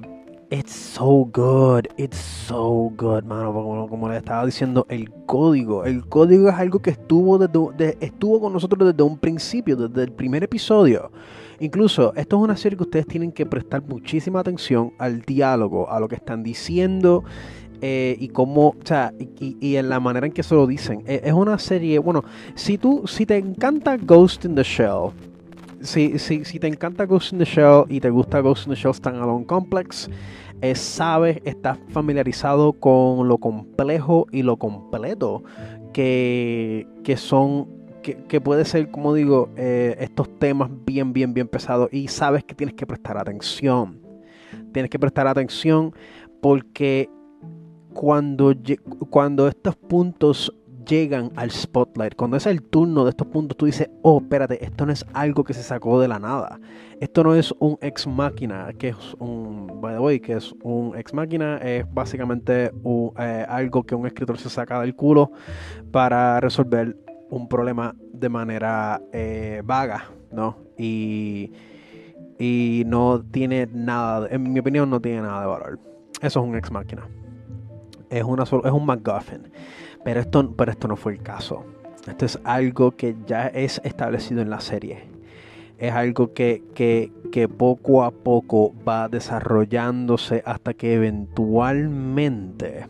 it's 0.49 0.73
so 0.73 1.29
good, 1.31 1.87
it's 1.97 2.17
so 2.17 2.91
good, 2.95 3.23
mano. 3.23 3.53
Como, 3.53 3.87
como 3.89 4.09
les 4.09 4.19
estaba 4.19 4.45
diciendo, 4.45 4.85
el 4.89 5.11
código. 5.25 5.85
El 5.85 6.07
código 6.07 6.49
es 6.49 6.55
algo 6.55 6.79
que 6.81 6.91
estuvo, 6.91 7.37
desde, 7.37 7.97
estuvo 7.99 8.41
con 8.41 8.53
nosotros 8.53 8.87
desde 8.87 9.03
un 9.03 9.17
principio, 9.17 9.75
desde 9.75 10.03
el 10.03 10.11
primer 10.11 10.43
episodio. 10.43 11.11
Incluso, 11.59 12.13
esto 12.15 12.37
es 12.37 12.43
una 12.43 12.57
serie 12.57 12.77
que 12.77 12.83
ustedes 12.83 13.07
tienen 13.07 13.31
que 13.31 13.45
prestar 13.45 13.81
muchísima 13.83 14.41
atención 14.41 14.93
al 14.97 15.21
diálogo, 15.21 15.89
a 15.89 15.99
lo 15.99 16.07
que 16.07 16.15
están 16.15 16.43
diciendo 16.43 17.23
eh, 17.81 18.17
y 18.19 18.29
cómo, 18.29 18.69
o 18.69 18.75
sea, 18.83 19.13
y, 19.39 19.75
en 19.75 19.89
la 19.89 19.99
manera 19.99 20.25
en 20.25 20.33
que 20.33 20.43
se 20.43 20.55
lo 20.55 20.67
dicen. 20.67 21.03
Eh, 21.05 21.21
es 21.23 21.33
una 21.33 21.57
serie, 21.59 21.99
bueno, 21.99 22.23
si 22.55 22.77
tú, 22.77 23.03
si 23.07 23.25
te 23.25 23.37
encanta 23.37 23.97
Ghost 23.97 24.45
in 24.45 24.55
the 24.55 24.63
Shell, 24.63 25.11
si, 25.81 26.19
si, 26.19 26.45
si 26.45 26.59
te 26.59 26.67
encanta 26.67 27.05
Ghost 27.05 27.33
in 27.33 27.39
the 27.39 27.45
Shell 27.45 27.85
y 27.89 27.99
te 27.99 28.09
gusta 28.09 28.39
Ghost 28.39 28.67
in 28.67 28.73
the 28.73 28.79
Shell 28.79 28.93
Standalone 28.93 29.45
Complex, 29.45 30.09
eh, 30.61 30.75
sabes, 30.75 31.41
estás 31.45 31.77
familiarizado 31.89 32.73
con 32.73 33.27
lo 33.27 33.37
complejo 33.37 34.27
y 34.31 34.43
lo 34.43 34.57
completo 34.57 35.43
que, 35.93 36.87
que 37.03 37.17
son 37.17 37.75
que, 38.27 38.39
puede 38.39 38.65
ser, 38.65 38.91
como 38.91 39.15
digo, 39.15 39.49
estos 39.55 40.29
temas 40.37 40.69
bien, 40.85 41.11
bien, 41.11 41.33
bien 41.33 41.47
pesados 41.47 41.89
y 41.91 42.07
sabes 42.07 42.43
que 42.43 42.53
tienes 42.53 42.75
que 42.75 42.85
prestar 42.85 43.17
atención. 43.17 43.99
Tienes 44.73 44.91
que 44.91 44.99
prestar 44.99 45.27
atención 45.27 45.91
porque 46.39 47.09
cuando, 47.93 48.53
cuando 49.09 49.47
estos 49.47 49.75
puntos 49.75 50.53
llegan 50.85 51.31
al 51.35 51.51
spotlight, 51.51 52.15
cuando 52.15 52.37
es 52.37 52.45
el 52.45 52.61
turno 52.61 53.03
de 53.03 53.09
estos 53.09 53.27
puntos, 53.27 53.57
tú 53.57 53.65
dices, 53.65 53.89
oh, 54.01 54.19
espérate, 54.21 54.63
esto 54.63 54.85
no 54.85 54.91
es 54.91 55.05
algo 55.13 55.43
que 55.43 55.53
se 55.53 55.63
sacó 55.63 55.99
de 55.99 56.07
la 56.07 56.19
nada. 56.19 56.59
Esto 57.01 57.23
no 57.23 57.35
es 57.35 57.53
un 57.59 57.77
ex 57.81 58.07
máquina, 58.07 58.69
que 58.77 58.89
es 58.89 59.15
un, 59.19 59.81
by 59.81 59.95
the 59.95 59.99
way, 59.99 60.19
que 60.19 60.33
es 60.33 60.53
un 60.63 60.95
ex 60.97 61.13
máquina, 61.13 61.57
es 61.57 61.85
básicamente 61.93 62.71
eh, 63.19 63.45
algo 63.49 63.83
que 63.83 63.95
un 63.95 64.07
escritor 64.07 64.37
se 64.37 64.49
saca 64.49 64.79
del 64.81 64.95
culo 64.95 65.31
para 65.91 66.39
resolver 66.39 66.95
un 67.29 67.47
problema 67.49 67.95
de 68.13 68.29
manera 68.29 69.01
eh, 69.11 69.61
vaga, 69.65 70.05
¿no? 70.31 70.57
Y, 70.77 71.51
y 72.39 72.83
no 72.85 73.23
tiene 73.31 73.67
nada, 73.71 74.27
en 74.29 74.53
mi 74.53 74.59
opinión, 74.59 74.89
no 74.89 75.01
tiene 75.01 75.21
nada 75.21 75.41
de 75.41 75.47
valor. 75.47 75.79
Eso 76.21 76.39
es 76.39 76.45
un 76.45 76.55
ex 76.55 76.71
máquina 76.71 77.07
es, 78.09 78.23
una 78.23 78.43
es 78.43 78.51
un 78.51 78.85
MacGuffin. 78.85 79.51
Pero 80.05 80.21
esto, 80.21 80.53
pero 80.55 80.71
esto 80.71 80.87
no 80.87 80.95
fue 80.95 81.11
el 81.13 81.21
caso. 81.21 81.65
Esto 82.07 82.25
es 82.25 82.39
algo 82.45 82.91
que 82.91 83.15
ya 83.27 83.47
es 83.47 83.81
establecido 83.83 84.41
en 84.41 84.49
la 84.49 84.61
serie. 84.61 85.03
Es 85.77 85.91
algo 85.91 86.33
que, 86.33 86.63
que 86.73 87.49
poco 87.49 88.05
a 88.05 88.11
poco 88.11 88.73
va 88.87 89.09
desarrollándose 89.09 90.41
hasta 90.45 90.73
que 90.73 90.93
eventualmente 90.93 92.87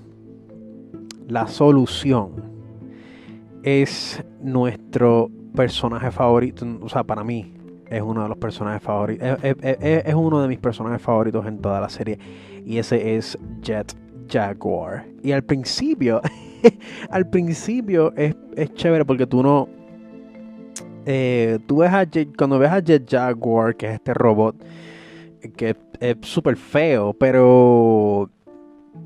la 1.28 1.47
solución 1.47 2.53
es 3.63 4.24
nuestro 4.41 5.32
personaje 5.55 6.11
favorito. 6.11 6.66
O 6.82 6.89
sea, 6.89 7.03
para 7.03 7.24
mí 7.24 7.53
es 7.89 8.01
uno 8.01 8.24
de 8.24 8.30
los 8.30 8.38
personajes 8.38 8.82
favoritos. 8.82 9.39
Es, 9.41 10.13
uno 10.13 10.41
de 10.41 10.47
mis 10.47 10.59
personajes 10.59 11.01
favoritos 11.01 11.45
en 11.47 11.59
toda 11.59 11.82
la 11.82 11.89
serie. 11.89 12.20
Y 12.66 12.78
ese 12.78 13.16
es 13.16 13.38
Jet 13.61 13.95
Jaguar. 14.30 15.05
Y 15.24 15.32
al 15.32 15.43
principio, 15.43 16.22
al 17.09 17.30
principio 17.30 18.13
es, 18.16 18.36
chévere 18.74 19.05
porque 19.05 19.28
tú 19.28 19.43
no. 19.43 19.68
Eh, 21.05 21.59
tú 21.68 21.78
ves 21.78 21.91
a 21.91 22.03
Jet, 22.03 22.36
cuando 22.36 22.57
ves 22.57 22.72
a 22.72 22.80
Jet 22.80 23.09
Jaguar, 23.09 23.76
que 23.76 23.88
es 23.88 23.93
este 23.93 24.13
robot, 24.13 24.55
que 25.55 25.76
es 25.99 26.18
súper 26.22 26.57
feo, 26.57 27.13
pero. 27.13 28.30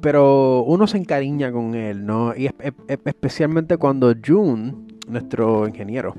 Pero 0.02 0.64
uno 0.64 0.86
se 0.86 0.98
encariña 0.98 1.52
con 1.52 1.74
él, 1.74 2.06
¿no? 2.06 2.34
Y 2.36 2.50
especialmente 2.88 3.76
cuando 3.76 4.14
June, 4.24 4.74
nuestro 5.08 5.68
ingeniero, 5.68 6.14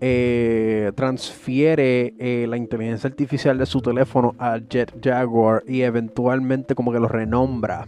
eh, 0.00 0.90
transfiere 0.96 2.14
eh, 2.18 2.46
la 2.48 2.56
inteligencia 2.56 3.08
artificial 3.08 3.56
de 3.58 3.64
su 3.64 3.80
teléfono 3.80 4.34
a 4.38 4.58
Jet 4.58 4.92
Jaguar 5.02 5.62
y 5.68 5.82
eventualmente 5.82 6.74
como 6.74 6.92
que 6.92 6.98
lo 6.98 7.06
renombra 7.06 7.86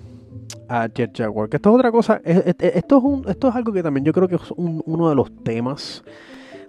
a 0.72 0.88
Jet 0.88 1.16
Jaguar. 1.16 1.50
Que 1.50 1.56
esto 1.56 1.70
es 1.70 1.76
otra 1.76 1.92
cosa. 1.92 2.20
Esto 2.24 2.96
es, 2.98 3.04
un, 3.04 3.28
esto 3.28 3.48
es 3.48 3.54
algo 3.54 3.72
que 3.72 3.82
también 3.82 4.04
yo 4.04 4.12
creo 4.12 4.26
que 4.26 4.36
es 4.36 4.50
uno 4.56 5.08
de 5.10 5.14
los 5.14 5.30
temas 5.44 6.02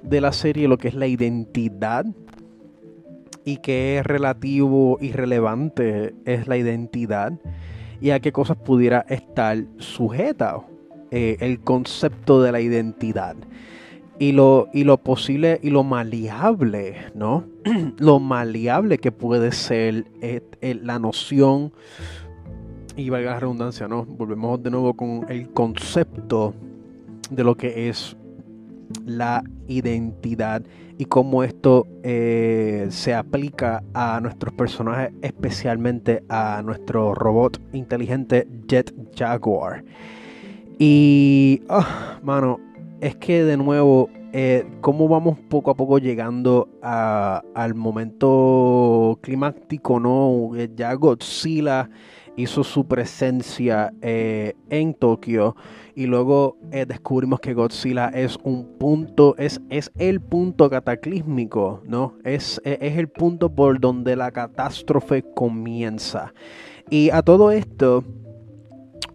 de 0.02 0.20
la 0.20 0.34
serie, 0.34 0.68
lo 0.68 0.78
que 0.78 0.90
es 0.90 0.94
la 0.94 1.08
identidad. 1.08 2.06
Y 3.46 3.60
es 3.66 4.06
relativo 4.06 4.98
y 5.00 5.12
relevante 5.14 6.14
es 6.26 6.48
la 6.48 6.58
identidad. 6.58 7.34
Y 8.02 8.10
a 8.10 8.20
qué 8.20 8.34
cosas 8.34 8.58
pudiera 8.58 9.06
estar 9.08 9.64
sujeta 9.78 10.62
eh, 11.12 11.38
el 11.40 11.62
concepto 11.62 12.42
de 12.42 12.52
la 12.52 12.60
identidad. 12.60 13.36
Y 14.20 14.34
lo, 14.34 14.68
y 14.74 14.84
lo 14.84 14.98
posible 14.98 15.60
y 15.64 15.70
lo 15.70 15.84
maleable, 15.84 16.98
¿no? 17.16 17.46
lo 17.98 18.20
maleable 18.20 18.98
que 18.98 19.12
puede 19.12 19.52
ser 19.54 20.06
eh, 20.22 20.42
eh, 20.62 20.76
la 20.76 21.00
noción 21.00 21.72
y 22.96 23.10
valga 23.10 23.32
la 23.32 23.40
redundancia, 23.40 23.88
¿no? 23.88 24.06
Volvemos 24.06 24.62
de 24.62 24.72
nuevo 24.72 24.94
con 24.94 25.26
el 25.30 25.50
concepto 25.52 26.54
de 27.30 27.44
lo 27.44 27.56
que 27.56 27.90
es 27.90 28.16
la 29.06 29.44
identidad 29.68 30.64
y 30.98 31.06
cómo 31.06 31.44
esto 31.44 31.88
eh, 32.04 32.88
se 32.90 33.14
aplica 33.14 33.84
a 33.94 34.20
nuestros 34.22 34.54
personajes, 34.54 35.12
especialmente 35.22 36.24
a 36.30 36.62
nuestro 36.64 37.16
robot 37.16 37.60
inteligente 37.74 38.48
Jet 38.68 38.94
Jaguar. 39.16 39.84
Y, 40.78 41.62
ah, 41.70 42.20
mano, 42.22 42.60
es 43.02 43.16
que 43.16 43.44
de 43.44 43.58
nuevo, 43.58 44.10
eh, 44.34 44.66
cómo 44.82 45.08
vamos 45.08 45.40
poco 45.50 45.72
a 45.72 45.76
poco 45.76 45.98
llegando 45.98 46.70
al 46.82 47.76
momento 47.76 49.18
climático, 49.22 50.00
¿no? 50.00 50.52
Ya 50.76 50.94
Godzilla 50.94 51.90
hizo 52.36 52.64
su 52.64 52.88
presencia 52.88 53.94
eh, 54.02 54.54
en 54.70 54.94
Tokio 54.94 55.56
y 55.96 56.08
luego 56.08 56.58
eh, 56.72 56.86
descubrimos 56.86 57.40
que 57.40 57.54
Godzilla 57.54 58.08
es 58.08 58.38
un 58.44 58.78
punto, 58.80 59.36
es, 59.38 59.62
es 59.70 59.92
el 59.98 60.22
punto 60.22 60.70
cataclísmico, 60.70 61.82
¿no? 61.86 62.16
Es, 62.24 62.60
e, 62.64 62.80
es 62.82 62.98
el 62.98 63.10
punto 63.10 63.54
por 63.54 63.80
donde 63.80 64.16
la 64.16 64.32
catástrofe 64.32 65.24
comienza. 65.36 66.34
Y 66.90 67.12
a 67.12 67.22
todo 67.22 67.52
esto, 67.52 68.04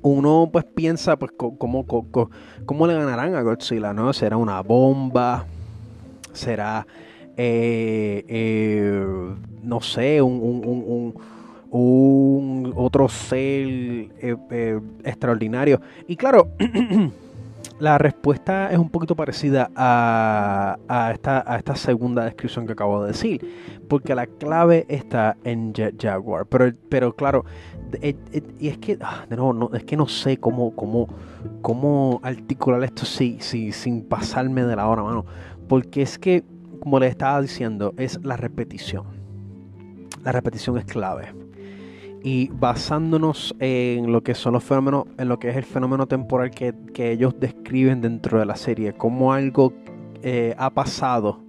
uno 0.03 0.49
pues 0.53 0.65
piensa 0.65 1.19
pues 1.19 1.33
cómo, 1.37 1.85
cómo, 1.87 2.87
le 2.87 2.95
ganarán 2.95 3.35
a 3.35 3.43
Godzilla, 3.43 3.93
¿no? 3.93 4.13
¿Será 4.13 4.37
una 4.37 4.61
bomba? 4.63 5.47
¿Será, 6.33 6.87
eh, 7.37 9.05
no 9.63 9.81
sé, 9.81 10.23
un, 10.23 11.15
otro 11.71 13.09
ser 13.09 13.67
eh, 13.69 14.81
extraordinario? 15.05 15.81
Y 16.07 16.17
claro, 16.17 16.49
La 17.79 17.97
respuesta 17.97 18.73
es 18.73 18.79
un 18.79 18.91
poquito 18.91 19.15
parecida 19.15 19.71
a, 19.77 20.79
esta, 21.15 21.77
segunda 21.77 22.25
descripción 22.25 22.67
que 22.67 22.73
acabo 22.73 23.03
de 23.03 23.13
decir, 23.13 23.85
porque 23.89 24.17
la 24.17 24.27
clave 24.27 24.85
está 24.89 25.37
en 25.45 25.73
Jaguar. 25.97 26.47
Pero, 26.47 26.73
pero 26.89 27.15
claro, 27.15 27.45
eh, 28.03 28.17
eh, 28.33 28.43
y 28.59 28.69
es 28.69 28.79
que, 28.79 28.99
ah, 29.01 29.27
de 29.31 29.37
nuevo, 29.37 29.53
no, 29.53 29.71
es 29.75 29.85
que 29.85 29.97
no 29.97 30.09
sé 30.09 30.39
cómo, 30.39 30.75
cómo, 30.75 31.07
cómo 31.63 32.19
articular 32.25 32.83
esto 32.83 33.05
sí, 33.05 33.39
sin 33.41 34.03
pasarme 34.03 34.65
de 34.65 34.75
la 34.75 34.89
hora, 34.89 35.05
mano. 35.05 35.25
Porque 35.69 36.03
es 36.03 36.19
que, 36.19 36.43
como 36.81 36.99
les 36.99 37.11
estaba 37.11 37.41
diciendo, 37.41 37.95
es 37.97 38.19
la 38.25 38.37
repetición. 38.37 39.05
La 40.25 40.33
repetición 40.33 40.79
es 40.79 40.85
clave 40.85 41.33
y 42.23 42.49
basándonos 42.49 43.55
en 43.61 44.13
lo 44.13 44.23
que 44.23 44.35
son 44.35 44.55
los 44.55 44.65
fenómenos, 44.65 45.05
en 45.19 45.29
lo 45.29 45.39
que 45.39 45.51
es 45.51 45.57
el 45.57 45.65
fenómeno 45.65 46.07
temporal 46.07 46.51
que, 46.51 46.75
ellos 46.97 47.35
describen 47.39 48.01
dentro 48.01 48.39
de 48.39 48.47
la 48.47 48.57
serie, 48.57 48.93
como 48.93 49.33
algo 49.33 49.73
eh, 50.23 50.55
ha 50.59 50.71
pasado 50.71 51.45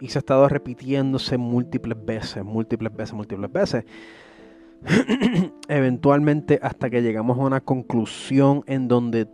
y 0.00 0.08
se 0.08 0.18
ha 0.18 0.20
estado 0.20 0.48
repitiéndose 0.48 1.36
múltiples 1.36 1.96
veces, 2.04 2.44
múltiples 2.44 2.94
veces, 2.94 3.14
múltiples 3.14 3.52
veces. 3.52 3.84
Eventualmente 5.68 6.58
hasta 6.62 6.88
que 6.88 7.02
llegamos 7.02 7.38
a 7.38 7.42
una 7.42 7.60
conclusión 7.60 8.64
en 8.66 8.88
donde 8.88 9.28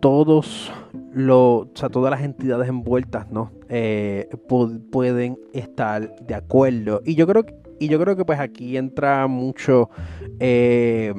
todos 0.00 0.72
los, 1.12 1.62
o 1.62 1.70
sea, 1.74 1.88
todas 1.88 2.10
las 2.10 2.22
entidades 2.22 2.68
envueltas, 2.68 3.30
¿no? 3.30 3.52
Eh, 3.68 4.28
pueden 4.90 5.38
estar 5.52 6.14
de 6.24 6.34
acuerdo. 6.34 7.02
Y 7.04 7.14
yo 7.14 7.26
creo 7.26 7.44
que 7.44 7.54
y 7.78 7.88
yo 7.88 7.98
creo 8.00 8.16
que 8.16 8.24
pues 8.24 8.40
aquí 8.40 8.76
entra 8.76 9.26
mucho 9.26 9.90
eh, 10.40 11.12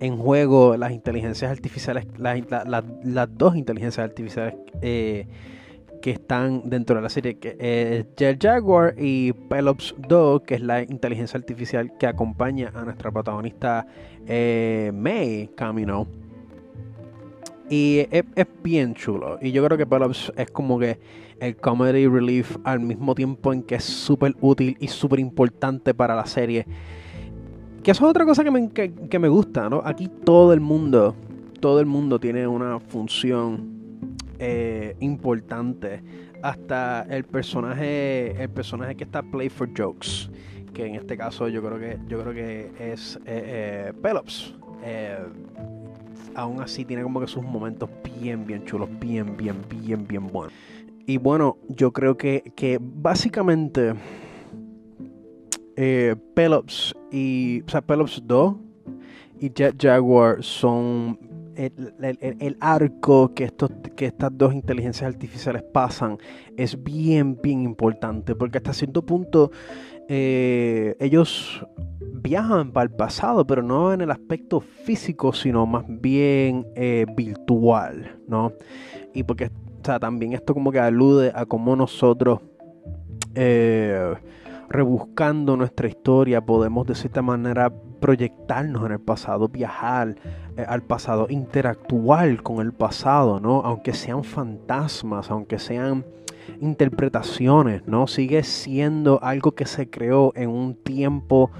en 0.00 0.16
juego 0.18 0.76
las 0.76 0.92
inteligencias 0.92 1.50
artificiales, 1.50 2.06
las, 2.18 3.28
dos 3.36 3.56
inteligencias 3.56 4.04
artificiales 4.04 4.54
eh, 4.82 5.26
que 6.02 6.10
están 6.10 6.68
dentro 6.68 6.96
de 6.96 7.02
la 7.02 7.08
serie, 7.08 7.38
que 7.38 7.56
es 7.58 8.06
Jet 8.16 8.42
Jaguar 8.42 8.94
y 8.98 9.32
Pelops 9.32 9.94
2, 10.06 10.42
que 10.42 10.56
es 10.56 10.60
la 10.60 10.82
inteligencia 10.82 11.38
artificial 11.38 11.96
que 11.98 12.06
acompaña 12.06 12.72
a 12.74 12.84
nuestra 12.84 13.10
protagonista 13.10 13.86
eh, 14.26 14.92
May 14.94 15.50
Camino. 15.56 16.06
Y 17.68 18.06
es, 18.10 18.24
es, 18.34 18.46
bien 18.62 18.94
chulo. 18.94 19.38
Y 19.42 19.50
yo 19.52 19.64
creo 19.64 19.76
que 19.76 19.86
Pelops 19.86 20.32
es 20.36 20.50
como 20.50 20.78
que 20.78 20.98
el 21.40 21.56
comedy 21.56 22.06
relief 22.06 22.56
al 22.64 22.80
mismo 22.80 23.14
tiempo 23.14 23.52
en 23.52 23.62
que 23.62 23.76
es 23.76 23.84
súper 23.84 24.34
útil 24.40 24.76
y 24.80 24.88
súper 24.88 25.18
importante 25.18 25.94
para 25.94 26.14
la 26.14 26.26
serie. 26.26 26.66
Que 27.82 27.90
eso 27.90 28.04
es 28.04 28.10
otra 28.10 28.24
cosa 28.24 28.42
que 28.42 28.50
me, 28.50 28.70
que, 28.70 29.18
me 29.18 29.28
gusta, 29.28 29.68
¿no? 29.68 29.82
Aquí 29.84 30.08
todo 30.08 30.52
el 30.52 30.60
mundo, 30.60 31.14
todo 31.60 31.80
el 31.80 31.86
mundo 31.86 32.18
tiene 32.18 32.46
una 32.46 32.80
función 32.80 34.16
eh, 34.38 34.96
importante. 35.00 36.02
Hasta 36.42 37.02
el 37.02 37.24
personaje, 37.24 38.40
el 38.42 38.50
personaje 38.50 38.94
que 38.94 39.04
está 39.04 39.22
play 39.22 39.48
for 39.48 39.68
jokes, 39.76 40.30
que 40.74 40.86
en 40.86 40.94
este 40.94 41.16
caso 41.16 41.48
yo 41.48 41.62
creo 41.62 41.78
que, 41.78 41.98
yo 42.08 42.20
creo 42.20 42.34
que 42.34 42.92
es 42.92 43.16
eh, 43.24 43.90
eh 43.90 43.92
Pelops. 44.02 44.54
Aún 46.36 46.60
así 46.60 46.84
tiene 46.84 47.02
como 47.02 47.20
que 47.20 47.26
sus 47.26 47.42
momentos 47.42 47.88
bien, 48.20 48.46
bien 48.46 48.64
chulos, 48.64 48.88
bien, 49.00 49.36
bien, 49.36 49.56
bien, 49.68 50.06
bien 50.06 50.26
buenos. 50.28 50.52
Y 51.06 51.16
bueno, 51.16 51.56
yo 51.68 51.92
creo 51.92 52.16
que, 52.16 52.78
básicamente 52.80 53.94
eh, 55.76 56.14
Pelops 56.34 56.94
y. 57.10 57.62
O 57.62 57.68
sea, 57.70 57.80
Pelops 57.80 58.22
2 58.24 58.56
y 59.40 59.50
Jet 59.50 59.76
Jaguar 59.80 60.42
son 60.42 61.18
el, 61.56 62.56
arco 62.60 63.32
que, 63.34 63.44
estos, 63.44 63.70
que 63.96 64.06
estas 64.06 64.36
dos 64.36 64.52
inteligencias 64.52 65.08
artificiales 65.08 65.62
pasan 65.62 66.18
es 66.56 66.82
bien, 66.82 67.38
bien 67.42 67.62
importante. 67.62 68.34
Porque 68.34 68.58
hasta 68.58 68.72
cierto 68.72 69.04
punto 69.04 69.50
eh, 70.08 70.96
ellos 71.00 71.64
viajan 72.12 72.72
para 72.72 72.84
el 72.84 72.90
pasado, 72.90 73.46
pero 73.46 73.62
no 73.62 73.92
en 73.92 74.00
el 74.00 74.10
aspecto 74.10 74.60
físico, 74.60 75.32
sino 75.32 75.66
más 75.66 75.84
bien 75.86 76.66
eh, 76.74 77.06
virtual, 77.16 78.18
¿no? 78.26 78.52
Y 79.14 79.22
porque 79.22 79.50
sea, 79.86 79.98
también 80.00 80.32
esto 80.32 80.52
como 80.52 80.72
que 80.72 80.80
alude 80.80 81.32
a 81.34 81.46
cómo 81.46 81.76
nosotros, 81.76 82.40
eh, 83.34 84.14
rebuscando 84.68 85.56
nuestra 85.56 85.88
historia, 85.88 86.40
podemos 86.40 86.86
de 86.86 86.94
cierta 86.96 87.22
manera 87.22 87.72
proyectarnos 88.00 88.84
en 88.84 88.92
el 88.92 89.00
pasado, 89.00 89.48
viajar 89.48 90.16
al 90.66 90.82
pasado, 90.82 91.26
interactuar 91.30 92.42
con 92.42 92.60
el 92.60 92.72
pasado, 92.72 93.40
¿no? 93.40 93.60
Aunque 93.60 93.94
sean 93.94 94.24
fantasmas, 94.24 95.30
aunque 95.30 95.58
sean 95.58 96.04
interpretaciones, 96.60 97.86
¿no? 97.86 98.06
Sigue 98.06 98.42
siendo 98.42 99.22
algo 99.22 99.52
que 99.52 99.66
se 99.66 99.88
creó 99.88 100.32
en 100.34 100.50
un 100.50 100.74
tiempo 100.74 101.50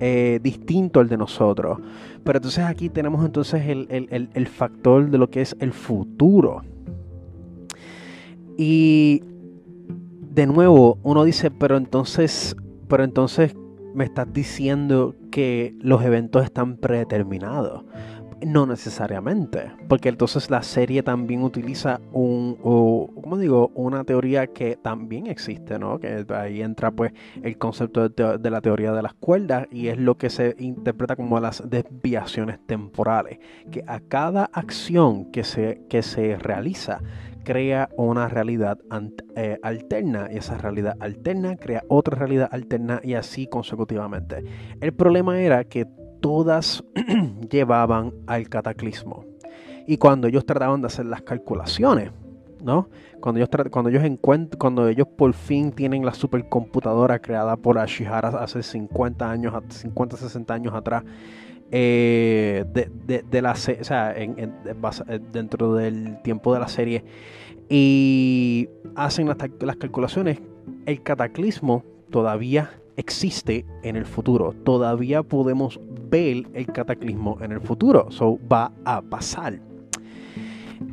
eh, 0.00 0.40
distinto 0.42 1.00
al 1.00 1.08
de 1.08 1.16
nosotros. 1.16 1.78
Pero 2.24 2.38
entonces 2.38 2.64
aquí 2.64 2.88
tenemos 2.88 3.24
entonces 3.24 3.62
el 3.66 4.46
factor 4.46 5.10
de 5.10 5.18
lo 5.18 5.30
que 5.30 5.40
es 5.40 5.56
el 5.60 5.72
futuro. 5.72 6.62
Y 8.56 9.22
de 10.34 10.46
nuevo, 10.46 10.98
uno 11.02 11.24
dice, 11.24 11.50
pero 11.50 11.76
entonces, 11.76 12.54
pero 12.88 13.04
entonces 13.04 13.54
me 13.94 14.04
estás 14.04 14.32
diciendo 14.32 15.14
que 15.30 15.74
los 15.80 16.02
eventos 16.04 16.44
están 16.44 16.76
predeterminados. 16.76 17.84
No 18.46 18.64
necesariamente, 18.64 19.70
porque 19.86 20.08
entonces 20.08 20.48
la 20.48 20.62
serie 20.62 21.02
también 21.02 21.42
utiliza 21.42 22.00
un, 22.10 22.54
¿cómo 22.54 23.36
digo? 23.36 23.70
Una 23.74 24.04
teoría 24.04 24.46
que 24.46 24.76
también 24.76 25.26
existe, 25.26 25.78
¿no? 25.78 26.00
Que 26.00 26.24
ahí 26.30 26.62
entra 26.62 26.90
pues 26.90 27.12
el 27.42 27.58
concepto 27.58 28.08
de, 28.08 28.38
de, 28.38 28.50
la 28.50 28.62
teoría 28.62 28.92
de 28.92 29.02
las 29.02 29.12
cuerdas 29.12 29.66
y 29.70 29.88
es 29.88 29.98
lo 29.98 30.16
que 30.16 30.30
se 30.30 30.56
interpreta 30.58 31.16
como 31.16 31.38
las 31.38 31.62
desviaciones 31.68 32.58
temporales, 32.66 33.40
que 33.70 33.84
a 33.86 34.00
cada 34.00 34.46
acción 34.54 35.30
que 35.30 35.44
se, 35.44 35.82
que 35.90 36.02
se 36.02 36.38
realiza 36.38 37.02
crea 37.44 37.88
una 37.96 38.28
realidad 38.28 38.78
eh, 39.36 39.58
alterna 39.62 40.28
y 40.30 40.36
esa 40.36 40.58
realidad 40.58 40.96
alterna 41.00 41.56
crea 41.56 41.82
otra 41.88 42.16
realidad 42.16 42.48
alterna 42.50 43.00
y 43.02 43.14
así 43.14 43.46
consecutivamente. 43.46 44.44
El 44.80 44.92
problema 44.92 45.40
era 45.40 45.64
que 45.64 45.86
todas 46.20 46.84
llevaban 47.50 48.12
al 48.26 48.48
cataclismo. 48.48 49.24
Y 49.86 49.96
cuando 49.96 50.28
ellos 50.28 50.46
trataban 50.46 50.80
de 50.80 50.86
hacer 50.86 51.06
las 51.06 51.22
calculaciones, 51.22 52.12
¿no? 52.62 52.88
Cuando 53.20 53.40
ellos, 53.40 53.48
cuando 53.70 53.90
ellos 53.90 54.02
cuando 54.58 54.88
ellos 54.88 55.06
por 55.16 55.32
fin 55.32 55.72
tienen 55.72 56.04
la 56.04 56.14
supercomputadora 56.14 57.18
creada 57.18 57.56
por 57.56 57.78
Ashihara 57.78 58.28
hace 58.28 58.62
50 58.62 59.30
años, 59.30 59.54
50, 59.68 60.16
60 60.16 60.54
años 60.54 60.74
atrás, 60.74 61.02
eh, 61.72 62.64
de, 63.04 63.42
la 63.42 63.52
o 63.52 63.56
sea, 63.56 64.12
eh, 64.16 64.48
dentro 65.32 65.74
del 65.74 66.20
tiempo 66.22 66.52
de 66.52 66.60
la 66.60 66.68
serie 66.68 67.04
y 67.68 68.68
hacen 68.96 69.28
las, 69.28 69.36
calculaciones, 69.76 70.40
el 70.86 71.02
cataclismo 71.02 71.84
todavía 72.10 72.70
existe 72.96 73.64
en 73.84 73.94
el 73.94 74.04
futuro. 74.04 74.52
Todavía 74.64 75.22
podemos 75.22 75.80
ver 76.10 76.48
el 76.52 76.66
cataclismo 76.66 77.38
en 77.40 77.52
el 77.52 77.60
futuro. 77.60 78.10
So 78.10 78.40
va 78.52 78.72
a 78.84 79.00
pasar. 79.00 79.60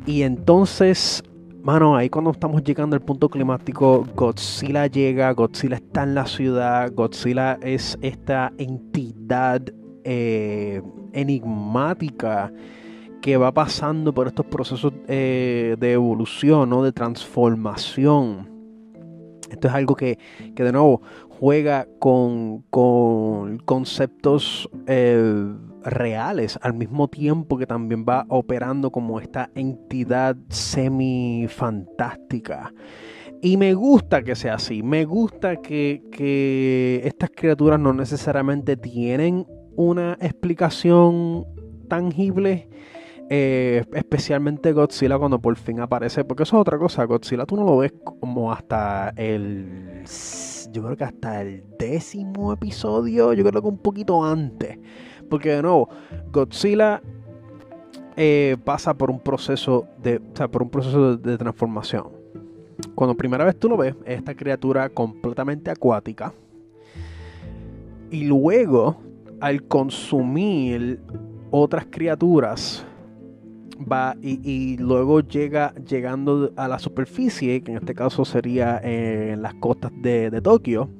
Y 0.06 0.22
entonces, 0.22 1.24
mano, 1.62 1.96
ahí 1.96 2.08
cuando 2.08 2.30
estamos 2.30 2.62
llegando 2.62 2.94
al 2.94 3.02
punto 3.02 3.28
climático, 3.28 4.06
Godzilla 4.14 4.86
llega, 4.86 5.32
Godzilla 5.32 5.76
está 5.76 6.04
en 6.04 6.14
la 6.14 6.26
ciudad, 6.26 6.92
Godzilla 6.94 7.58
es 7.62 7.98
esta 8.00 8.52
entidad 8.56 9.62
eh, 10.10 10.80
enigmática 11.12 12.50
que 13.20 13.36
va 13.36 13.52
pasando 13.52 14.14
por 14.14 14.26
estos 14.26 14.46
procesos 14.46 14.94
eh, 15.06 15.76
de 15.78 15.92
evolución, 15.92 16.70
¿no? 16.70 16.82
de 16.82 16.92
transformación. 16.92 18.48
Esto 19.50 19.68
es 19.68 19.74
algo 19.74 19.94
que, 19.94 20.18
de 20.54 20.72
nuevo 20.72 21.02
juega 21.28 21.86
con, 21.98 22.62
conceptos 23.66 24.70
eh, 24.86 25.44
reales 25.84 26.58
al 26.62 26.72
mismo 26.72 27.08
tiempo 27.08 27.58
que 27.58 27.66
también 27.66 28.06
va 28.08 28.24
operando 28.30 28.90
como 28.90 29.20
esta 29.20 29.50
entidad 29.54 30.38
semi-fantástica. 30.48 32.72
Y 33.42 33.58
me 33.58 33.74
gusta 33.74 34.22
que 34.22 34.34
sea 34.34 34.54
así, 34.54 34.82
me 34.82 35.04
gusta 35.04 35.58
que, 35.58 36.02
que 36.10 37.02
estas 37.04 37.28
criaturas 37.28 37.78
no 37.78 37.92
necesariamente 37.92 38.78
tienen 38.78 39.44
una 39.78 40.18
explicación 40.20 41.46
tangibles. 41.88 42.66
Eh, 43.30 43.84
especialmente 43.92 44.72
Godzilla 44.72 45.18
cuando 45.18 45.38
por 45.38 45.54
fin 45.56 45.80
aparece. 45.80 46.24
Porque 46.24 46.42
eso 46.42 46.56
es 46.56 46.60
otra 46.60 46.78
cosa. 46.78 47.04
Godzilla 47.04 47.46
tú 47.46 47.56
no 47.56 47.64
lo 47.64 47.78
ves 47.78 47.92
como 48.20 48.52
hasta 48.52 49.12
el. 49.16 50.02
Yo 50.72 50.82
creo 50.82 50.96
que 50.96 51.04
hasta 51.04 51.40
el 51.42 51.64
décimo 51.78 52.52
episodio. 52.52 53.32
Yo 53.32 53.44
creo 53.44 53.62
que 53.62 53.68
un 53.68 53.78
poquito 53.78 54.24
antes. 54.24 54.78
Porque 55.30 55.50
de 55.50 55.62
nuevo, 55.62 55.88
Godzilla 56.32 57.00
eh, 58.16 58.56
pasa 58.64 58.94
por 58.94 59.12
un 59.12 59.20
proceso 59.20 59.86
de. 60.02 60.16
O 60.16 60.36
sea, 60.36 60.48
por 60.48 60.62
un 60.62 60.70
proceso 60.70 61.16
de, 61.16 61.30
de 61.30 61.38
transformación. 61.38 62.08
Cuando 62.96 63.16
primera 63.16 63.44
vez 63.44 63.56
tú 63.56 63.68
lo 63.68 63.76
ves, 63.76 63.94
es 64.04 64.18
esta 64.18 64.34
criatura 64.34 64.88
completamente 64.88 65.70
acuática. 65.70 66.32
Y 68.10 68.24
luego, 68.24 68.96
al 69.40 69.62
consumir 69.64 71.00
otras 71.50 71.86
criaturas, 71.90 72.86
va 73.90 74.16
y, 74.20 74.76
luego 74.78 75.20
llega 75.20 75.74
llegando 75.76 76.52
a 76.56 76.68
la 76.68 76.78
superficie, 76.78 77.62
que 77.62 77.72
en 77.72 77.78
este 77.78 77.94
caso 77.94 78.24
sería 78.24 78.80
en 78.82 79.42
las 79.42 79.54
costas 79.54 79.92
de, 80.02 80.30
de 80.30 80.40
Tokio, 80.40 80.90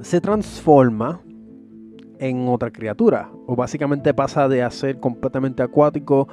se 0.00 0.20
transforma 0.20 1.20
en 2.18 2.48
otra 2.48 2.70
criatura. 2.70 3.30
O 3.46 3.56
básicamente 3.56 4.14
pasa 4.14 4.48
de 4.48 4.68
ser 4.70 5.00
completamente 5.00 5.62
acuático 5.62 6.28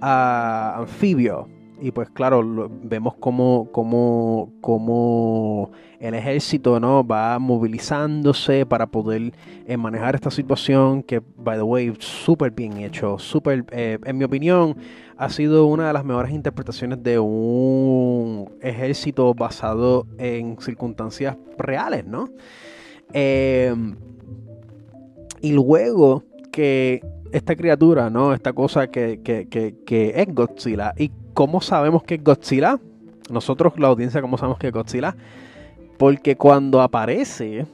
a 0.00 0.76
anfibio. 0.78 1.48
Y 1.80 1.90
pues 1.90 2.08
claro, 2.10 2.70
vemos 2.82 3.14
como, 3.16 3.68
como, 3.72 5.70
el 5.98 6.14
ejército 6.14 6.78
¿no? 6.78 7.04
va 7.06 7.38
movilizándose 7.38 8.64
para 8.64 8.86
poder 8.86 9.32
eh, 9.66 9.76
manejar 9.76 10.14
esta 10.14 10.30
situación 10.30 11.02
que, 11.02 11.20
by 11.36 11.56
the 11.56 11.62
way, 11.62 11.92
súper 11.98 12.52
bien 12.52 12.78
hecho, 12.78 13.18
súper, 13.18 13.64
eh, 13.72 13.98
en 14.04 14.18
mi 14.18 14.24
opinión, 14.24 14.76
ha 15.16 15.28
sido 15.28 15.66
una 15.66 15.88
de 15.88 15.92
las 15.92 16.04
mejores 16.04 16.32
interpretaciones 16.32 17.02
de 17.02 17.18
un 17.18 18.50
ejército 18.60 19.34
basado 19.34 20.06
en 20.18 20.58
circunstancias 20.60 21.36
reales, 21.58 22.06
¿no? 22.06 22.28
Em, 23.12 23.96
y 25.40 25.52
luego 25.52 26.24
que 26.50 27.00
esta 27.32 27.56
criatura, 27.56 28.10
¿no? 28.10 28.32
Esta 28.32 28.52
cosa 28.52 28.88
que, 28.88 29.20
que, 29.22 29.48
que, 29.48 29.76
que 29.84 30.12
es 30.16 30.34
Godzilla 30.34 30.94
¿Cómo 31.34 31.60
sabemos 31.60 32.04
que 32.04 32.14
es 32.14 32.24
Godzilla? 32.24 32.78
Nosotros, 33.28 33.74
la 33.76 33.88
audiencia, 33.88 34.22
¿cómo 34.22 34.38
sabemos 34.38 34.58
que 34.58 34.68
es 34.68 34.72
Godzilla? 34.72 35.16
Porque 35.98 36.36
cuando 36.36 36.80
aparece, 36.80 37.66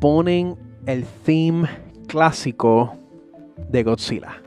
ponen 0.00 0.56
el 0.86 1.04
theme 1.24 1.68
clásico 2.06 2.94
de 3.70 3.82
Godzilla. 3.82 4.42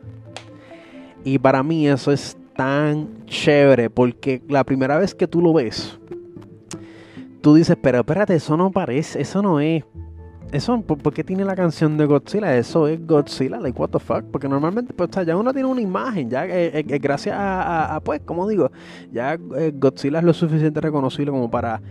Y 1.24 1.38
para 1.38 1.62
mí 1.62 1.88
eso 1.88 2.12
es 2.12 2.38
tan 2.56 3.26
chévere 3.26 3.90
porque 3.90 4.42
la 4.48 4.64
primera 4.64 4.98
vez 4.98 5.14
que 5.14 5.28
tú 5.28 5.42
lo 5.42 5.54
ves, 5.54 6.00
tú 7.42 7.54
dices, 7.56 7.78
pero 7.82 8.00
espérate, 8.00 8.36
eso 8.36 8.58
no 8.58 8.72
parece, 8.72 9.22
eso 9.22 9.42
no 9.42 9.60
es 9.60 9.84
eso, 10.52 10.82
¿por, 10.82 11.14
qué 11.14 11.24
tiene 11.24 11.44
la 11.44 11.56
canción 11.56 11.98
de 11.98 12.06
Godzilla? 12.06 12.56
Eso 12.56 12.88
es 12.88 13.06
Godzilla, 13.06 13.60
like 13.60 13.80
what 13.80 13.90
the 13.90 14.00
fuck. 14.00 14.24
Porque 14.32 14.48
normalmente, 14.48 14.94
pues, 14.94 15.10
ya 15.26 15.36
uno 15.36 15.54
tiene 15.54 15.68
una 15.68 15.82
imagen, 15.82 16.30
ya 16.30 16.46
eh, 16.46 16.80
eh, 16.80 16.86
eh, 16.88 17.00
gracias 17.00 17.36
a, 17.38 18.00
pues, 18.04 18.22
como 18.22 18.48
digo, 18.48 18.72
ya 19.12 19.38
Godzilla 19.38 20.20
es 20.20 20.24
lo 20.24 20.34
suficiente 20.34 20.80
reconocible 20.80 21.32
como 21.32 21.50
para. 21.50 21.82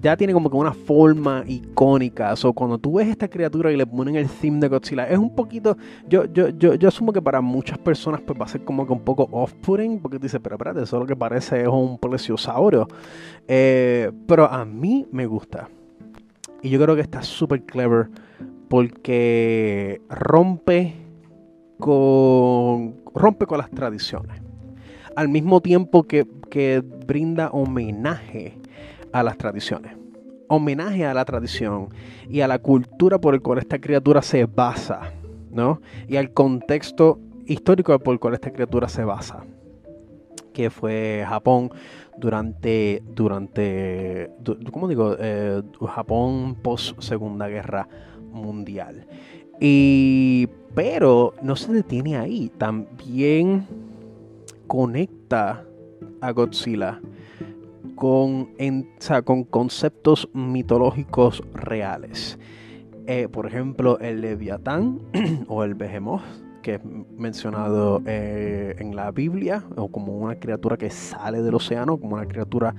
ya 0.00 0.16
tiene 0.16 0.32
como 0.32 0.48
que 0.48 0.56
una 0.56 0.72
forma 0.72 1.44
icónica. 1.46 2.34
O 2.44 2.52
cuando 2.52 2.78
tú 2.78 2.94
ves 2.94 3.08
esta 3.08 3.28
criatura 3.28 3.70
y 3.72 3.76
le 3.76 3.86
ponen 3.86 4.16
el 4.16 4.28
theme 4.28 4.60
de 4.60 4.68
Godzilla, 4.68 5.08
es 5.08 5.18
un 5.18 5.34
poquito. 5.34 5.76
Yo, 6.08 6.24
yo, 6.26 6.48
yo, 6.50 6.74
yo 6.74 6.88
asumo 6.88 7.12
que 7.12 7.20
para 7.20 7.40
muchas 7.40 7.78
personas 7.78 8.20
pues 8.22 8.40
va 8.40 8.44
a 8.44 8.48
ser 8.48 8.64
como 8.64 8.86
que 8.86 8.92
un 8.92 9.00
poco 9.00 9.28
off-putting. 9.32 10.00
Porque 10.00 10.18
te 10.18 10.24
dice, 10.24 10.40
pero 10.40 10.54
espérate, 10.54 10.82
eso 10.82 10.98
lo 10.98 11.06
que 11.06 11.16
parece 11.16 11.62
es 11.62 11.68
un 11.68 11.98
plesiosaurio. 11.98 12.88
pero 13.46 14.50
a 14.50 14.64
mí 14.64 15.06
me 15.10 15.26
gusta. 15.26 15.68
Y 16.62 16.68
yo 16.70 16.80
creo 16.80 16.94
que 16.94 17.02
está 17.02 17.22
súper 17.22 17.62
clever 17.64 18.08
porque 18.68 20.00
rompe 20.08 20.94
con, 21.78 22.96
rompe 23.14 23.46
con 23.46 23.58
las 23.58 23.70
tradiciones. 23.70 24.40
Al 25.16 25.28
mismo 25.28 25.60
tiempo 25.60 26.04
que, 26.04 26.26
que 26.50 26.82
brinda 27.06 27.50
homenaje 27.50 28.58
a 29.12 29.22
las 29.22 29.36
tradiciones. 29.38 29.96
Homenaje 30.48 31.04
a 31.06 31.14
la 31.14 31.24
tradición 31.24 31.88
y 32.28 32.40
a 32.40 32.48
la 32.48 32.58
cultura 32.58 33.20
por 33.20 33.34
el 33.34 33.42
cual 33.42 33.58
esta 33.58 33.80
criatura 33.80 34.22
se 34.22 34.46
basa, 34.46 35.12
¿no? 35.50 35.80
Y 36.08 36.16
al 36.16 36.32
contexto 36.32 37.20
histórico 37.46 37.98
por 37.98 38.14
el 38.14 38.20
cual 38.20 38.34
esta 38.34 38.52
criatura 38.52 38.88
se 38.88 39.04
basa, 39.04 39.44
que 40.52 40.70
fue 40.70 41.24
Japón 41.28 41.70
durante, 42.20 43.02
durante 43.14 44.30
¿cómo 44.70 44.86
digo? 44.86 45.16
Eh, 45.18 45.62
Japón 45.88 46.56
post 46.62 47.00
Segunda 47.00 47.48
Guerra 47.48 47.88
Mundial. 48.32 49.06
Y, 49.58 50.48
pero 50.74 51.34
no 51.42 51.56
se 51.56 51.72
detiene 51.72 52.16
ahí, 52.16 52.50
también 52.56 53.66
conecta 54.66 55.64
a 56.20 56.30
Godzilla 56.32 57.00
con, 57.96 58.50
con 59.24 59.44
conceptos 59.44 60.28
mitológicos 60.32 61.42
reales. 61.52 62.38
Eh, 63.06 63.28
por 63.28 63.46
ejemplo, 63.46 63.98
el 63.98 64.20
Leviatán 64.20 65.00
o 65.48 65.64
el 65.64 65.74
Behemoth 65.74 66.22
que 66.62 66.74
es 66.74 66.80
mencionado 67.16 68.02
eh, 68.06 68.76
en 68.78 68.96
la 68.96 69.10
Biblia, 69.10 69.64
o 69.76 69.88
como 69.88 70.16
una 70.16 70.36
criatura 70.36 70.76
que 70.76 70.90
sale 70.90 71.42
del 71.42 71.54
océano, 71.54 71.98
como 71.98 72.14
una 72.14 72.26
criatura 72.26 72.74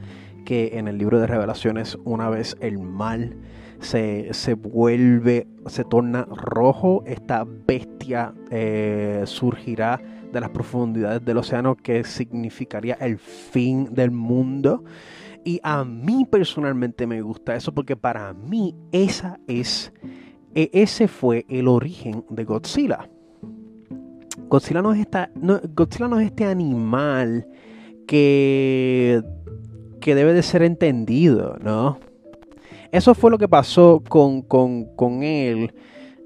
que 0.45 0.77
en 0.77 0.87
el 0.87 0.97
libro 0.97 1.19
de 1.19 1.27
revelaciones, 1.27 1.97
una 2.03 2.29
vez 2.29 2.57
el 2.59 2.79
mal 2.79 3.37
se, 3.79 4.53
vuelve, 4.53 5.47
se 5.67 5.83
torna 5.83 6.25
rojo, 6.25 7.03
esta 7.05 7.45
bestia 7.45 8.33
eh, 8.49 9.23
surgirá 9.25 9.99
de 10.31 10.39
las 10.39 10.49
profundidades 10.49 11.23
del 11.25 11.37
océano, 11.37 11.75
que 11.75 12.03
significaría 12.03 12.95
el 12.95 13.17
fin 13.17 13.93
del 13.93 14.11
mundo. 14.11 14.83
Y 15.43 15.59
a 15.63 15.83
mí 15.83 16.25
personalmente 16.29 17.07
me 17.07 17.21
gusta 17.21 17.55
eso 17.55 17.73
porque 17.73 17.95
para 17.95 18.33
mí 18.33 18.75
esa 18.91 19.39
es, 19.47 19.91
e, 20.53 20.69
ese 20.73 21.07
fue 21.07 21.45
el 21.49 21.67
origen 21.67 22.23
de 22.29 22.43
Godzilla. 22.43 23.09
Godzilla 24.51 24.81
no 24.81 24.91
es, 24.91 26.27
este 26.27 26.45
animal 26.45 27.47
que, 28.05 29.21
que 30.01 30.13
debe 30.13 30.33
de 30.33 30.43
ser 30.43 30.61
entendido, 30.61 31.57
¿no? 31.61 31.99
Eso 32.91 33.15
fue 33.15 33.31
lo 33.31 33.37
que 33.37 33.47
pasó 33.47 34.03
con, 34.05 35.23
él. 35.23 35.73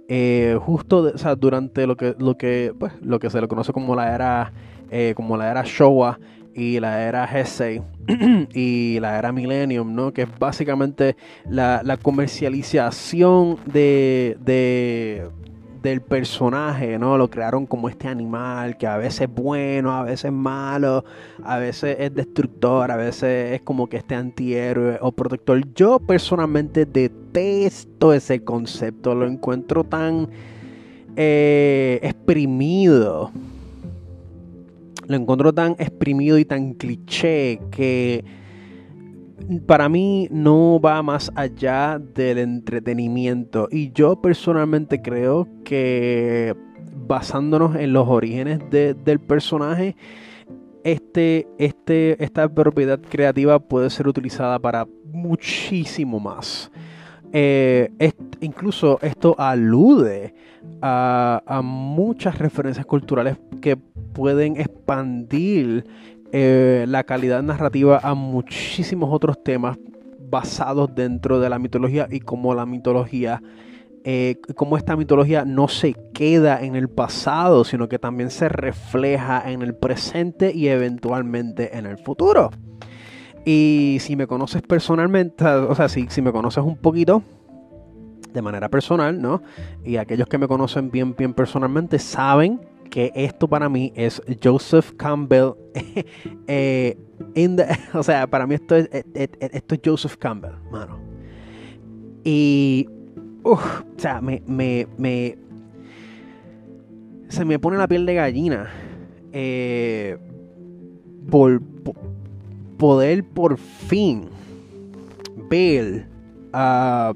Eh, 0.08 0.58
justo 0.60 1.12
durante 1.38 1.86
lo 1.86 1.96
que, 1.96 2.16
lo, 2.18 2.36
que, 2.36 2.74
pues, 2.80 2.94
lo 3.02 3.20
que 3.20 3.30
se 3.30 3.40
le 3.40 3.48
conoce 3.48 3.72
como 3.72 3.96
la 3.96 4.16
era, 4.16 4.54
eh, 4.90 5.14
como 5.16 5.38
la 5.38 5.52
era 5.52 5.62
Showa 5.64 6.20
y 6.56 6.80
la 6.80 7.04
era 7.04 7.26
Heisei 7.26 7.84
y 8.56 9.00
la 9.02 9.20
era 9.20 9.32
Millennium, 9.32 9.94
¿no? 9.94 10.12
Que 10.14 10.24
es 10.24 10.40
básicamente 10.40 11.16
la, 11.48 11.82
la 11.84 11.98
comercialización 11.98 13.58
de, 13.68 14.36
de, 14.44 15.30
del 15.86 16.02
personaje, 16.02 17.00
¿no? 17.00 17.18
Lo 17.18 17.30
crearon 17.30 17.66
como 17.66 17.88
este 17.88 18.08
animal 18.08 18.78
que 18.78 18.88
a 18.88 18.98
veces 18.98 19.22
es 19.22 19.34
bueno, 19.34 19.92
a 19.96 20.04
veces 20.04 20.26
es 20.26 20.32
malo, 20.32 21.06
a 21.44 21.58
veces 21.58 21.96
es 22.00 22.14
destructor, 22.14 22.92
a 22.92 22.98
veces 22.98 23.54
es 23.54 23.62
como 23.62 23.88
que 23.88 23.98
este 23.98 24.16
antihéroe 24.16 24.98
o 25.02 25.12
protector. 25.12 25.62
Yo 25.74 26.00
personalmente 26.00 26.86
detesto 26.86 28.14
ese 28.14 28.44
concepto, 28.44 29.16
lo 29.16 29.28
encuentro 29.28 29.84
tan 29.84 30.28
eh, 31.16 32.00
exprimido. 32.02 33.32
Lo 35.08 35.16
encuentro 35.16 35.54
tan 35.54 35.76
exprimido 35.78 36.40
y 36.40 36.46
tan 36.46 36.74
cliché 36.74 37.62
que 37.70 38.26
para 39.66 39.90
mí 39.90 40.28
no 40.32 40.80
va 40.80 41.02
más 41.02 41.32
allá 41.36 42.00
del 42.00 42.38
entretenimiento. 42.38 43.68
Y 43.72 43.92
yo 43.92 44.22
personalmente 44.22 45.02
creo 45.02 45.48
que 45.64 46.56
basándonos 47.08 47.76
en 47.76 47.94
los 47.94 48.08
orígenes 48.08 48.60
del 48.70 49.20
personaje, 49.20 49.96
este, 50.84 51.48
este, 51.58 52.24
esta 52.24 52.48
propiedad 52.48 53.00
creativa 53.00 53.60
puede 53.60 53.90
ser 53.90 54.08
utilizada 54.08 54.60
para 54.60 54.88
muchísimo 55.12 56.20
más. 56.20 56.72
Eh, 57.34 57.90
incluso 58.40 59.00
esto 59.02 59.36
alude 59.38 60.34
a, 60.82 61.44
a, 61.46 61.62
muchas 61.62 62.38
referencias 62.38 62.86
culturales 62.86 63.38
que 63.62 63.76
pueden 63.76 64.56
expandir 64.58 65.86
eh, 66.32 66.86
la 66.88 67.04
calidad 67.04 67.44
narrativa 67.44 68.00
a 68.04 68.14
muchísimos 68.14 69.10
otros 69.12 69.44
temas 69.44 69.78
basados 70.20 70.94
dentro 70.94 71.40
de 71.40 71.50
la 71.50 71.60
mitología 71.60 72.08
y 72.10 72.20
cómo 72.20 72.54
la 72.54 72.66
mitología 72.66 73.42
eh, 74.08 74.40
cómo 74.56 74.78
esta 74.78 74.96
mitología 74.96 75.46
no 75.46 75.68
se 75.68 75.96
queda 76.14 76.62
en 76.62 76.76
el 76.76 76.90
pasado, 76.90 77.64
sino 77.64 77.90
que 77.90 77.98
también 77.98 78.30
se 78.30 78.50
refleja 78.50 79.50
en 79.50 79.64
el 79.64 79.74
presente 79.74 80.54
y 80.54 80.68
eventualmente 80.68 81.76
en 81.76 81.88
el 81.88 81.98
futuro. 81.98 82.52
Y 83.46 83.98
si 84.02 84.16
me 84.16 84.28
conoces 84.28 84.62
personalmente, 84.62 85.44
o 85.44 85.74
sea, 85.74 85.90
si, 85.90 86.06
si 86.10 86.22
me 86.22 86.32
conoces 86.32 86.64
un 86.64 86.78
poquito, 86.78 87.24
de 88.32 88.44
manera 88.44 88.70
personal, 88.70 89.20
¿no? 89.20 89.42
Y 89.84 89.98
aquellos 89.98 90.28
que 90.28 90.38
me 90.38 90.48
conocen 90.48 90.92
bien, 90.92 91.16
bien 91.16 91.34
personalmente 91.34 91.98
saben 91.98 92.62
que 92.90 93.12
esto 93.16 93.48
para 93.48 93.70
mí 93.70 93.92
es 93.96 94.22
Joseph 94.44 94.92
Campbell. 94.98 95.54
eh, 96.48 96.98
o 97.94 98.04
sea, 98.04 98.28
para 98.28 98.48
mí 98.48 98.56
esto 98.56 98.76
es, 98.76 98.90
esto 99.14 99.76
es 99.76 99.82
Joseph 99.84 100.18
Campbell, 100.18 100.54
mano. 100.72 101.00
Y, 102.24 102.88
o 103.44 103.60
sea, 103.98 104.22
me, 104.22 104.42
me, 104.48 104.88
me, 104.98 105.38
se 107.28 107.46
me 107.46 107.60
pone 107.60 107.78
la 107.78 107.88
piel 107.88 108.06
de 108.06 108.14
gallina. 108.16 108.70
Eh, 109.32 110.18
por, 111.30 111.62
poder 112.78 113.24
por 113.24 113.58
fin 113.58 114.30
ver 115.50 116.08
a 116.54 117.14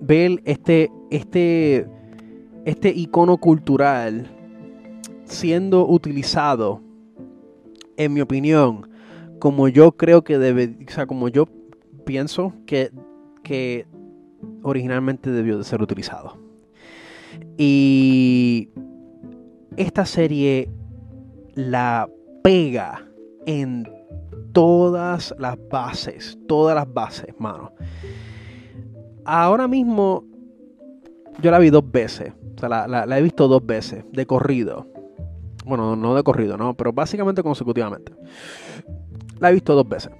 ver 0.00 0.42
este, 0.44 0.90
este, 1.10 1.86
este 2.64 2.90
icono 2.90 3.38
cultural 3.38 4.28
siendo 5.32 5.86
utilizado, 5.86 6.80
en 7.96 8.12
mi 8.12 8.20
opinión, 8.20 8.88
como 9.38 9.68
yo 9.68 9.92
creo 9.92 10.22
que 10.22 10.38
debe, 10.38 10.76
o 10.88 10.90
sea, 10.90 11.06
como 11.06 11.28
yo 11.28 11.46
pienso 12.04 12.52
que, 12.66 12.90
que 13.42 13.86
originalmente 14.62 15.30
debió 15.30 15.58
de 15.58 15.64
ser 15.64 15.82
utilizado. 15.82 16.38
Y 17.56 18.68
esta 19.76 20.06
serie 20.06 20.70
la 21.54 22.08
pega 22.42 23.08
en 23.46 23.88
todas 24.52 25.34
las 25.38 25.56
bases, 25.68 26.38
todas 26.46 26.74
las 26.74 26.92
bases, 26.92 27.34
mano 27.38 27.72
ahora 29.24 29.68
mismo 29.68 30.24
yo 31.40 31.50
la 31.50 31.58
vi 31.58 31.70
dos 31.70 31.90
veces. 31.90 32.32
O 32.56 32.60
sea, 32.60 32.86
la, 32.86 33.18
he 33.18 33.22
visto 33.22 33.48
dos 33.48 33.64
veces, 33.64 34.04
de 34.12 34.26
corrido. 34.26 34.86
Bueno, 35.64 35.96
no 35.96 36.14
de 36.14 36.22
corrido, 36.22 36.56
¿no? 36.56 36.74
Pero 36.74 36.92
básicamente 36.92 37.42
consecutivamente. 37.42 38.12
La 39.38 39.50
he 39.50 39.52
visto 39.52 39.74
dos 39.74 39.88
veces. 39.88 40.12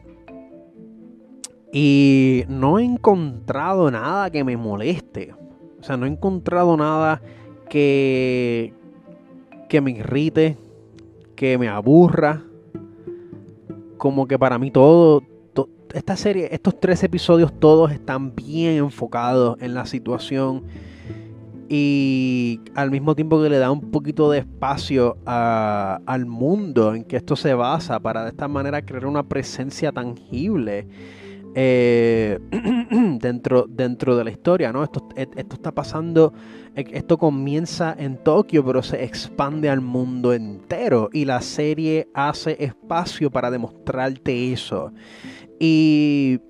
Y 1.72 2.44
no 2.48 2.78
he 2.78 2.84
encontrado 2.84 3.90
nada 3.90 4.30
que 4.30 4.44
me 4.44 4.56
moleste. 4.56 5.34
O 5.80 5.82
sea, 5.82 5.96
no 5.96 6.06
he 6.06 6.08
encontrado 6.08 6.76
nada 6.76 7.22
que, 7.68 8.72
que 9.68 9.80
me 9.80 9.92
irrite, 9.92 10.56
que 11.34 11.58
me 11.58 11.68
aburra. 11.68 12.42
Como 13.96 14.26
que 14.26 14.38
para 14.38 14.58
mí 14.58 14.70
todo, 14.70 15.22
esta 15.94 16.16
serie, 16.16 16.48
estos 16.52 16.78
tres 16.80 17.02
episodios 17.02 17.52
todos 17.58 17.92
están 17.92 18.34
bien 18.34 18.76
enfocados 18.76 19.56
en 19.60 19.74
la 19.74 19.86
situación 19.86 20.64
y 21.68 22.60
al 22.74 22.90
mismo 22.90 23.14
tiempo 23.14 23.42
que 23.42 23.48
le 23.48 23.58
da 23.58 23.70
un 23.70 23.90
poquito 23.90 24.30
de 24.30 24.40
espacio 24.40 25.16
al 25.24 26.26
mundo 26.26 26.94
en 26.94 27.04
que 27.04 27.16
esto 27.16 27.36
se 27.36 27.54
basa 27.54 28.00
para 28.00 28.24
de 28.24 28.30
esta 28.30 28.48
manera 28.48 28.84
crear 28.84 29.06
una 29.06 29.22
presencia 29.22 29.92
tangible 29.92 30.86
eh, 31.54 32.38
dentro, 33.20 33.66
dentro 33.68 34.16
de 34.16 34.24
la 34.24 34.30
historia, 34.30 34.72
¿no? 34.72 34.84
Esto, 34.84 35.08
esto 35.16 35.56
está 35.56 35.72
pasando, 35.72 36.32
esto 36.74 37.18
comienza 37.18 37.94
en 37.98 38.16
Tokio, 38.16 38.64
pero 38.64 38.82
se 38.82 39.04
expande 39.04 39.68
al 39.68 39.82
mundo 39.82 40.32
entero 40.32 41.10
y 41.12 41.26
la 41.26 41.42
serie 41.42 42.08
hace 42.14 42.56
espacio 42.64 43.30
para 43.30 43.50
demostrarte 43.50 44.52
eso. 44.52 44.92
Y 45.60 46.40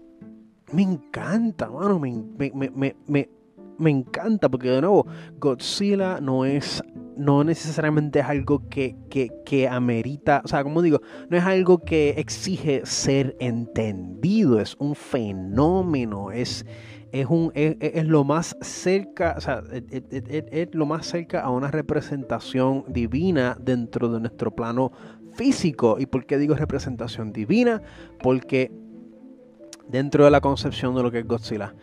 me 0.72 0.82
encanta, 0.82 1.68
mano, 1.68 1.98
me, 1.98 3.28
encanta, 3.90 4.48
porque 4.48 4.70
de 4.70 4.80
nuevo, 4.80 5.06
Godzilla 5.38 6.20
no 6.20 6.44
es, 6.44 6.82
no 7.16 7.44
necesariamente 7.44 8.20
es 8.20 8.26
algo 8.26 8.68
que, 8.68 8.96
que, 9.10 9.68
amerita, 9.68 10.42
o 10.44 10.48
sea, 10.48 10.62
como 10.62 10.82
digo, 10.82 11.00
no 11.28 11.36
es 11.36 11.44
algo 11.44 11.78
que 11.78 12.10
exige 12.10 12.84
ser 12.84 13.36
entendido, 13.40 14.60
es 14.60 14.76
un 14.78 14.94
fenómeno, 14.94 16.30
es, 16.30 16.64
es, 17.12 17.26
un, 17.28 17.52
es, 17.54 18.06
lo 18.06 18.24
más 18.24 18.56
cerca, 18.60 19.34
o 19.36 19.40
sea, 19.40 19.62
es, 19.72 20.74
lo 20.74 20.86
más 20.86 21.06
cerca 21.06 21.40
a 21.40 21.50
una 21.50 21.70
representación 21.70 22.84
divina 22.88 23.56
dentro 23.60 24.08
de 24.08 24.20
nuestro 24.20 24.54
plano 24.54 24.92
físico. 25.34 25.96
¿Y 25.98 26.06
por 26.06 26.26
qué 26.26 26.38
digo 26.38 26.54
representación 26.54 27.32
divina? 27.32 27.82
Porque 28.22 28.72
dentro 29.88 30.24
de 30.24 30.30
la 30.30 30.40
concepción 30.40 30.94
de 30.94 31.02
lo 31.02 31.10
que 31.10 31.20
es 31.20 31.26
Godzilla. 31.26 31.74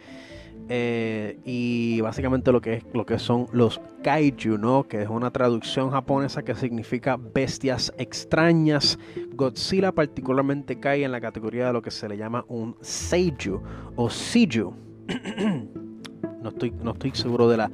Eh, 0.72 1.40
y 1.46 2.00
básicamente 2.02 2.52
lo 2.52 2.62
que, 2.62 2.76
es, 2.76 2.84
lo 2.94 3.04
que 3.04 3.18
son 3.18 3.48
los 3.52 3.82
kaiju, 4.04 4.60
¿no? 4.60 4.84
Que 4.88 5.02
es 5.02 5.10
una 5.10 5.32
traducción 5.32 5.90
japonesa 5.90 6.44
que 6.44 6.54
significa 6.54 7.18
bestias 7.18 7.92
extrañas. 7.98 9.00
Godzilla 9.34 9.92
particularmente 9.92 10.80
cae 10.80 11.04
en 11.04 11.12
la 11.12 11.20
categoría 11.20 11.66
de 11.68 11.74
lo 11.74 11.82
que 11.82 11.90
se 11.90 12.08
le 12.08 12.18
llama 12.18 12.46
un 12.48 12.76
seiju 12.82 13.64
o 13.96 14.12
seiju. 14.12 14.72
no, 16.44 16.50
estoy, 16.50 16.72
no 16.84 16.92
estoy 16.92 17.12
seguro 17.16 17.50
de 17.50 17.58
la, 17.58 17.72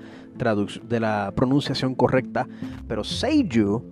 de 0.87 0.99
la 1.01 1.33
pronunciación 1.35 1.95
correcta, 1.95 2.47
pero 2.87 3.03
seiju 3.03 3.83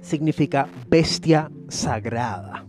significa 0.00 0.66
bestia 0.88 1.50
sagrada. 1.68 2.64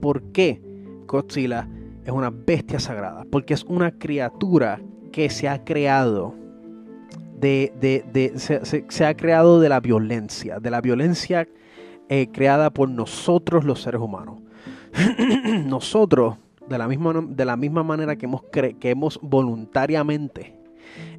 ¿Por 0.00 0.24
qué? 0.32 0.60
Godzilla 1.06 1.68
es 2.04 2.12
una 2.12 2.30
bestia 2.30 2.80
sagrada, 2.80 3.24
porque 3.30 3.54
es 3.54 3.64
una 3.64 3.92
criatura 3.92 4.80
que 5.12 5.30
se 5.30 5.48
ha 5.48 5.64
creado 5.64 6.34
de, 7.42 8.32
se, 8.88 9.04
ha 9.04 9.16
creado 9.16 9.60
de 9.60 9.68
la 9.68 9.80
violencia, 9.80 10.60
de 10.60 10.70
la 10.70 10.80
violencia 10.80 11.48
eh, 12.08 12.28
creada 12.32 12.70
por 12.70 12.88
nosotros 12.88 13.64
los 13.64 13.82
seres 13.82 14.00
humanos. 14.00 14.40
nosotros, 15.66 16.36
de 16.68 16.78
la, 16.78 16.86
misma, 16.86 17.24
de 17.26 17.44
la 17.44 17.56
misma 17.56 17.82
manera 17.82 18.16
que 18.16 18.26
hemos, 18.26 18.42
que 18.52 18.90
hemos 18.90 19.18
voluntariamente, 19.22 20.56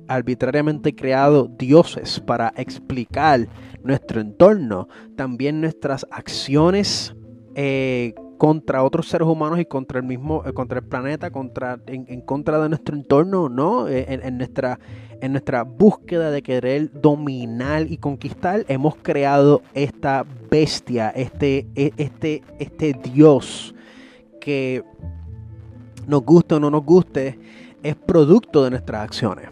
arbitrariamente 0.07 0.95
creado 0.95 1.47
dioses 1.47 2.19
para 2.19 2.53
explicar 2.55 3.47
nuestro 3.83 4.21
entorno, 4.21 4.87
también 5.15 5.59
nuestras 5.59 6.05
acciones 6.11 7.13
eh, 7.55 8.13
contra 8.37 8.83
otros 8.83 9.07
seres 9.07 9.27
humanos 9.27 9.59
y 9.59 9.65
contra 9.65 9.99
el 9.99 10.05
mismo, 10.05 10.43
eh, 10.45 10.53
contra 10.53 10.79
el 10.79 10.85
planeta, 10.85 11.31
contra, 11.31 11.79
en, 11.87 12.21
contra 12.21 12.61
de 12.61 12.69
nuestro 12.69 12.95
entorno, 12.95 13.49
¿no? 13.49 13.87
Eh, 13.87 14.05
en, 14.09 14.37
nuestra, 14.37 14.79
en 15.21 15.31
nuestra 15.31 15.63
búsqueda 15.63 16.31
de 16.31 16.41
querer 16.41 16.91
dominar 16.91 17.89
y 17.89 17.97
conquistar, 17.97 18.65
hemos 18.67 18.95
creado 18.95 19.61
esta 19.73 20.25
bestia, 20.49 21.09
este, 21.09 21.67
e, 21.75 21.93
este, 21.97 22.43
este 22.59 22.93
Dios 22.93 23.73
que 24.39 24.83
nos 26.07 26.21
guste 26.23 26.55
o 26.55 26.59
no 26.59 26.69
nos 26.69 26.83
guste, 26.83 27.39
es 27.81 27.95
producto 27.95 28.63
de 28.63 28.71
nuestras 28.71 29.03
acciones. 29.03 29.49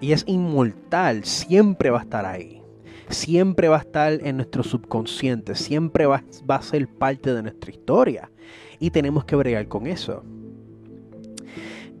Y 0.00 0.12
es 0.12 0.24
inmortal, 0.26 1.24
siempre 1.24 1.90
va 1.90 1.98
a 1.98 2.02
estar 2.02 2.24
ahí 2.24 2.57
siempre 3.10 3.68
va 3.68 3.76
a 3.76 3.80
estar 3.80 4.12
en 4.12 4.36
nuestro 4.36 4.62
subconsciente, 4.62 5.54
siempre 5.54 6.06
va, 6.06 6.22
a 6.48 6.62
ser 6.62 6.88
parte 6.88 7.34
de 7.34 7.42
nuestra 7.42 7.70
historia. 7.70 8.30
Y 8.78 8.90
tenemos 8.90 9.24
que 9.24 9.36
bregar 9.36 9.66
con 9.68 9.86
eso. 9.86 10.22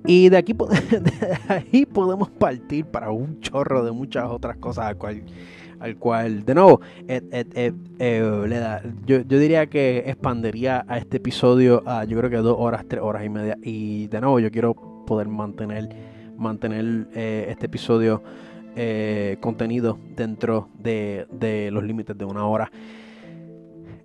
Y 0.06 0.28
de 0.28 0.36
aquí 0.36 0.52
de 1.72 1.86
podemos 1.86 2.30
partir 2.30 2.84
para 2.86 3.10
un 3.10 3.40
chorro 3.40 3.84
de 3.84 3.90
muchas 3.90 4.30
otras 4.30 4.56
cosas 4.56 4.86
al 4.86 4.96
cual, 4.96 5.22
al 5.80 5.96
cual 5.96 6.44
de 6.44 6.54
nuevo, 6.54 6.80
eh, 7.08 7.72
le 7.98 8.58
da, 8.58 8.82
yo, 9.04 9.22
diría 9.24 9.66
que 9.66 10.04
expandería 10.06 10.84
a 10.88 10.98
este 10.98 11.16
episodio 11.16 11.82
a 11.84 12.04
yo 12.04 12.16
creo 12.18 12.30
que 12.30 12.36
dos 12.36 12.56
horas, 12.58 12.84
tres 12.88 13.02
horas 13.02 13.24
y 13.24 13.28
media. 13.28 13.58
Y 13.62 14.06
de 14.06 14.20
nuevo, 14.20 14.38
yo 14.38 14.50
quiero 14.50 14.74
poder 15.06 15.26
mantener, 15.28 15.88
mantener 16.36 17.08
eh, 17.14 17.46
este 17.50 17.66
episodio 17.66 18.22
eh, 18.80 19.38
contenido 19.40 19.98
dentro 20.14 20.68
de, 20.78 21.68
los 21.72 21.82
límites 21.82 22.16
de 22.16 22.24
una 22.24 22.46
hora. 22.46 22.70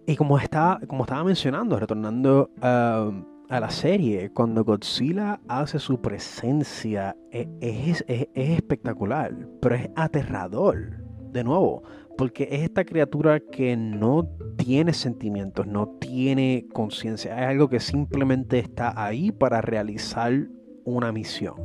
Y 0.07 0.15
como 0.15 0.39
estaba, 0.39 0.79
como 0.87 1.03
estaba 1.03 1.23
mencionando, 1.23 1.79
retornando 1.79 2.49
a 2.59 3.59
la 3.59 3.69
serie, 3.69 4.31
cuando 4.31 4.63
Godzilla 4.63 5.39
hace 5.47 5.77
su 5.77 6.01
presencia, 6.01 7.15
e, 7.31 7.47
es, 7.61 8.03
espectacular, 8.33 9.31
pero 9.61 9.75
es 9.75 9.89
aterrador, 9.95 11.03
de 11.31 11.43
nuevo, 11.43 11.83
porque 12.17 12.47
es 12.49 12.63
esta 12.63 12.83
criatura 12.83 13.39
que 13.39 13.77
no 13.77 14.27
tiene 14.57 14.91
sentimientos, 14.93 15.67
no 15.67 15.87
tiene 15.99 16.65
conciencia, 16.73 17.39
es 17.39 17.47
algo 17.47 17.69
que 17.69 17.79
simplemente 17.79 18.57
está 18.57 18.91
ahí 19.03 19.31
para 19.31 19.61
realizar 19.61 20.47
una 20.83 21.11
misión. 21.11 21.55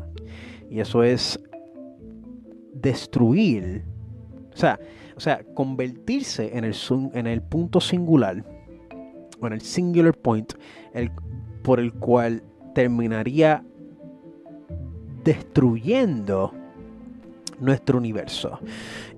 Y 0.71 0.81
eso 0.81 1.03
es 1.03 1.41
destruir, 2.81 3.85
o 4.53 4.57
sea, 4.57 4.79
o 5.17 5.21
sea 5.21 5.43
convertirse 5.55 6.57
en 6.57 6.65
el, 6.65 6.75
en 7.15 7.27
el 7.27 7.43
punto 7.43 7.81
singular, 7.81 8.45
o 9.41 9.47
en 9.47 9.53
el 9.53 9.61
singular 9.61 10.17
point, 10.17 10.53
el, 10.93 11.11
por 11.63 11.81
el 11.81 11.93
cual 11.93 12.43
terminaría 12.75 13.65
destruyendo 15.25 16.53
nuestro 17.61 17.99
universo. 17.99 18.59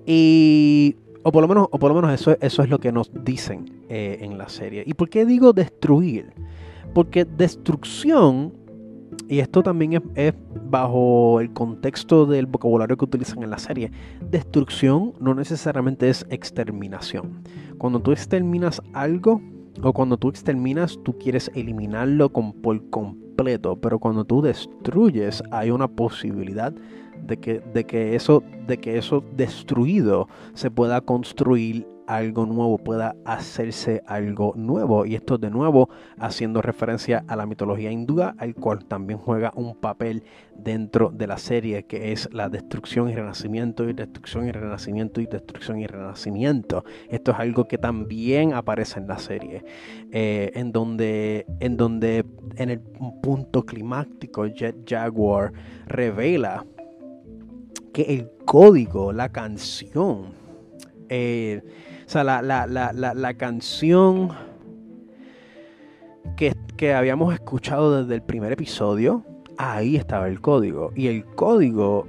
Y 0.05 0.95
o 1.23 1.31
por 1.31 1.41
lo 1.41 1.47
menos, 1.47 1.67
o 1.71 1.77
por 1.77 1.93
lo 1.93 2.01
menos 2.01 2.19
eso, 2.19 2.35
eso 2.41 2.63
es 2.63 2.69
lo 2.69 2.79
que 2.79 2.91
nos 2.91 3.11
dicen 3.23 3.83
eh, 3.89 4.19
en 4.21 4.37
la 4.37 4.49
serie. 4.49 4.83
¿Y 4.85 4.93
por 4.93 5.09
qué 5.09 5.25
digo 5.25 5.53
destruir? 5.53 6.33
Porque 6.93 7.25
destrucción, 7.25 8.53
y 9.31 9.39
esto 9.39 9.63
también 9.63 10.03
es, 10.15 10.33
bajo 10.69 11.39
el 11.39 11.53
contexto 11.53 12.25
del 12.25 12.47
vocabulario 12.47 12.97
que 12.97 13.05
utilizan 13.05 13.43
en 13.43 13.49
la 13.49 13.59
serie, 13.59 13.89
destrucción 14.29 15.13
no 15.21 15.33
necesariamente 15.33 16.09
es 16.09 16.25
exterminación. 16.29 17.41
Cuando 17.77 18.01
tú 18.01 18.11
exterminas 18.11 18.81
algo, 18.91 19.41
o 19.81 19.93
cuando 19.93 20.17
tú 20.17 20.27
exterminas, 20.27 20.99
tú 21.05 21.17
quieres 21.17 21.49
eliminarlo 21.55 22.27
con, 22.33 22.51
por 22.51 22.89
completo, 22.89 23.77
pero 23.77 23.99
cuando 23.99 24.25
tú 24.25 24.41
destruyes, 24.41 25.41
hay 25.49 25.71
una 25.71 25.87
posibilidad 25.87 26.73
de 27.25 27.37
que, 27.37 27.61
de 27.73 27.85
que, 27.85 28.15
eso, 28.15 28.43
de 28.67 28.79
que 28.79 28.97
eso 28.97 29.23
destruido 29.37 30.27
se 30.55 30.69
pueda 30.69 30.99
construir 30.99 31.87
algo 32.15 32.45
nuevo, 32.45 32.77
pueda 32.77 33.15
hacerse 33.25 34.01
algo 34.05 34.53
nuevo. 34.55 35.05
Y 35.05 35.15
esto 35.15 35.37
de 35.37 35.49
nuevo 35.49 35.89
haciendo 36.19 36.61
referencia 36.61 37.23
a 37.27 37.35
la 37.35 37.45
mitología 37.45 37.91
hindúa, 37.91 38.35
al 38.37 38.53
cual 38.53 38.85
también 38.85 39.17
juega 39.17 39.51
un 39.55 39.75
papel 39.75 40.23
dentro 40.55 41.09
de 41.09 41.27
la 41.27 41.37
serie, 41.37 41.83
que 41.83 42.11
es 42.11 42.29
la 42.33 42.49
destrucción 42.49 43.09
y 43.09 43.15
renacimiento, 43.15 43.89
y 43.89 43.93
destrucción 43.93 44.45
y 44.47 44.51
renacimiento, 44.51 45.21
y 45.21 45.25
destrucción 45.25 45.79
y 45.79 45.87
renacimiento. 45.87 46.83
Esto 47.09 47.31
es 47.31 47.39
algo 47.39 47.67
que 47.67 47.77
también 47.77 48.53
aparece 48.53 48.99
en 48.99 49.07
la 49.07 49.17
serie, 49.17 49.63
eh, 50.11 50.51
en, 50.53 50.71
donde, 50.71 51.45
en 51.61 51.77
donde 51.77 52.25
en 52.57 52.69
el 52.69 52.79
punto 52.79 53.65
climático 53.65 54.45
Jet 54.47 54.75
Jaguar 54.85 55.53
revela 55.87 56.65
que 57.93 58.01
el 58.03 58.29
código, 58.45 59.13
la 59.13 59.29
canción, 59.29 60.33
eh, 61.09 61.61
sea, 62.11 62.23
la, 62.23 63.33
canción 63.35 64.29
que, 66.35 66.53
que, 66.75 66.93
habíamos 66.93 67.33
escuchado 67.33 68.01
desde 68.01 68.15
el 68.15 68.21
primer 68.21 68.51
episodio, 68.51 69.23
ahí 69.57 69.95
estaba 69.95 70.27
el 70.27 70.41
código. 70.41 70.91
Y 70.93 71.07
el 71.07 71.23
código 71.25 72.07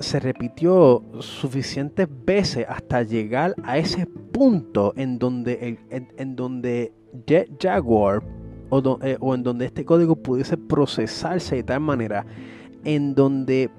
se 0.00 0.18
repitió 0.18 1.02
suficientes 1.20 2.08
veces 2.24 2.66
hasta 2.68 3.02
llegar 3.02 3.54
a 3.62 3.78
ese 3.78 4.06
punto 4.06 4.92
en 4.96 5.18
donde, 5.18 5.78
el, 5.90 6.06
en, 6.16 6.34
donde 6.34 6.92
Jet 7.26 7.50
Jaguar 7.62 8.22
o, 8.70 8.98
eh, 9.02 9.16
o 9.20 9.34
en 9.34 9.42
donde 9.42 9.66
este 9.66 9.84
código 9.84 10.16
pudiese 10.16 10.56
procesarse 10.56 11.56
de 11.56 11.62
tal 11.62 11.80
manera 11.80 12.26
en 12.84 13.14
donde 13.14 13.70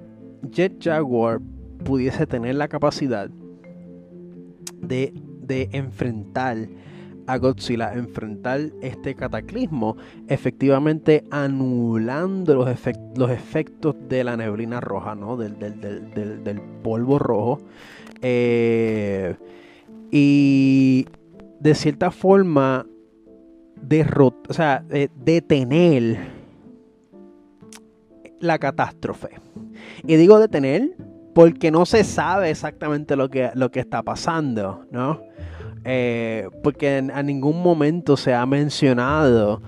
Jet 0.50 0.82
Jaguar 0.82 1.40
pudiese 1.84 2.26
tener 2.26 2.54
la 2.54 2.68
capacidad 2.68 3.30
de, 4.74 5.12
enfrentar 5.72 6.68
a 7.26 7.36
Godzilla, 7.38 7.92
enfrentar 7.94 8.60
este 8.80 9.14
cataclismo, 9.14 9.96
efectivamente 10.28 11.24
anulando 11.30 12.54
los, 12.54 12.68
los 13.16 13.30
efectos 13.30 13.96
de 14.08 14.24
la 14.24 14.36
neblina 14.36 14.80
roja, 14.80 15.14
¿no? 15.14 15.36
del, 15.36 15.58
del, 15.58 16.60
polvo 16.82 17.18
rojo. 17.18 17.60
Eh, 18.22 19.36
y 20.10 21.06
de 21.60 21.74
cierta 21.74 22.10
forma 22.10 22.86
derrotar, 23.82 24.50
o 24.50 24.54
sea, 24.54 24.84
eh, 24.90 25.08
detener 25.14 26.38
la 28.40 28.58
catástrofe. 28.58 29.30
Y 30.06 30.16
digo 30.16 30.38
detener 30.38 30.96
porque 31.38 31.70
no 31.70 31.86
se 31.86 32.02
sabe 32.02 32.50
exactamente 32.50 33.14
lo 33.14 33.30
que, 33.30 33.52
lo 33.54 33.70
que 33.70 33.78
está 33.78 34.02
pasando, 34.02 34.84
¿no? 34.90 35.22
Eh, 35.84 36.48
porque 36.64 36.98
en, 36.98 37.12
a 37.12 37.22
ningún 37.22 37.62
momento 37.62 38.16
se 38.16 38.34
ha 38.34 38.44
mencionado 38.44 39.62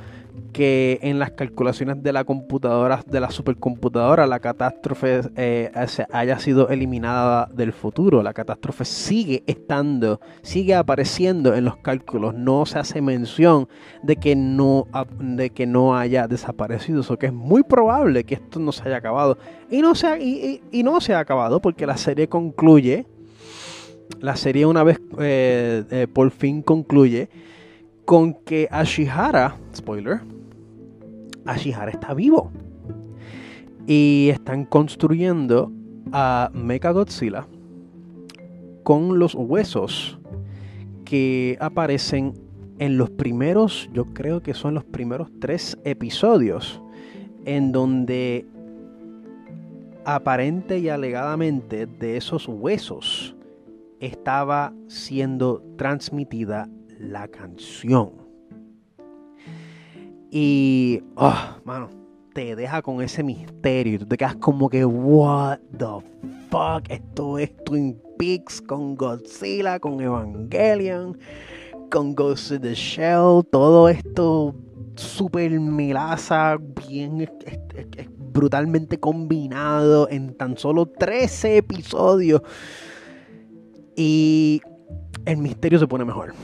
que 0.60 0.98
en 1.00 1.18
las 1.18 1.30
calculaciones 1.30 2.02
de 2.02 2.12
la 2.12 2.24
computadora, 2.24 3.02
de 3.06 3.18
la 3.18 3.30
supercomputadora, 3.30 4.26
la 4.26 4.40
catástrofe 4.40 5.22
eh, 5.34 5.70
haya 6.12 6.38
sido 6.38 6.68
eliminada 6.68 7.48
del 7.50 7.72
futuro. 7.72 8.22
La 8.22 8.34
catástrofe 8.34 8.84
sigue 8.84 9.42
estando, 9.46 10.20
sigue 10.42 10.74
apareciendo 10.74 11.54
en 11.54 11.64
los 11.64 11.78
cálculos. 11.78 12.34
No 12.34 12.66
se 12.66 12.78
hace 12.78 13.00
mención 13.00 13.68
de 14.02 14.16
que 14.16 14.36
no, 14.36 14.86
de 15.18 15.48
que 15.48 15.64
no 15.64 15.96
haya 15.96 16.28
desaparecido. 16.28 17.00
O 17.08 17.16
que 17.16 17.28
es 17.28 17.32
muy 17.32 17.62
probable 17.62 18.24
que 18.24 18.34
esto 18.34 18.60
no 18.60 18.70
se 18.70 18.82
haya 18.86 18.98
acabado. 18.98 19.38
Y 19.70 19.80
no 19.80 19.94
se 19.94 20.06
ha, 20.08 20.18
y, 20.18 20.60
no 20.84 21.00
se 21.00 21.14
ha 21.14 21.20
acabado 21.20 21.62
porque 21.62 21.86
la 21.86 21.96
serie 21.96 22.28
concluye. 22.28 23.06
La 24.20 24.36
serie 24.36 24.66
una 24.66 24.82
vez 24.82 25.00
eh, 25.20 25.84
eh, 25.90 26.06
por 26.06 26.30
fin 26.32 26.60
concluye 26.60 27.30
con 28.04 28.34
que 28.34 28.68
Ashihara, 28.70 29.56
spoiler, 29.74 30.20
Ashihara 31.50 31.90
está 31.90 32.14
vivo. 32.14 32.50
Y 33.86 34.28
están 34.32 34.64
construyendo 34.64 35.72
a 36.12 36.50
Mecha 36.54 36.90
Godzilla 36.90 37.46
con 38.82 39.18
los 39.18 39.34
huesos 39.34 40.18
que 41.04 41.56
aparecen 41.60 42.34
en 42.78 42.96
los 42.96 43.10
primeros, 43.10 43.90
yo 43.92 44.06
creo 44.06 44.42
que 44.42 44.54
son 44.54 44.74
los 44.74 44.84
primeros 44.84 45.28
tres 45.38 45.76
episodios, 45.84 46.80
en 47.44 47.72
donde 47.72 48.46
aparente 50.04 50.78
y 50.78 50.88
alegadamente 50.88 51.86
de 51.86 52.16
esos 52.16 52.48
huesos 52.48 53.36
estaba 54.00 54.72
siendo 54.88 55.62
transmitida 55.76 56.68
la 56.98 57.28
canción. 57.28 58.19
Y, 60.30 61.02
oh, 61.16 61.34
mano, 61.64 61.88
te 62.34 62.54
deja 62.54 62.82
con 62.82 63.02
ese 63.02 63.22
misterio. 63.22 63.98
Tú 63.98 64.06
te 64.06 64.16
quedas 64.16 64.36
como 64.36 64.68
que, 64.68 64.84
what 64.84 65.58
the 65.76 65.86
fuck, 66.50 66.88
esto 66.88 67.38
es 67.38 67.52
Twin 67.64 68.00
Peaks 68.18 68.60
con 68.62 68.94
Godzilla, 68.96 69.80
con 69.80 70.00
Evangelion, 70.00 71.18
con 71.90 72.14
Ghost 72.14 72.52
in 72.52 72.60
the 72.60 72.74
Shell, 72.74 73.44
todo 73.50 73.88
esto 73.88 74.54
super 74.94 75.50
milaza, 75.50 76.58
bien 76.88 77.28
brutalmente 78.32 78.98
combinado 79.00 80.08
en 80.10 80.34
tan 80.36 80.56
solo 80.56 80.86
13 80.86 81.58
episodios. 81.58 82.42
Y 83.96 84.60
el 85.24 85.38
misterio 85.38 85.78
se 85.78 85.86
pone 85.86 86.04
mejor. 86.04 86.34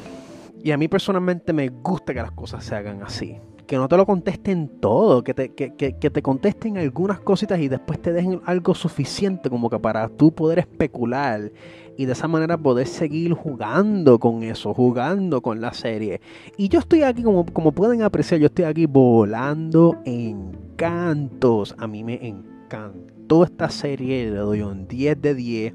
Y 0.62 0.72
a 0.72 0.76
mí 0.76 0.88
personalmente 0.88 1.52
me 1.52 1.68
gusta 1.68 2.12
que 2.12 2.20
las 2.20 2.32
cosas 2.32 2.64
se 2.64 2.74
hagan 2.74 3.02
así. 3.02 3.38
Que 3.66 3.76
no 3.76 3.88
te 3.88 3.96
lo 3.96 4.06
contesten 4.06 4.68
todo, 4.80 5.24
que 5.24 5.34
te, 5.34 5.52
que, 5.52 5.70
te 5.92 6.22
contesten 6.22 6.78
algunas 6.78 7.18
cositas 7.20 7.58
y 7.58 7.68
después 7.68 8.00
te 8.00 8.12
dejen 8.12 8.40
algo 8.44 8.74
suficiente 8.74 9.50
como 9.50 9.68
que 9.68 9.78
para 9.78 10.08
tú 10.08 10.32
poder 10.32 10.60
especular 10.60 11.50
y 11.96 12.04
de 12.04 12.12
esa 12.12 12.28
manera 12.28 12.56
poder 12.58 12.86
seguir 12.86 13.32
jugando 13.32 14.18
con 14.20 14.42
eso, 14.44 14.72
jugando 14.72 15.40
con 15.40 15.60
la 15.60 15.72
serie. 15.72 16.20
Y 16.56 16.68
yo 16.68 16.78
estoy 16.78 17.02
aquí, 17.02 17.22
como, 17.22 17.44
como 17.46 17.72
pueden 17.72 18.02
apreciar, 18.02 18.40
yo 18.40 18.46
estoy 18.46 18.66
aquí 18.66 18.86
volando 18.86 19.96
encantos. 20.04 21.74
A 21.78 21.88
mí 21.88 22.04
me 22.04 22.24
encantó 22.24 23.44
esta 23.44 23.68
serie, 23.68 24.30
le 24.30 24.36
doy 24.36 24.60
un 24.60 24.86
10 24.86 25.20
de 25.20 25.34
10. 25.34 25.74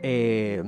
Eh, 0.00 0.62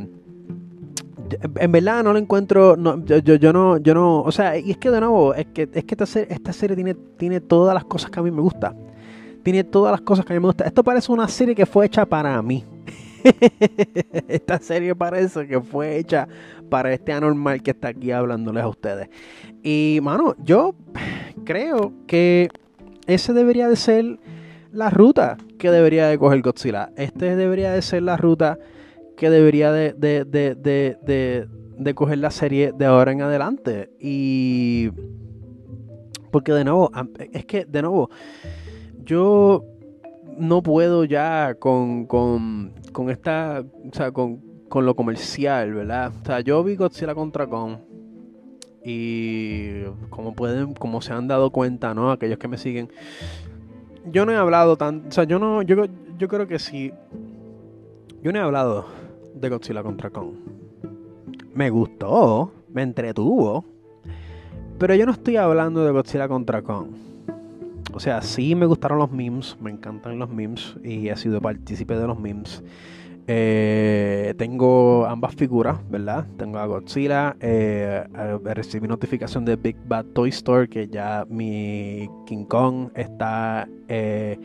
en 1.56 1.72
verdad 1.72 2.02
no 2.02 2.12
lo 2.12 2.18
encuentro, 2.18 2.76
yo, 2.76 3.52
no, 3.52 3.78
yo 3.78 3.94
no, 3.94 4.22
o 4.22 4.32
sea, 4.32 4.58
y 4.58 4.70
es 4.70 4.78
que 4.78 4.90
de 4.90 5.00
nuevo, 5.00 5.34
es 5.34 5.46
que, 5.46 5.68
esta 5.72 6.52
serie 6.52 6.76
tiene, 6.76 6.94
tiene 6.94 7.40
todas 7.40 7.74
las 7.74 7.84
cosas 7.84 8.10
que 8.10 8.20
a 8.20 8.22
mí 8.22 8.30
me 8.30 8.40
gusta. 8.40 8.74
Tiene 9.42 9.64
todas 9.64 9.92
las 9.92 10.02
cosas 10.02 10.24
que 10.26 10.32
a 10.32 10.36
mí 10.36 10.40
me 10.40 10.48
gusta. 10.48 10.64
Esto 10.64 10.84
parece 10.84 11.10
una 11.10 11.26
serie 11.26 11.54
que 11.54 11.64
fue 11.64 11.86
hecha 11.86 12.04
para 12.04 12.40
mí. 12.42 12.64
esta 14.28 14.58
serie 14.58 14.94
parece 14.94 15.46
que 15.46 15.60
fue 15.60 15.96
hecha 15.96 16.28
para 16.68 16.92
este 16.92 17.12
anormal 17.12 17.62
que 17.62 17.70
está 17.70 17.88
aquí 17.88 18.10
hablándoles 18.10 18.62
a 18.62 18.68
ustedes. 18.68 19.08
Y, 19.62 19.98
mano, 20.02 20.34
yo 20.44 20.74
creo 21.44 21.92
que 22.06 22.48
ese 23.06 23.32
debería 23.32 23.68
de 23.68 23.76
ser 23.76 24.18
la 24.72 24.90
ruta 24.90 25.36
que 25.58 25.70
debería 25.70 26.06
de 26.08 26.18
coger 26.18 26.42
Godzilla. 26.42 26.90
Este 26.96 27.36
debería 27.36 27.72
de 27.72 27.82
ser 27.82 28.02
la 28.02 28.16
ruta 28.16 28.58
que 29.20 29.28
debería 29.28 29.70
de, 29.70 29.92
de, 29.92 31.94
coger 31.94 32.16
la 32.16 32.30
serie 32.30 32.72
de 32.72 32.86
ahora 32.86 33.12
en 33.12 33.20
adelante. 33.20 33.90
Y... 34.00 34.88
Porque 36.30 36.54
de 36.54 36.64
nuevo, 36.64 36.90
es 37.30 37.44
que 37.44 37.66
de 37.66 37.82
nuevo, 37.82 38.08
yo 39.04 39.66
no 40.38 40.62
puedo 40.62 41.04
ya 41.04 41.54
con, 41.58 42.06
con, 42.06 42.72
con 42.92 43.10
esta, 43.10 43.62
o 43.62 43.94
sea, 43.94 44.10
con, 44.10 44.40
con 44.70 44.86
lo 44.86 44.96
comercial, 44.96 45.74
¿verdad? 45.74 46.12
O 46.22 46.24
sea, 46.24 46.40
yo 46.40 46.64
vi 46.64 46.76
Godzilla 46.76 47.14
contra 47.14 47.46
Kong 47.46 47.76
y 48.82 49.82
como 50.08 50.34
pueden, 50.34 50.72
como 50.72 51.02
se 51.02 51.12
han 51.12 51.28
dado 51.28 51.50
cuenta, 51.50 51.92
¿no? 51.92 52.10
Aquellos 52.10 52.38
que 52.38 52.48
me 52.48 52.56
siguen, 52.56 52.88
yo 54.06 54.24
no 54.24 54.32
he 54.32 54.36
hablado 54.36 54.78
tan, 54.78 55.08
o 55.08 55.12
sea, 55.12 55.24
yo 55.24 55.38
no, 55.38 55.60
yo, 55.60 55.84
yo 56.16 56.28
creo 56.28 56.46
que 56.46 56.58
sí, 56.58 56.90
yo 58.22 58.32
no 58.32 58.38
he 58.38 58.42
hablado 58.42 58.99
de 59.34 59.48
Godzilla 59.48 59.82
contra 59.82 60.10
Kong. 60.10 60.32
Me 61.54 61.70
gustó, 61.70 62.52
me 62.72 62.82
entretuvo, 62.82 63.64
pero 64.78 64.94
yo 64.94 65.06
no 65.06 65.12
estoy 65.12 65.36
hablando 65.36 65.84
de 65.84 65.92
Godzilla 65.92 66.28
contra 66.28 66.62
Kong. 66.62 66.88
O 67.92 68.00
sea, 68.00 68.22
sí 68.22 68.54
me 68.54 68.66
gustaron 68.66 68.98
los 68.98 69.10
memes, 69.10 69.56
me 69.60 69.70
encantan 69.70 70.18
los 70.18 70.30
memes 70.30 70.76
y 70.84 71.08
he 71.08 71.16
sido 71.16 71.40
partícipe 71.40 71.96
de 71.96 72.06
los 72.06 72.18
memes. 72.18 72.62
Eh, 73.26 74.34
tengo 74.38 75.06
ambas 75.06 75.34
figuras, 75.34 75.78
¿verdad? 75.88 76.26
Tengo 76.36 76.58
a 76.58 76.66
Godzilla. 76.66 77.36
Eh, 77.40 78.04
recibí 78.44 78.88
notificación 78.88 79.44
de 79.44 79.56
Big 79.56 79.76
Bad 79.86 80.06
Toy 80.06 80.30
Store 80.30 80.68
que 80.68 80.88
ya 80.88 81.24
mi 81.28 82.08
King 82.26 82.44
Kong 82.44 82.90
está 82.94 83.68
eh, 83.88 84.38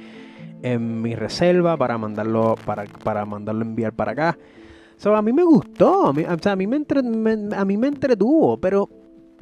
en 0.62 1.02
mi 1.02 1.16
reserva 1.16 1.78
para 1.78 1.98
mandarlo 1.98 2.56
para, 2.66 2.86
para 3.04 3.26
mandarlo 3.26 3.64
enviar 3.64 3.94
para 3.94 4.12
acá. 4.12 4.38
So, 5.06 5.16
a 5.16 5.22
mí 5.22 5.32
me 5.32 5.44
gustó, 5.44 6.08
a 6.08 6.14
mí, 6.14 6.24
o 6.24 6.38
sea, 6.42 6.54
a 6.54 6.56
mí 6.56 6.66
me, 6.66 6.84
a 7.56 7.64
mí 7.64 7.78
me 7.78 7.88
entretuvo, 7.90 8.60
pero 8.60 8.90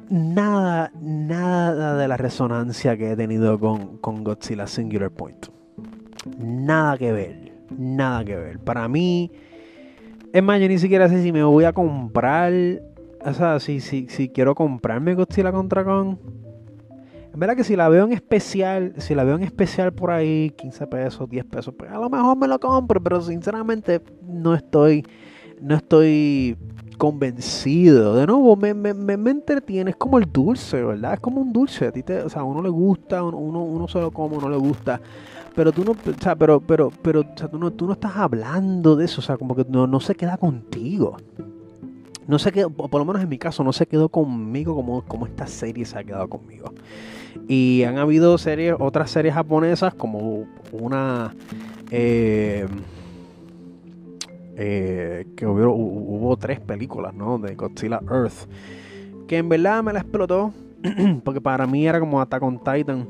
nada, 0.09 0.91
nada 0.99 1.95
de 1.95 2.05
la 2.05 2.17
resonancia 2.17 2.97
que 2.97 3.13
he 3.13 3.15
tenido 3.15 3.57
con, 3.57 3.97
con 3.99 4.25
Godzilla 4.25 4.67
Singular 4.67 5.11
Point. 5.11 5.45
Nada 6.37 6.97
que 6.97 7.13
ver 7.13 7.53
nada 7.77 8.23
que 8.25 8.35
ver. 8.35 8.59
Para 8.59 8.87
mí, 8.87 9.31
es 10.31 10.43
más, 10.43 10.59
yo 10.59 10.67
ni 10.67 10.77
siquiera 10.79 11.07
sé 11.07 11.23
si 11.23 11.31
me 11.31 11.43
voy 11.43 11.63
a 11.63 11.73
comprar. 11.73 12.51
O 13.25 13.33
sea, 13.33 13.59
si, 13.61 13.79
si, 13.79 14.07
si 14.09 14.29
quiero 14.29 14.55
comprarme 14.55 15.15
Godzilla 15.15 15.51
contra 15.51 15.83
Kong. 15.83 16.17
En 17.33 17.39
verdad 17.39 17.55
que 17.55 17.63
si 17.63 17.75
la 17.75 17.89
veo 17.89 18.05
en 18.05 18.11
especial, 18.11 18.93
si 18.97 19.15
la 19.15 19.23
veo 19.23 19.35
en 19.35 19.43
especial 19.43 19.91
por 19.91 20.11
ahí, 20.11 20.51
15 20.55 20.87
pesos, 20.87 21.29
10 21.29 21.45
pesos, 21.45 21.73
pues 21.75 21.89
a 21.89 21.97
lo 21.97 22.07
mejor 22.09 22.37
me 22.37 22.47
lo 22.47 22.59
compro, 22.59 23.01
pero 23.01 23.21
sinceramente 23.21 24.01
no 24.27 24.53
estoy, 24.53 25.03
no 25.63 25.75
estoy 25.75 26.57
convencido. 26.97 28.15
De 28.15 28.27
nuevo, 28.27 28.55
me, 28.55 28.73
me, 28.73 28.93
me, 28.93 29.31
entretiene, 29.31 29.91
es 29.91 29.97
como 29.97 30.19
el 30.19 30.31
dulce, 30.31 30.83
¿verdad? 30.83 31.15
Es 31.15 31.19
como 31.19 31.41
un 31.41 31.51
dulce. 31.51 31.87
A 31.87 31.91
ti 31.91 32.03
te, 32.03 32.21
o 32.21 32.29
sea, 32.29 32.41
a 32.41 32.45
uno 32.45 32.61
le 32.61 32.69
gusta, 32.69 33.23
uno, 33.23 33.63
uno 33.63 33.87
se 33.87 33.99
lo 33.99 34.11
come, 34.11 34.37
uno 34.37 34.49
le 34.49 34.57
gusta 34.57 35.01
pero 35.55 35.71
tú 35.71 35.83
no, 35.83 35.91
o 35.91 36.21
sea, 36.21 36.35
pero, 36.35 36.59
pero, 36.59 36.91
pero, 37.01 37.21
o 37.21 37.37
sea, 37.37 37.47
tú 37.47 37.59
no, 37.59 37.71
tú 37.71 37.85
no 37.85 37.93
estás 37.93 38.15
hablando 38.15 38.95
de 38.95 39.05
eso, 39.05 39.21
o 39.21 39.23
sea, 39.23 39.37
como 39.37 39.55
que 39.55 39.65
no, 39.67 39.87
no 39.87 39.99
se 39.99 40.15
queda 40.15 40.37
contigo. 40.37 41.17
No 42.25 42.39
se 42.39 42.51
quedó, 42.51 42.69
por 42.69 42.99
lo 42.99 43.05
menos 43.05 43.21
en 43.21 43.29
mi 43.29 43.37
caso, 43.37 43.63
no 43.63 43.73
se 43.73 43.85
quedó 43.85 44.09
conmigo 44.09 44.75
como, 44.75 45.03
como 45.03 45.25
esta 45.25 45.45
serie 45.45 45.85
se 45.85 45.99
ha 45.99 46.03
quedado 46.03 46.29
conmigo. 46.29 46.73
Y 47.47 47.83
han 47.83 47.97
habido 47.97 48.37
series, 48.37 48.75
otras 48.79 49.11
series 49.11 49.33
japonesas, 49.35 49.93
como 49.93 50.45
una 50.71 51.35
eh, 51.91 52.65
eh, 54.55 55.25
que 55.35 55.45
hubo, 55.45 56.37
tres 56.37 56.59
películas, 56.59 57.13
¿no? 57.13 57.37
De 57.37 57.55
Godzilla 57.55 58.01
Earth. 58.09 58.47
Que 59.27 59.37
en 59.37 59.49
verdad 59.49 59.83
me 59.83 59.93
la 59.93 59.99
explotó. 59.99 60.53
porque 61.23 61.39
para 61.39 61.65
mí 61.65 61.87
era 61.87 61.99
como 61.99 62.19
Attack 62.19 62.43
on 62.43 62.61
Titan 62.61 63.07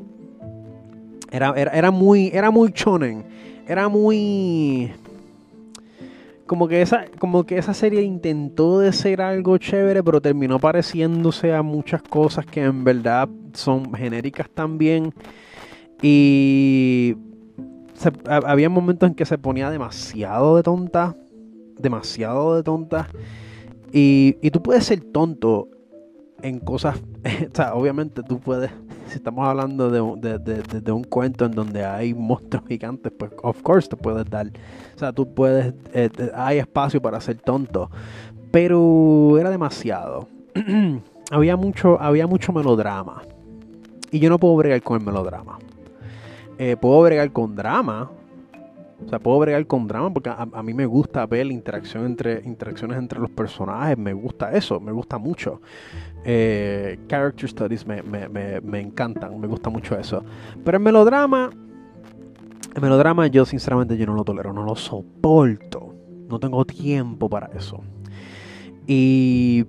era, 1.34 1.52
era, 1.58 1.90
muy, 1.90 2.30
era 2.32 2.52
muy 2.52 2.72
chonen. 2.72 3.26
Era 3.68 3.90
muy... 3.90 4.94
Como 6.46 6.68
que, 6.68 6.84
esa, 6.84 7.06
como 7.18 7.44
que 7.46 7.58
esa 7.58 7.74
serie 7.74 8.04
intentó 8.04 8.78
de 8.78 8.94
ser 8.94 9.20
algo 9.20 9.58
chévere, 9.58 10.04
pero 10.04 10.22
terminó 10.22 10.60
pareciéndose 10.60 11.52
a 11.56 11.64
muchas 11.64 12.04
cosas 12.04 12.46
que 12.46 12.62
en 12.62 12.84
verdad 12.84 13.28
son 13.54 13.92
genéricas 13.96 14.48
también. 14.52 15.12
Y 16.04 17.16
había 18.28 18.70
momentos 18.70 19.10
en 19.10 19.16
que 19.16 19.26
se 19.26 19.40
ponía 19.40 19.72
demasiado 19.72 20.56
de 20.58 20.62
tonta. 20.62 21.16
Demasiado 21.84 22.56
de 22.56 22.64
tonta. 22.64 23.08
Y, 23.92 24.38
y 24.42 24.50
tú 24.50 24.64
puedes 24.64 24.86
ser 24.86 25.02
tonto 25.02 25.68
en 26.42 26.60
cosas. 26.60 27.00
o 27.52 27.56
sea, 27.56 27.76
obviamente 27.76 28.24
tú 28.24 28.40
puedes 28.40 28.72
si 29.14 29.18
estamos 29.18 29.48
hablando 29.48 29.92
de, 29.92 30.92
un 30.92 31.04
cuento 31.04 31.46
en 31.46 31.52
donde 31.52 31.86
hay 31.86 32.16
monstruos 32.16 32.66
gigantes, 32.68 33.12
pues 33.16 33.32
of 33.44 33.62
course 33.62 33.88
te 33.88 33.96
puedes 33.96 34.28
dar. 34.30 34.48
O 34.96 35.00
sea, 35.00 35.14
tú 35.14 35.32
puedes, 35.34 35.74
eh, 35.94 36.10
hay 36.34 36.58
espacio 36.58 37.00
para 37.00 37.22
ser 37.22 37.38
tonto. 37.38 37.92
Pero 38.52 39.38
era 39.38 39.52
demasiado. 39.52 40.28
había, 41.32 41.56
mucho, 41.56 42.02
había 42.02 42.26
mucho 42.26 42.54
melodrama. 42.54 43.22
Y 44.10 44.20
yo 44.20 44.30
no 44.30 44.40
puedo 44.40 44.56
bregar 44.56 44.82
con 44.82 45.00
el 45.00 45.06
melodrama. 45.06 45.60
Eh, 46.58 46.76
puedo 46.80 47.02
bregar 47.04 47.32
con 47.32 47.56
drama. 47.56 48.10
O 49.06 49.10
sea, 49.10 49.20
puedo 49.20 49.40
bregar 49.40 49.66
con 49.68 49.88
drama 49.88 50.12
porque 50.14 50.30
a, 50.30 50.48
a, 50.52 50.64
mí 50.64 50.74
me 50.74 50.86
gusta 50.86 51.26
ver 51.26 51.48
la 51.48 51.54
interacción 51.54 52.06
entre, 52.06 52.42
interacciones 52.46 52.98
entre 52.98 53.20
los 53.20 53.30
personajes. 53.30 53.98
Me 53.98 54.14
gusta 54.14 54.52
eso, 54.54 54.80
me 54.80 54.92
gusta 54.92 55.18
mucho. 55.18 55.62
Eh, 56.26 57.00
character 57.08 57.50
studies 57.50 57.86
me, 57.86 58.80
encantan, 58.80 59.40
me 59.40 59.48
gusta 59.48 59.70
mucho 59.70 59.98
eso. 59.98 60.24
Pero 60.64 60.78
el 60.78 60.84
melodrama, 60.84 61.50
el 62.76 62.82
melodrama 62.82 63.28
yo 63.28 63.46
sinceramente 63.46 63.98
yo 63.98 64.06
no 64.06 64.14
lo 64.14 64.24
tolero, 64.24 64.54
no 64.54 64.64
lo 64.64 64.76
soporto. 64.76 65.94
No 66.30 66.40
tengo 66.40 66.66
tiempo 66.66 67.30
para 67.30 67.48
eso. 67.58 67.82
Y 68.88 69.66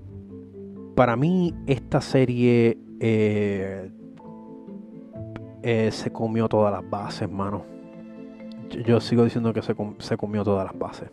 para 0.94 1.16
mí 1.16 1.52
esta 1.66 2.00
serie 2.00 2.78
eh, 3.00 3.90
eh, 5.62 5.90
se 5.90 6.12
comió 6.12 6.48
todas 6.48 6.72
las 6.72 6.88
bases, 6.88 7.30
mano. 7.30 7.73
Yo, 8.82 9.00
sigo 9.00 9.24
diciendo 9.24 9.52
que 9.52 9.62
se, 9.62 9.74
se, 9.98 10.16
comió 10.16 10.44
todas 10.44 10.64
las 10.64 10.78
bases. 10.78 11.10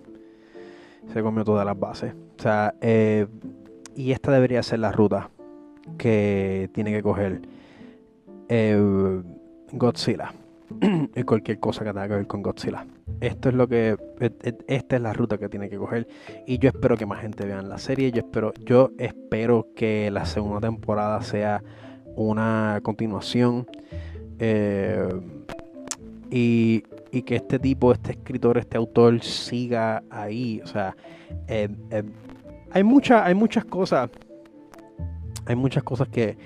Se 1.13 1.21
comió 1.21 1.43
todas 1.43 1.65
las 1.65 1.79
bases. 1.79 2.13
O 2.37 2.41
sea, 2.41 2.73
eh, 2.81 3.27
y 3.95 4.11
esta 4.11 4.31
debería 4.31 4.63
ser 4.63 4.79
la 4.79 4.91
ruta 4.91 5.29
que 5.97 6.69
tiene 6.73 6.91
que 6.91 7.03
coger 7.03 7.41
eh, 8.49 9.21
Godzilla. 9.71 10.33
y 11.15 11.23
cualquier 11.23 11.59
cosa 11.59 11.83
que 11.83 11.91
tenga 11.91 12.07
que 12.07 12.15
ver 12.15 12.27
con 12.27 12.41
Godzilla. 12.41 12.85
Esto 13.19 13.49
es 13.49 13.55
lo 13.55 13.67
que. 13.67 13.97
Esta 14.67 14.95
es 14.95 15.01
la 15.01 15.13
ruta 15.13 15.37
que 15.37 15.49
tiene 15.49 15.69
que 15.69 15.77
coger. 15.77 16.07
Y 16.47 16.57
yo 16.59 16.69
espero 16.69 16.97
que 16.97 17.05
más 17.05 17.21
gente 17.21 17.45
vea 17.45 17.61
la 17.61 17.77
serie. 17.77 18.11
Yo 18.11 18.19
espero, 18.19 18.53
yo 18.65 18.91
espero 18.97 19.67
que 19.75 20.09
la 20.11 20.25
segunda 20.25 20.61
temporada 20.61 21.21
sea 21.21 21.63
una 22.15 22.79
continuación. 22.83 23.67
Eh, 24.39 25.07
y, 26.31 26.83
y, 27.11 27.21
que 27.23 27.35
este 27.35 27.59
tipo, 27.59 27.91
este 27.91 28.11
escritor, 28.11 28.57
este 28.57 28.77
autor 28.77 29.21
siga 29.21 30.03
ahí. 30.09 30.61
O 30.63 30.67
sea, 30.67 30.95
eh, 31.47 31.69
hay, 32.71 32.83
mucha, 32.83 33.25
hay 33.25 33.35
muchas 33.35 33.65
cosas. 33.65 34.09
Hay 35.45 35.55
muchas 35.55 35.83
cosas 35.83 36.07
que. 36.09 36.37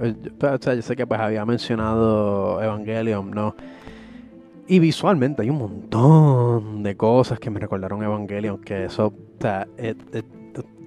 Eh, 0.00 0.14
o 0.42 0.62
sea, 0.62 0.74
yo 0.74 0.82
sé 0.82 0.96
que 0.96 1.06
pues 1.06 1.20
había 1.20 1.44
mencionado 1.44 2.62
Evangelion, 2.62 3.30
¿no? 3.30 3.54
Y 4.66 4.78
visualmente 4.78 5.42
hay 5.42 5.50
un 5.50 5.58
montón 5.58 6.82
de 6.82 6.96
cosas 6.96 7.38
que 7.40 7.50
me 7.50 7.60
recordaron 7.60 8.02
Evangelion. 8.02 8.58
Que 8.58 8.84
eso. 8.84 9.06
O 9.08 9.14
sea, 9.40 9.66
eh, 9.76 9.94
eh, 10.12 10.22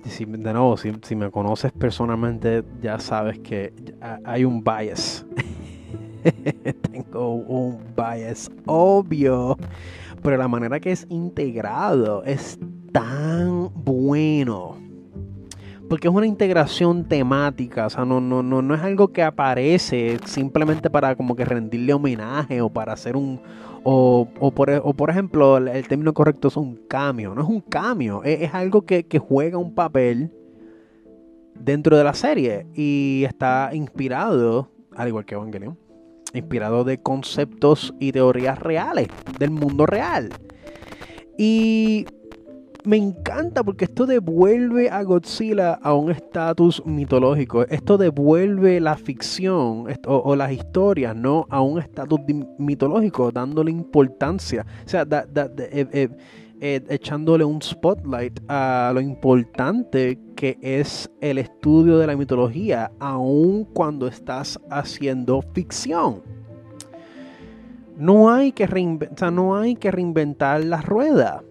de 0.05 0.53
nuevo, 0.53 0.75
si, 0.77 0.91
si, 1.01 1.15
me 1.15 1.31
conoces 1.31 1.71
personalmente, 1.71 2.63
ya 2.81 2.99
sabes 2.99 3.39
que 3.39 3.73
hay 4.23 4.45
un 4.45 4.63
bias. 4.63 5.25
Tengo 6.91 7.33
un 7.33 7.79
bias 7.95 8.51
obvio. 8.65 9.57
Pero 10.21 10.37
la 10.37 10.47
manera 10.47 10.79
que 10.79 10.91
es 10.91 11.05
integrado 11.09 12.23
es 12.23 12.57
tan 12.91 13.69
bueno. 13.83 14.77
Porque 15.89 16.07
es 16.07 16.13
una 16.13 16.25
integración 16.25 17.03
temática, 17.03 17.85
o 17.85 17.89
sea, 17.89 18.05
no, 18.05 18.19
no, 18.21 18.41
no, 18.41 18.61
no 18.61 18.73
es 18.73 18.81
algo 18.81 19.09
que 19.09 19.21
aparece 19.21 20.17
simplemente 20.25 20.89
para 20.89 21.15
como 21.15 21.35
que 21.35 21.45
rendirle 21.45 21.93
homenaje 21.93 22.61
o 22.61 22.69
para 22.69 22.93
hacer 22.93 23.15
un... 23.15 23.41
O, 23.83 24.27
o, 24.39 24.51
por, 24.51 24.71
o 24.71 24.93
por 24.93 25.09
ejemplo, 25.09 25.57
el, 25.57 25.87
término 25.87 26.13
correcto 26.13 26.47
es 26.47 26.55
un 26.55 26.77
cambio, 26.87 27.35
no 27.35 27.41
es 27.41 27.49
un 27.49 27.59
cambio, 27.59 28.23
es, 28.23 28.53
algo 28.53 28.83
que, 28.83 29.03
que 29.03 29.19
juega 29.19 29.57
un 29.57 29.75
papel 29.75 30.31
dentro 31.53 31.97
de 31.97 32.03
la 32.05 32.13
serie 32.13 32.65
y 32.73 33.23
está 33.25 33.71
inspirado, 33.73 34.69
al 34.95 35.09
igual 35.09 35.25
que 35.25 35.35
Evangelion, 35.35 35.77
inspirado 36.33 36.83
de 36.83 36.99
conceptos 36.99 37.93
y 37.99 38.11
teorías 38.11 38.59
reales 38.59 39.07
del 39.39 39.51
mundo 39.51 39.85
real. 39.85 40.29
Y 41.37 42.05
me 42.85 42.97
encanta 42.97 43.63
porque 43.63 43.85
esto 43.85 44.05
devuelve 44.05 44.89
a 44.89 45.03
Godzilla 45.03 45.73
a 45.73 45.93
un 45.93 46.11
estatus 46.11 46.85
mitológico. 46.85 47.63
Esto 47.63 47.97
devuelve 47.97 48.81
la 48.81 48.97
ficción 48.97 49.87
o, 50.05 50.35
las 50.35 50.51
historias, 50.51 51.15
¿no? 51.15 51.45
A 51.49 51.61
un 51.61 51.79
estatus 51.79 52.19
mitológico, 52.57 53.31
dándole 53.31 53.71
importancia. 53.71 54.65
O 54.85 54.89
sea, 54.89 55.07
eh, 55.09 55.87
eh, 55.93 56.09
eh, 56.65 56.81
echándole 56.87 57.43
un 57.43 57.61
spotlight 57.61 58.39
a 58.47 58.91
lo 58.93 59.01
importante 59.01 60.17
que 60.33 60.57
es 60.61 61.11
el 61.19 61.37
estudio 61.37 61.97
de 61.97 62.07
la 62.07 62.15
mitología, 62.15 62.89
aun 63.01 63.65
cuando 63.65 64.07
estás 64.07 64.57
haciendo 64.69 65.41
ficción. 65.53 66.23
No 67.97 68.31
hay 68.31 68.53
que, 68.53 68.65
no 69.33 69.57
hay 69.57 69.75
que 69.75 69.91
reinventar 69.91 70.63
la 70.63 70.81
rueda 70.81 71.43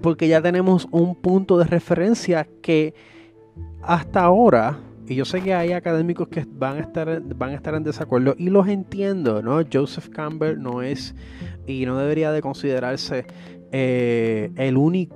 porque 0.00 0.26
ya 0.26 0.42
tenemos 0.42 0.88
un 0.90 1.14
punto 1.14 1.56
de 1.56 1.66
referencia 1.66 2.48
que 2.60 2.94
hasta 3.82 4.24
ahora, 4.24 4.80
y 5.06 5.14
yo 5.14 5.24
sé 5.24 5.42
que 5.42 5.54
hay 5.54 5.74
académicos 5.74 6.26
que 6.26 6.44
van 6.44 6.78
a 6.78 6.80
estar, 6.80 7.22
van 7.36 7.50
a 7.50 7.54
estar 7.54 7.76
en 7.76 7.84
desacuerdo, 7.84 8.34
y 8.36 8.50
los 8.50 8.66
entiendo, 8.66 9.42
¿no? 9.42 9.60
Joseph 9.72 10.08
Campbell 10.08 10.60
no 10.60 10.82
es 10.82 11.14
y 11.68 11.86
no 11.86 11.96
debería 11.96 12.32
de 12.32 12.42
considerarse 12.42 13.26
eh, 13.72 14.50
el 14.56 14.74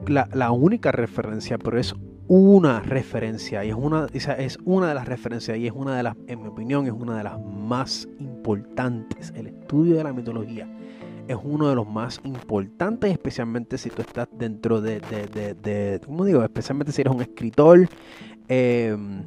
la, 0.09 0.51
única 0.51 0.91
referencia, 0.93 1.59
pero 1.59 1.79
es 1.79 1.95
una 2.29 2.81
referencia 2.81 3.65
y 3.65 3.69
es 3.69 3.77
una, 3.77 4.07
es 4.13 4.59
una 4.65 4.89
de 4.89 4.95
las 4.95 5.07
referencias 5.07 5.59
y 5.59 5.67
es 5.67 5.73
una 5.73 5.97
de 5.97 6.03
las, 6.03 6.17
en 6.27 6.43
mi 6.43 6.49
opinión, 6.49 6.87
es 6.87 6.93
una 6.93 7.19
de 7.19 7.25
las 7.25 7.39
más 7.39 8.09
importantes, 8.19 9.33
el 9.37 9.49
estudio 9.49 9.97
de 9.97 10.05
la 10.05 10.13
mitología 10.13 10.69
es 11.29 11.37
uno 11.43 11.69
de 11.69 11.75
los 11.75 11.87
más 11.87 12.21
importantes, 12.25 13.11
especialmente 13.11 13.79
si 13.79 13.91
tú 13.91 14.03
estás 14.03 14.29
dentro 14.33 14.81
de, 14.81 15.01
de, 15.01 15.55
de, 15.55 16.01
¿cómo 16.05 16.25
digo? 16.25 16.43
Especialmente 16.43 16.93
si 16.93 17.01
eres 17.01 17.13
un 17.13 17.21
escritor. 17.21 17.89
Em, 18.49 19.25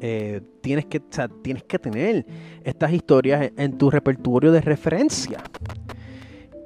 eh, 0.00 0.40
tienes, 0.60 0.86
que, 0.86 1.00
tienes 1.42 1.62
que 1.64 1.78
tener 1.78 2.26
estas 2.64 2.92
historias 2.92 3.52
en 3.56 3.78
tu 3.78 3.90
repertorio 3.90 4.50
de 4.52 4.60
referencia 4.60 5.42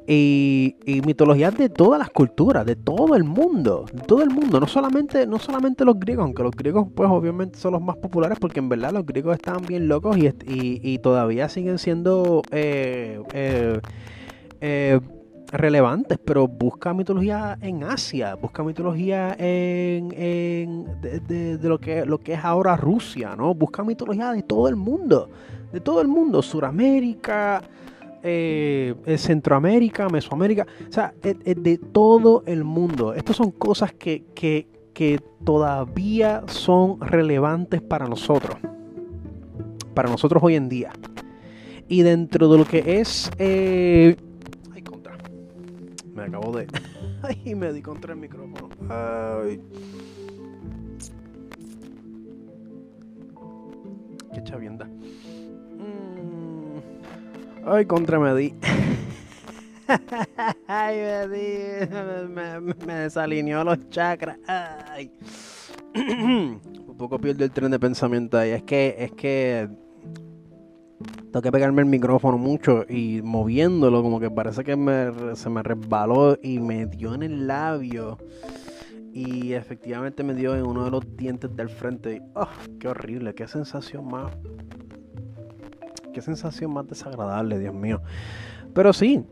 y, 0.07 0.77
mitologías 1.07 1.57
de 1.57 1.69
todas 1.69 1.99
las 1.99 2.11
culturas, 2.11 2.67
de 2.67 2.77
todo 2.77 3.17
el 3.17 3.25
mundo, 3.25 3.87
de 3.93 4.03
todo 4.03 4.23
el 4.23 4.31
mundo, 4.31 4.61
no 4.61 4.67
solamente, 4.67 5.27
no 5.27 5.39
solamente 5.39 5.85
los 5.85 5.99
griegos, 5.99 6.25
aunque 6.25 6.43
los 6.43 6.55
griegos 6.55 6.89
pues 6.95 7.09
obviamente 7.11 7.59
son 7.59 7.73
los 7.73 7.83
más 7.83 7.97
populares 7.97 8.39
porque 8.39 8.61
en 8.61 8.69
verdad 8.69 8.93
los 8.93 9.07
griegos 9.07 9.37
estaban 9.37 9.63
bien 9.67 9.89
locos 9.89 10.17
y, 10.19 10.31
y, 10.47 10.99
todavía 10.99 11.49
siguen 11.49 11.79
siendo 11.79 12.43
eh, 12.51 13.23
eh, 13.33 13.81
eh, 14.61 15.01
relevantes, 15.53 16.19
pero 16.19 16.49
busca 16.49 16.93
mitología 16.93 17.57
en 17.61 17.85
Asia, 17.85 18.35
busca 18.35 18.63
mitología 18.63 19.35
en, 19.39 20.09
de, 21.01 21.59
lo, 21.63 21.79
que, 21.79 22.05
lo 22.05 22.19
que 22.19 22.35
es 22.35 22.45
ahora 22.45 22.77
Rusia, 22.77 23.37
¿no? 23.37 23.55
Busca 23.55 23.85
mitología 23.85 24.33
de 24.33 24.43
todo 24.43 24.69
el 24.69 24.77
mundo, 24.77 25.31
de 25.73 25.81
todo 25.81 26.01
el 26.01 26.09
mundo, 26.09 26.43
Suramérica, 26.43 27.63
eh, 28.27 28.95
Centroamérica, 29.19 30.09
Mesoamérica, 30.09 30.67
o 30.89 30.93
sea, 30.93 31.13
de, 31.23 31.79
todo 31.93 32.43
el 32.47 32.65
mundo. 32.65 33.13
Estas 33.13 33.37
son 33.37 33.51
cosas 33.51 33.93
que, 33.93 34.67
todavía 35.45 36.43
son 36.47 37.01
relevantes 37.01 37.83
para 37.83 38.07
nosotros, 38.07 38.57
para 39.93 40.09
nosotros 40.09 40.43
hoy 40.43 40.55
en 40.55 40.71
día. 40.71 40.91
Y 41.87 42.01
dentro 42.01 42.49
de 42.49 42.59
lo 42.59 42.65
que 42.65 42.99
es... 43.01 43.31
Eh, 43.39 44.17
ay, 44.73 44.83
contra. 44.83 45.19
Me 46.15 46.23
acabo 46.23 46.57
de... 46.57 46.67
Ay, 47.23 47.55
me 47.55 47.73
di 47.73 47.81
contra 47.81 48.13
el 48.13 48.21
micrófono. 48.21 48.69
Ay. 48.89 49.61
Qué 54.35 54.43
chavienda. 54.45 54.89
Ay, 57.67 57.87
contra 57.87 58.19
me 58.21 58.35
di. 58.35 58.55
Ay, 60.69 60.97
me 60.97 61.29
di. 61.29 61.49
Me, 62.87 62.95
desalineó 62.95 63.65
los 63.65 63.89
chakras. 63.89 64.39
Ay. 64.47 65.11
Un 65.95 66.97
poco 66.99 67.19
pierdo 67.19 67.45
el 67.45 67.51
tren 67.51 67.71
de 67.71 67.79
pensamiento 67.79 68.37
ahí. 68.37 68.51
Es 68.51 68.63
que, 68.65 68.97
es 68.99 69.13
que. 69.13 69.69
Tengo 71.33 71.43
que 71.43 71.51
pegarme 71.51 71.83
el 71.83 71.89
micrófono 71.89 72.39
mucho 72.39 72.85
y 72.89 73.21
moviéndolo, 73.23 74.03
como 74.03 74.21
que 74.21 74.31
parece 74.31 74.63
que 74.63 74.73
se 75.35 75.51
me 75.51 75.63
resbaló 75.63 76.39
y 76.41 76.61
me 76.61 76.87
dio 76.87 77.15
en 77.15 77.23
el 77.23 77.47
labio. 77.47 78.19
Y 79.13 79.53
efectivamente 79.55 80.23
me 80.23 80.35
dio 80.35 80.55
en 80.55 80.67
uno 80.67 80.85
de 80.85 80.91
los 80.91 81.17
dientes 81.17 81.55
del 81.57 81.71
frente. 81.71 82.23
¡Oh, 82.35 82.47
qué 82.79 82.89
horrible! 82.89 83.35
¡Qué 83.35 83.49
sensación 83.49 84.07
más 84.07 84.33
qué 86.15 86.23
sensación 86.23 86.73
más 86.73 86.89
desagradable, 86.89 87.59
Dios 87.59 87.75
mío. 87.75 88.01
Pero 88.73 88.95
sí, 88.95 89.23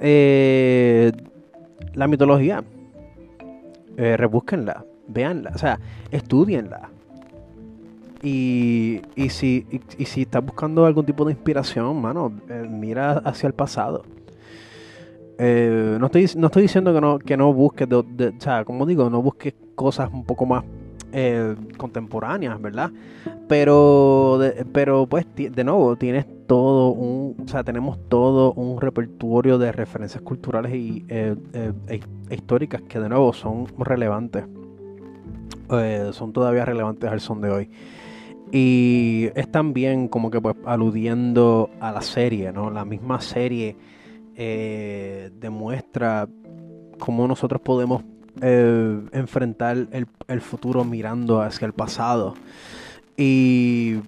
eh, 0.00 1.12
la 1.94 2.06
mitología, 2.06 2.62
eh, 3.96 4.16
rebúsquenla, 4.18 4.84
véanla, 5.08 5.52
o 5.54 5.58
sea, 5.58 5.80
estudienla. 6.10 6.90
Y, 8.22 9.02
y, 9.16 9.28
si, 9.28 9.66
y, 9.98 10.04
si 10.06 10.22
estás 10.22 10.44
buscando 10.44 10.86
algún 10.86 11.04
tipo 11.04 11.24
de 11.24 11.32
inspiración, 11.32 12.00
mano, 12.00 12.32
eh, 12.48 12.66
mira 12.68 13.12
hacia 13.18 13.46
el 13.46 13.52
pasado. 13.52 14.04
no, 15.38 16.06
estoy, 16.06 16.30
no 16.36 16.46
estoy 16.46 16.62
diciendo 16.62 16.94
que 16.94 17.00
no, 17.00 17.18
que 17.18 17.36
no 17.36 17.52
busques, 17.52 17.86
o 17.92 18.04
sea, 18.38 18.64
como 18.64 18.86
digo, 18.86 19.10
no 19.10 19.20
busques 19.20 19.54
cosas 19.74 20.10
un 20.12 20.24
poco 20.24 20.46
más 20.46 20.64
eh, 21.16 21.54
contemporáneas, 21.76 22.60
¿verdad? 22.60 22.90
Pero, 23.46 24.40
pero 24.72 25.06
pues 25.06 25.24
de 25.36 25.62
nuevo, 25.62 25.94
tienes 25.94 26.26
todo 26.48 26.88
un, 26.88 27.36
o 27.44 27.48
sea, 27.48 27.62
tenemos 27.62 27.98
todo 28.08 28.52
un 28.54 28.80
repertorio 28.80 29.56
de 29.56 29.70
referencias 29.70 30.22
culturales 30.24 30.74
y 30.74 31.04
e 31.08 32.00
históricas 32.30 32.82
que 32.82 32.98
de 32.98 33.08
nuevo 33.08 33.32
son 33.32 33.66
relevantes. 33.78 34.44
son 36.10 36.32
todavía 36.32 36.64
relevantes 36.64 37.08
al 37.08 37.20
son 37.20 37.40
de 37.40 37.50
hoy. 37.50 37.70
Y 38.50 39.28
es 39.36 39.48
también 39.52 40.08
como 40.08 40.32
que 40.32 40.40
pues 40.40 40.56
aludiendo 40.64 41.70
a 41.78 41.92
la 41.92 42.02
serie, 42.02 42.52
¿no? 42.52 42.70
La 42.70 42.84
misma 42.84 43.20
serie 43.20 43.76
demuestra 44.34 46.28
cómo 46.98 47.28
nosotros 47.28 47.60
podemos 47.62 48.02
eh, 48.40 49.00
enfrentar 49.12 49.86
el, 49.90 50.40
futuro 50.40 50.84
mirando 50.84 51.40
hacia 51.40 51.66
el 51.66 51.72
pasado. 51.72 52.34
Y, 53.16 54.00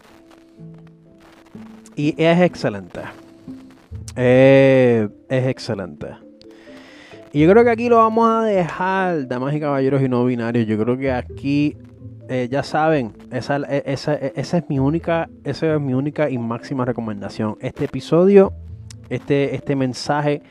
y 1.94 2.14
es 2.22 2.40
excelente. 2.40 3.00
Eh, 4.16 5.08
es 5.28 5.46
excelente. 5.46 6.08
Y 7.32 7.40
yo 7.40 7.50
creo 7.50 7.64
que 7.64 7.70
aquí 7.70 7.88
lo 7.88 7.98
vamos 7.98 8.28
a 8.28 8.42
dejar, 8.44 9.28
damas 9.28 9.54
y 9.54 9.60
caballeros 9.60 10.02
y 10.02 10.08
no 10.08 10.24
binarios. 10.24 10.66
Yo 10.66 10.78
creo 10.78 10.96
que 10.96 11.12
aquí, 11.12 11.76
eh, 12.28 12.48
ya 12.50 12.62
saben, 12.62 13.12
esa, 13.30 13.56
esa, 13.58 14.14
esa, 14.14 14.58
es 14.58 14.64
mi 14.68 14.78
única, 14.78 15.28
esa 15.44 15.74
es 15.74 15.80
mi 15.80 15.92
única 15.92 16.30
y 16.30 16.38
máxima 16.38 16.84
recomendación. 16.84 17.56
Este 17.60 17.84
episodio, 17.84 18.54
este, 19.10 19.54
este 19.54 19.76
mensaje, 19.76 20.42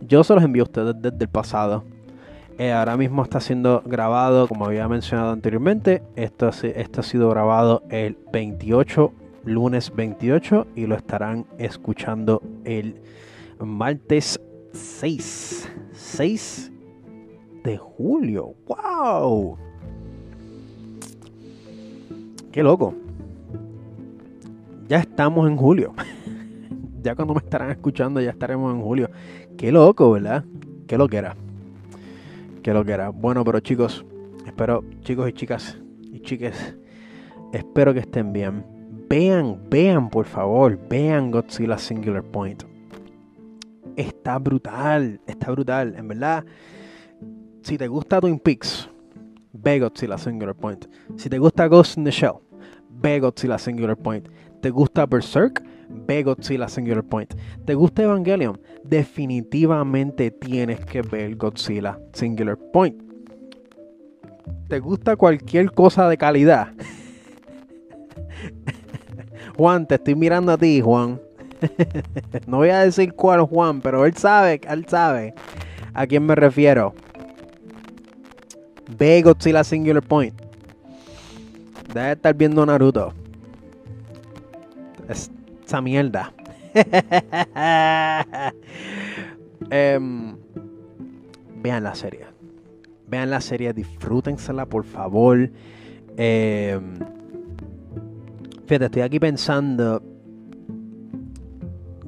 yo 0.00 0.24
se 0.24 0.34
los 0.34 0.42
envío 0.42 0.64
a 0.64 0.66
ustedes 0.66 0.94
desde 1.00 1.18
el 1.20 1.28
pasado. 1.28 1.84
Eh, 2.56 2.70
ahora 2.70 2.96
mismo 2.96 3.24
está 3.24 3.40
siendo 3.40 3.82
grabado, 3.84 4.46
como 4.46 4.66
había 4.66 4.86
mencionado 4.86 5.32
anteriormente. 5.32 6.02
Esto, 6.14 6.48
ha 6.48 7.02
sido 7.02 7.28
grabado 7.30 7.82
el 7.90 8.16
28, 8.32 9.12
lunes 9.44 9.92
28, 9.94 10.68
y 10.76 10.86
lo 10.86 10.94
estarán 10.94 11.46
escuchando 11.58 12.42
el 12.64 13.00
martes 13.58 14.40
6. 14.72 15.68
6 15.92 16.72
de 17.64 17.76
julio. 17.76 18.54
¡Wow! 18.68 19.58
¡Qué 22.52 22.62
loco! 22.62 22.94
Ya 24.86 24.98
estamos 24.98 25.48
en 25.48 25.56
julio. 25.56 25.92
ya 27.02 27.16
cuando 27.16 27.34
me 27.34 27.40
estarán 27.40 27.70
escuchando, 27.70 28.20
ya 28.20 28.30
estaremos 28.30 28.72
en 28.72 28.80
julio. 28.80 29.10
¡Qué 29.56 29.72
loco, 29.72 30.12
¿verdad? 30.12 30.44
¡Qué 30.86 30.96
lo 30.96 31.10
era! 31.10 31.34
Que 32.64 32.72
lo 32.72 32.84
que 32.84 32.92
era. 32.92 33.10
Bueno, 33.10 33.44
pero 33.44 33.60
chicos, 33.60 34.04
espero, 34.46 34.82
chicos 35.02 35.28
y 35.28 35.32
chicas 35.34 35.78
y 36.02 36.20
chiques, 36.20 36.76
espero 37.52 37.92
que 37.92 38.00
estén 38.00 38.32
bien. 38.32 38.64
Vean, 39.08 39.60
vean, 39.68 40.08
por 40.08 40.24
favor, 40.24 40.78
vean 40.88 41.30
Godzilla 41.30 41.76
Singular 41.76 42.24
Point. 42.24 42.64
Está 43.96 44.38
brutal, 44.38 45.20
está 45.26 45.50
brutal. 45.50 45.94
En 45.94 46.08
verdad, 46.08 46.44
si 47.62 47.76
te 47.76 47.86
gusta 47.86 48.18
Twin 48.18 48.38
Peaks, 48.38 48.88
ve 49.52 49.78
Godzilla 49.78 50.16
Singular 50.16 50.54
Point. 50.54 50.86
Si 51.16 51.28
te 51.28 51.38
gusta 51.38 51.68
Ghost 51.68 51.98
in 51.98 52.04
the 52.04 52.10
Shell, 52.10 52.36
ve 52.88 53.20
Godzilla 53.20 53.58
Singular 53.58 53.96
Point. 53.96 54.26
¿Te 54.62 54.70
gusta 54.70 55.04
Berserk? 55.04 55.62
Ve 55.94 56.22
Godzilla 56.22 56.68
Singular 56.68 57.04
Point. 57.04 57.34
¿Te 57.64 57.74
gusta 57.74 58.02
Evangelion? 58.02 58.60
Definitivamente 58.82 60.30
tienes 60.30 60.84
que 60.84 61.02
ver 61.02 61.36
Godzilla 61.36 61.98
Singular 62.12 62.58
Point. 62.72 63.02
¿Te 64.68 64.80
gusta 64.80 65.16
cualquier 65.16 65.70
cosa 65.72 66.08
de 66.08 66.16
calidad? 66.16 66.68
Juan, 69.56 69.86
te 69.86 69.94
estoy 69.94 70.14
mirando 70.14 70.52
a 70.52 70.58
ti, 70.58 70.80
Juan. 70.80 71.20
no 72.46 72.58
voy 72.58 72.70
a 72.70 72.80
decir 72.80 73.14
cuál 73.14 73.42
Juan, 73.42 73.80
pero 73.80 74.04
él 74.04 74.16
sabe, 74.16 74.60
él 74.68 74.86
sabe 74.88 75.34
a 75.94 76.06
quién 76.06 76.26
me 76.26 76.34
refiero. 76.34 76.94
Ve 78.98 79.22
Godzilla 79.22 79.64
Singular 79.64 80.02
Point. 80.02 80.34
Debe 81.92 82.12
estar 82.12 82.34
viendo 82.34 82.66
Naruto. 82.66 83.12
Esa 85.64 85.80
mierda. 85.80 86.32
Em, 89.70 90.36
vean 91.62 91.82
la 91.84 91.94
serie. 91.94 92.26
Vean 93.08 93.30
la 93.30 93.40
serie, 93.40 93.72
disfrútensela 93.72 94.66
por 94.66 94.84
favor. 94.84 95.50
Em, 96.18 96.94
fíjate, 98.66 98.84
estoy 98.84 99.02
aquí 99.02 99.18
pensando. 99.18 100.02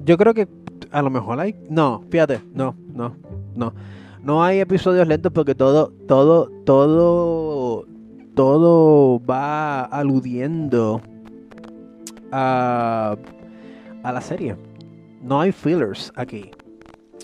Yo 0.05 0.19
creo 0.19 0.35
que 0.35 0.49
a 0.91 1.01
lo 1.01 1.11
mejor 1.11 1.41
hay. 1.41 1.57
No, 1.71 2.03
fíjate, 2.11 2.41
no, 2.53 2.75
no, 2.93 3.17
no. 3.55 3.73
No 4.23 4.43
hay 4.43 4.61
episodios 4.61 5.07
lentos 5.07 5.33
porque 5.33 5.55
todo, 5.55 5.93
todo, 6.09 6.51
todo, 6.65 7.87
todo 8.35 9.21
va 9.25 9.83
aludiendo 9.85 11.01
a, 12.33 13.17
a 14.07 14.13
la 14.13 14.21
serie. 14.21 14.57
No 15.21 15.41
hay 15.41 15.51
fillers 15.51 16.13
aquí. 16.15 16.53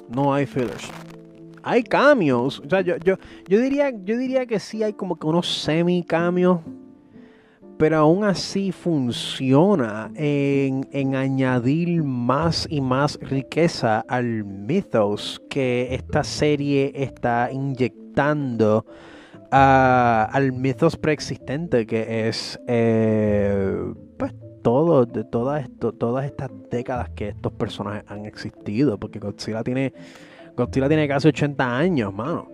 No 0.08 0.34
hay 0.34 0.46
fillers. 0.46 0.90
Hay 1.62 1.84
cambios. 1.84 2.58
O 2.58 2.68
sea, 2.68 2.80
yo, 2.80 2.96
yo, 2.96 3.16
yo, 3.48 3.60
diría, 3.60 3.90
yo 3.90 4.18
diría 4.18 4.46
que 4.46 4.58
sí 4.58 4.82
hay 4.82 4.92
como 4.92 5.16
que 5.16 5.26
unos 5.26 5.62
semi 5.62 6.02
cambios 6.02 6.58
pero 7.78 7.96
aún 7.96 8.22
así 8.22 8.70
funciona 8.70 10.12
en, 10.14 11.16
añadir 11.16 12.04
más 12.04 12.64
y 12.70 12.80
más 12.80 13.18
riqueza 13.20 14.04
al 14.06 14.44
mythos 14.44 15.42
que 15.50 15.88
esta 15.92 16.22
serie 16.22 16.92
está 16.94 17.50
inyectando 17.50 18.86
al 19.50 20.52
mythos 20.52 20.96
preexistente 20.96 21.84
que 21.84 22.28
es 22.28 22.60
eh, 22.68 23.92
pues 24.16 24.32
todo 24.62 25.04
de 25.06 25.24
todas 25.24 25.68
todas 25.98 26.24
estas 26.24 26.50
décadas 26.70 27.10
que 27.10 27.28
estos 27.28 27.52
personajes 27.52 28.04
han 28.08 28.26
existido 28.26 28.98
porque 28.98 29.18
Godzilla 29.18 29.62
tiene 29.62 29.92
Godzilla 30.56 30.88
tiene 30.88 31.08
casi 31.08 31.28
80 31.28 31.76
años 31.76 32.12
mano 32.14 32.52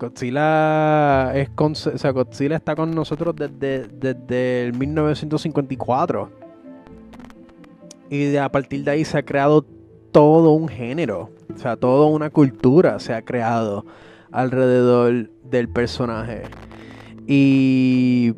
Godzilla 0.00 1.34
es 1.34 1.50
con, 1.50 1.72
o 1.72 1.74
sea, 1.74 2.10
Godzilla 2.12 2.56
está 2.56 2.74
con 2.74 2.94
nosotros 2.94 3.36
desde, 3.36 3.86
desde 3.86 4.64
el 4.64 4.72
1954. 4.72 6.30
Y 8.08 8.24
de, 8.24 8.40
a 8.40 8.50
partir 8.50 8.82
de 8.82 8.92
ahí 8.92 9.04
se 9.04 9.18
ha 9.18 9.22
creado 9.22 9.64
todo 10.10 10.52
un 10.52 10.68
género, 10.68 11.30
o 11.54 11.58
sea, 11.58 11.76
toda 11.76 12.06
una 12.06 12.30
cultura 12.30 12.98
se 12.98 13.12
ha 13.12 13.22
creado 13.22 13.84
alrededor 14.32 15.30
del 15.44 15.68
personaje. 15.68 16.42
Y 17.26 18.34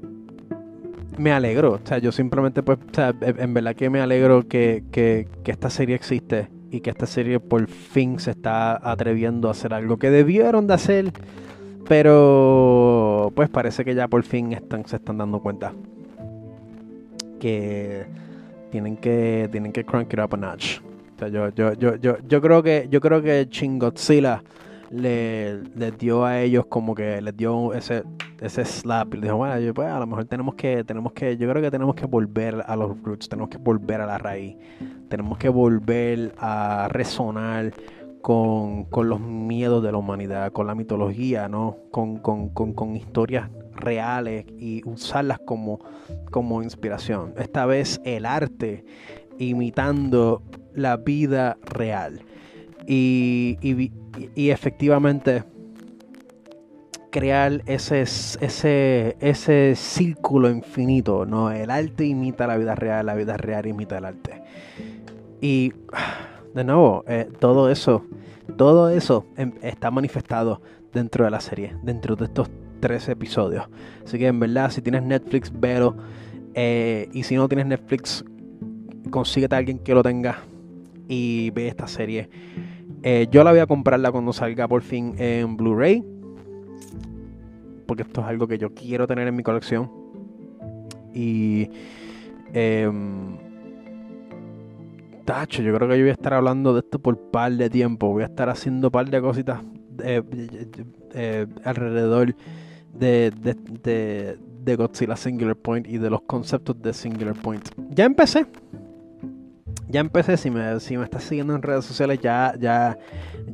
me 1.18 1.32
alegro, 1.32 1.72
o 1.72 1.80
sea, 1.86 1.98
yo 1.98 2.12
simplemente, 2.12 2.62
pues, 2.62 2.78
o 2.78 2.94
sea, 2.94 3.14
en 3.20 3.55
verdad 3.55 3.74
que 3.74 3.90
me 3.90 4.01
alegro 4.01 4.48
que, 4.48 4.84
que, 4.90 5.28
que 5.44 5.51
esta 5.51 5.70
serie 5.70 5.94
existe 5.94 6.48
y 6.70 6.80
que 6.80 6.90
esta 6.90 7.06
serie 7.06 7.40
por 7.40 7.68
fin 7.68 8.18
se 8.18 8.30
está 8.30 8.90
atreviendo 8.90 9.48
a 9.48 9.51
hacer 9.51 9.74
algo 9.74 9.98
que 9.98 10.10
debieron 10.10 10.66
de 10.66 10.74
hacer 10.74 11.12
pero 11.89 13.32
pues 13.34 13.48
parece 13.48 13.84
que 13.84 13.94
ya 13.94 14.09
por 14.09 14.22
fin 14.22 14.52
están, 14.52 14.86
se 14.86 14.97
están 14.97 15.18
dando 15.18 15.40
cuenta 15.40 15.72
que 17.40 18.06
tienen 18.70 18.97
que 18.97 19.48
tienen 19.51 19.72
que 19.72 19.84
crank 19.84 20.12
it 20.12 20.20
up 20.20 20.34
a 20.34 20.36
notch. 20.36 20.80
yo, 21.20 21.51
yo, 21.51 21.72
yo, 21.74 21.97
yo, 21.97 22.16
yo 22.26 22.40
creo 22.40 22.62
que 22.62 22.86
yo 22.90 23.01
creo 23.01 23.20
que 23.20 23.47
Godzilla 23.78 24.43
le, 24.93 25.62
les 25.74 25.98
dio 25.98 26.24
a 26.24 26.40
ellos 26.40 26.66
como 26.66 26.94
que 26.94 27.20
les 27.20 27.36
dio 27.36 27.73
ese 27.74 28.05
ese 28.40 28.64
slap 28.64 29.14
y 29.14 29.20
dijo 29.20 29.36
bueno 29.36 29.74
pues 29.74 29.89
a 29.89 29.98
lo 29.98 30.06
mejor 30.06 30.24
tenemos 30.27 30.55
que 30.55 30.85
tenemos 30.85 31.12
que 31.12 31.36
yo 31.36 31.48
creo 31.48 31.62
que 31.62 31.70
tenemos 31.70 31.94
que 31.94 32.06
volver 32.06 32.62
a 32.66 32.77
los 32.77 33.01
roots 33.02 33.28
tenemos 33.28 33.48
que 33.48 33.59
volver 33.59 34.01
a 34.01 34.06
la 34.06 34.19
raíz 34.19 34.56
tenemos 35.09 35.39
que 35.39 35.48
volver 35.48 36.35
a 36.39 36.89
resonar 36.90 37.73
con, 38.23 38.86
los 39.09 39.20
miedos 39.20 39.82
de 39.82 39.93
la 39.93 39.98
humanidad, 39.98 40.52
con 40.52 40.66
la 40.66 40.74
mitología, 40.74 41.48
¿no? 41.48 41.77
Con, 41.90 42.19
con, 42.19 42.97
historias 42.97 43.51
reales 43.74 44.47
y 44.59 44.89
usarlas 44.89 45.40
como, 45.44 45.81
como 46.31 46.62
inspiración. 46.62 47.35
Esta 47.36 47.66
vez 47.66 48.01
el 48.05 48.24
arte 48.24 48.85
imitando 49.39 50.43
la 50.73 50.97
vida 50.97 51.59
real. 51.62 52.23
Y, 52.86 53.59
y, 53.62 54.50
efectivamente 54.50 55.44
crear 57.10 57.62
ese, 57.66 58.02
ese, 58.02 59.16
ese 59.20 59.74
círculo 59.76 60.50
infinito, 60.50 61.26
¿no? 61.26 61.52
El 61.52 61.70
arte 61.70 62.06
imita 62.06 62.46
la 62.46 62.56
vida 62.56 62.74
real, 62.74 63.06
la 63.06 63.14
vida 63.14 63.36
real 63.36 63.66
imita 63.66 63.98
el 63.98 64.04
arte. 64.06 64.42
Y 65.40 65.72
de 66.54 66.64
nuevo, 66.64 67.04
eh, 67.06 67.28
todo 67.38 67.70
eso, 67.70 68.04
todo 68.56 68.90
eso 68.90 69.26
em, 69.36 69.52
está 69.62 69.90
manifestado 69.90 70.62
dentro 70.92 71.24
de 71.24 71.30
la 71.30 71.40
serie, 71.40 71.76
dentro 71.82 72.16
de 72.16 72.24
estos 72.24 72.50
tres 72.80 73.09
episodios. 73.09 73.68
Así 74.04 74.18
que 74.18 74.26
en 74.26 74.40
verdad, 74.40 74.70
si 74.70 74.82
tienes 74.82 75.02
Netflix, 75.02 75.52
velo. 75.54 75.96
Eh, 76.54 77.09
y 77.12 77.22
si 77.22 77.36
no 77.36 77.48
tienes 77.48 77.66
Netflix, 77.66 78.24
consíguete 79.10 79.54
a 79.54 79.59
alguien 79.59 79.78
que 79.78 79.94
lo 79.94 80.02
tenga 80.02 80.40
y 81.09 81.50
ve 81.50 81.68
esta 81.68 81.86
serie. 81.86 82.28
Eh, 83.02 83.26
yo 83.30 83.42
la 83.42 83.50
voy 83.50 83.60
a 83.60 83.66
comprarla 83.66 84.12
cuando 84.12 84.32
salga 84.32 84.68
por 84.68 84.82
fin 84.82 85.14
en 85.18 85.56
Blu-ray. 85.56 86.04
Porque 87.86 88.02
esto 88.02 88.20
es 88.20 88.26
algo 88.26 88.46
que 88.46 88.58
yo 88.58 88.72
quiero 88.74 89.06
tener 89.06 89.26
en 89.26 89.36
mi 89.36 89.42
colección. 89.42 89.90
Y 91.12 91.68
em, 92.52 93.36
Tacho, 95.24 95.62
yo 95.62 95.74
creo 95.74 95.88
que 95.88 95.98
yo 95.98 96.04
voy 96.04 96.10
a 96.10 96.14
estar 96.14 96.34
hablando 96.34 96.72
de 96.72 96.80
esto 96.80 96.98
por 96.98 97.18
par 97.30 97.52
de 97.52 97.68
tiempo. 97.68 98.08
Voy 98.08 98.22
a 98.22 98.26
estar 98.26 98.48
haciendo 98.48 98.90
par 98.90 99.10
de 99.10 99.20
cositas 99.20 99.60
eh, 100.02 100.22
eh, 101.14 101.46
alrededor 101.64 102.34
de, 102.94 103.30
de, 103.30 104.36
de, 104.64 104.76
Godzilla 104.76 105.16
Singular 105.16 105.56
Point 105.56 105.86
y 105.88 105.98
de 105.98 106.08
los 106.08 106.22
conceptos 106.22 106.80
de 106.80 106.92
Singular 106.92 107.34
Point. 107.34 107.68
Ya 107.90 108.04
empecé. 108.04 108.46
Ya 109.88 110.00
empecé, 110.00 110.36
si 110.36 110.50
me, 110.50 110.80
si 110.80 110.96
me 110.96 111.04
estás 111.04 111.24
siguiendo 111.24 111.54
en 111.54 111.62
redes 111.62 111.84
sociales, 111.84 112.20
ya, 112.22 112.54
ya, 112.58 112.98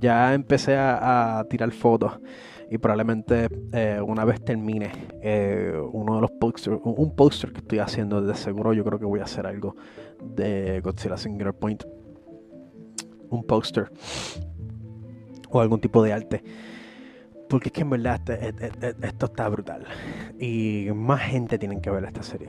ya 0.00 0.34
empecé 0.34 0.76
a, 0.76 1.44
tirar 1.50 1.70
fotos 1.72 2.18
y 2.70 2.78
probablemente 2.78 3.48
eh, 3.72 4.00
una 4.04 4.24
vez 4.24 4.44
termine 4.44 4.90
uno 5.92 6.16
de 6.16 6.20
los 6.20 6.30
posters, 6.32 6.78
un 6.82 7.16
póster 7.16 7.52
que 7.52 7.60
estoy 7.60 7.78
haciendo, 7.78 8.20
de 8.20 8.34
seguro 8.34 8.72
yo 8.74 8.84
creo 8.84 8.98
que 8.98 9.06
voy 9.06 9.20
a 9.20 9.24
hacer 9.24 9.46
algo 9.46 9.74
de 10.22 10.80
Godzilla 10.80 11.16
Singular 11.16 11.54
Point, 11.54 11.84
un 13.30 13.44
póster 13.44 13.90
o 15.50 15.60
algún 15.60 15.80
tipo 15.80 16.02
de 16.02 16.12
arte. 16.12 16.42
Porque 17.48 17.68
es 17.68 17.72
que 17.72 17.80
en 17.80 17.90
verdad 17.90 18.16
este, 18.16 18.48
este, 18.48 18.66
este, 18.66 19.06
esto 19.06 19.26
está 19.26 19.48
brutal. 19.48 19.84
Y 20.38 20.88
más 20.94 21.22
gente 21.22 21.58
tiene 21.58 21.80
que 21.80 21.90
ver 21.90 22.04
esta 22.04 22.22
serie. 22.22 22.48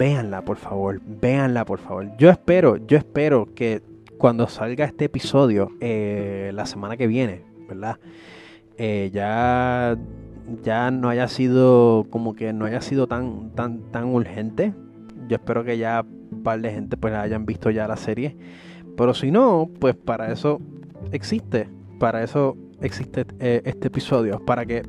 Véanla, 0.00 0.40
por 0.46 0.56
favor. 0.56 0.98
Véanla, 1.04 1.66
por 1.66 1.78
favor. 1.78 2.16
Yo 2.16 2.30
espero, 2.30 2.78
yo 2.78 2.96
espero 2.96 3.50
que 3.54 3.82
cuando 4.16 4.48
salga 4.48 4.86
este 4.86 5.04
episodio, 5.04 5.72
eh, 5.78 6.52
la 6.54 6.64
semana 6.64 6.96
que 6.96 7.06
viene, 7.06 7.42
¿verdad? 7.68 7.98
Eh, 8.78 9.10
ya, 9.12 9.98
ya 10.62 10.90
no 10.90 11.10
haya 11.10 11.28
sido, 11.28 12.06
como 12.08 12.34
que 12.34 12.54
no 12.54 12.64
haya 12.64 12.80
sido 12.80 13.08
tan, 13.08 13.50
tan, 13.50 13.92
tan 13.92 14.06
urgente. 14.06 14.72
Yo 15.28 15.36
espero 15.36 15.64
que 15.64 15.76
ya 15.76 16.02
par 16.42 16.62
de 16.62 16.70
gente 16.70 16.96
pues 16.96 17.12
hayan 17.12 17.44
visto 17.44 17.68
ya 17.68 17.86
la 17.86 17.98
serie. 17.98 18.38
Pero 18.96 19.12
si 19.12 19.30
no, 19.30 19.68
pues 19.80 19.96
para 19.96 20.32
eso 20.32 20.62
existe. 21.12 21.68
Para 21.98 22.22
eso 22.22 22.56
existe 22.80 23.26
eh, 23.38 23.60
este 23.66 23.88
episodio. 23.88 24.42
Para 24.46 24.64
que, 24.64 24.82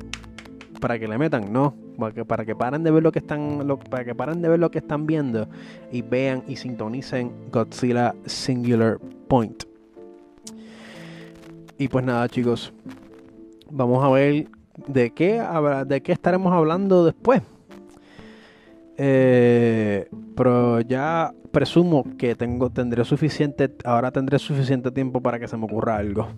para 0.80 0.98
que 0.98 1.06
le 1.06 1.18
metan, 1.18 1.52
¿no? 1.52 1.81
Para 1.98 2.12
que, 2.12 2.24
para 2.24 2.44
que 2.44 2.56
paren 2.56 2.82
de 2.82 2.90
ver 2.90 3.02
lo 3.02 3.12
que 3.12 3.18
están. 3.18 3.66
para 3.90 4.04
que 4.04 4.14
paren 4.14 4.42
de 4.42 4.48
ver 4.48 4.58
lo 4.58 4.70
que 4.70 4.78
están 4.78 5.06
viendo. 5.06 5.48
Y 5.90 6.02
vean 6.02 6.42
y 6.46 6.56
sintonicen 6.56 7.50
Godzilla 7.50 8.14
Singular 8.26 8.98
Point. 9.28 9.64
Y 11.78 11.88
pues 11.88 12.04
nada, 12.04 12.28
chicos. 12.28 12.72
Vamos 13.70 14.04
a 14.04 14.10
ver 14.10 14.48
de 14.86 15.10
qué, 15.10 15.42
de 15.86 16.02
qué 16.02 16.12
estaremos 16.12 16.52
hablando 16.52 17.04
después. 17.04 17.42
Eh, 18.96 20.08
pero 20.36 20.80
ya 20.80 21.32
presumo 21.50 22.04
que 22.16 22.34
tengo, 22.34 22.70
tendré 22.70 23.04
suficiente, 23.04 23.74
ahora 23.84 24.10
tendré 24.10 24.38
suficiente 24.38 24.90
tiempo 24.90 25.20
para 25.20 25.38
que 25.38 25.48
se 25.48 25.56
me 25.56 25.64
ocurra 25.64 25.96
algo. 25.96 26.28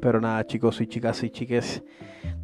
Pero 0.00 0.20
nada, 0.20 0.44
chicos 0.46 0.80
y 0.80 0.86
chicas 0.86 1.22
y 1.22 1.30
chiques, 1.30 1.82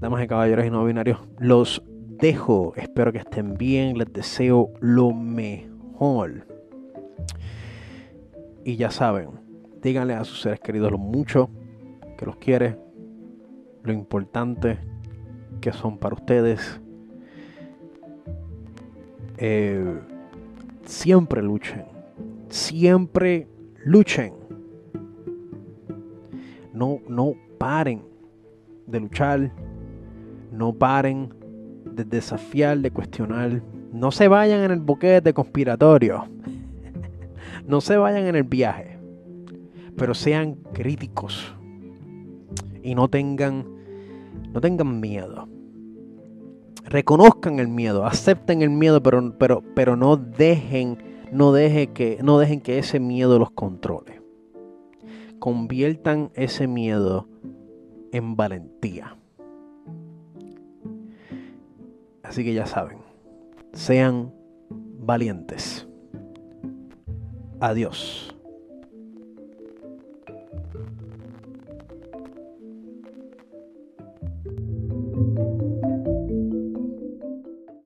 damas 0.01 0.23
y 0.23 0.29
caballeros 0.29 0.67
y 0.67 0.71
no 0.71 0.85
binarios, 0.85 1.19
los 1.39 1.83
dejo. 2.19 2.75
Espero 2.77 3.13
que 3.13 3.19
estén 3.19 3.57
bien, 3.57 3.97
les 3.97 4.13
deseo 4.13 4.71
lo 4.81 5.13
mejor. 5.13 6.47
Y 8.65 8.77
ya 8.77 8.91
saben, 8.91 9.31
díganle 9.83 10.15
a 10.15 10.25
sus 10.25 10.41
seres 10.43 10.61
queridos 10.61 10.93
lo 10.93 10.99
mucho 10.99 11.49
que 12.19 12.27
los 12.27 12.37
quiere, 12.37 12.77
lo 13.85 13.93
importante 13.93 14.79
que 15.61 15.73
son 15.73 15.99
para 15.99 16.15
ustedes. 16.15 16.81
Eh, 19.39 20.01
siempre 20.85 21.43
luchen, 21.43 21.85
siempre 22.49 23.47
luchen. 23.85 24.35
No, 26.73 27.01
no 27.09 27.35
paren 27.59 28.03
de 28.87 29.01
luchar, 29.01 29.53
no 30.53 30.73
paren 30.73 31.38
de 31.99 32.05
desafiar, 32.05 32.79
de 32.79 32.91
cuestionar. 32.93 33.61
No 33.93 34.13
se 34.13 34.29
vayan 34.29 34.61
en 34.61 34.71
el 34.71 34.81
boquete 34.81 35.35
conspiratorio. 35.35 36.25
no 37.67 37.81
se 37.81 37.97
vayan 37.97 38.27
en 38.27 38.37
el 38.37 38.45
viaje. 38.45 38.99
Pero 39.97 40.15
sean 40.15 40.55
críticos. 40.73 41.55
Y 42.83 42.95
no 42.95 43.09
tengan, 43.09 43.67
no 44.53 44.61
tengan 44.61 45.01
miedo. 45.01 45.49
Reconozcan 46.85 47.59
el 47.59 47.69
miedo, 47.69 48.07
acepten 48.07 48.63
el 48.63 48.71
miedo, 48.71 49.03
pero, 49.03 49.37
pero, 49.37 49.63
pero 49.75 49.97
no 49.97 50.17
dejen, 50.17 50.97
no, 51.33 51.53
que, 51.53 52.19
no 52.23 52.39
dejen 52.39 52.61
que 52.61 52.79
ese 52.79 53.01
miedo 53.01 53.39
los 53.39 53.51
controle. 53.51 54.23
Conviertan 55.39 56.31
ese 56.35 56.67
miedo 56.67 57.29
en 58.13 58.37
valentía. 58.37 59.18
Así 62.29 62.45
que 62.45 62.53
ya 62.53 62.67
saben, 62.67 62.99
sean 63.73 64.33
valientes. 64.99 65.89
Adiós. 67.59 68.38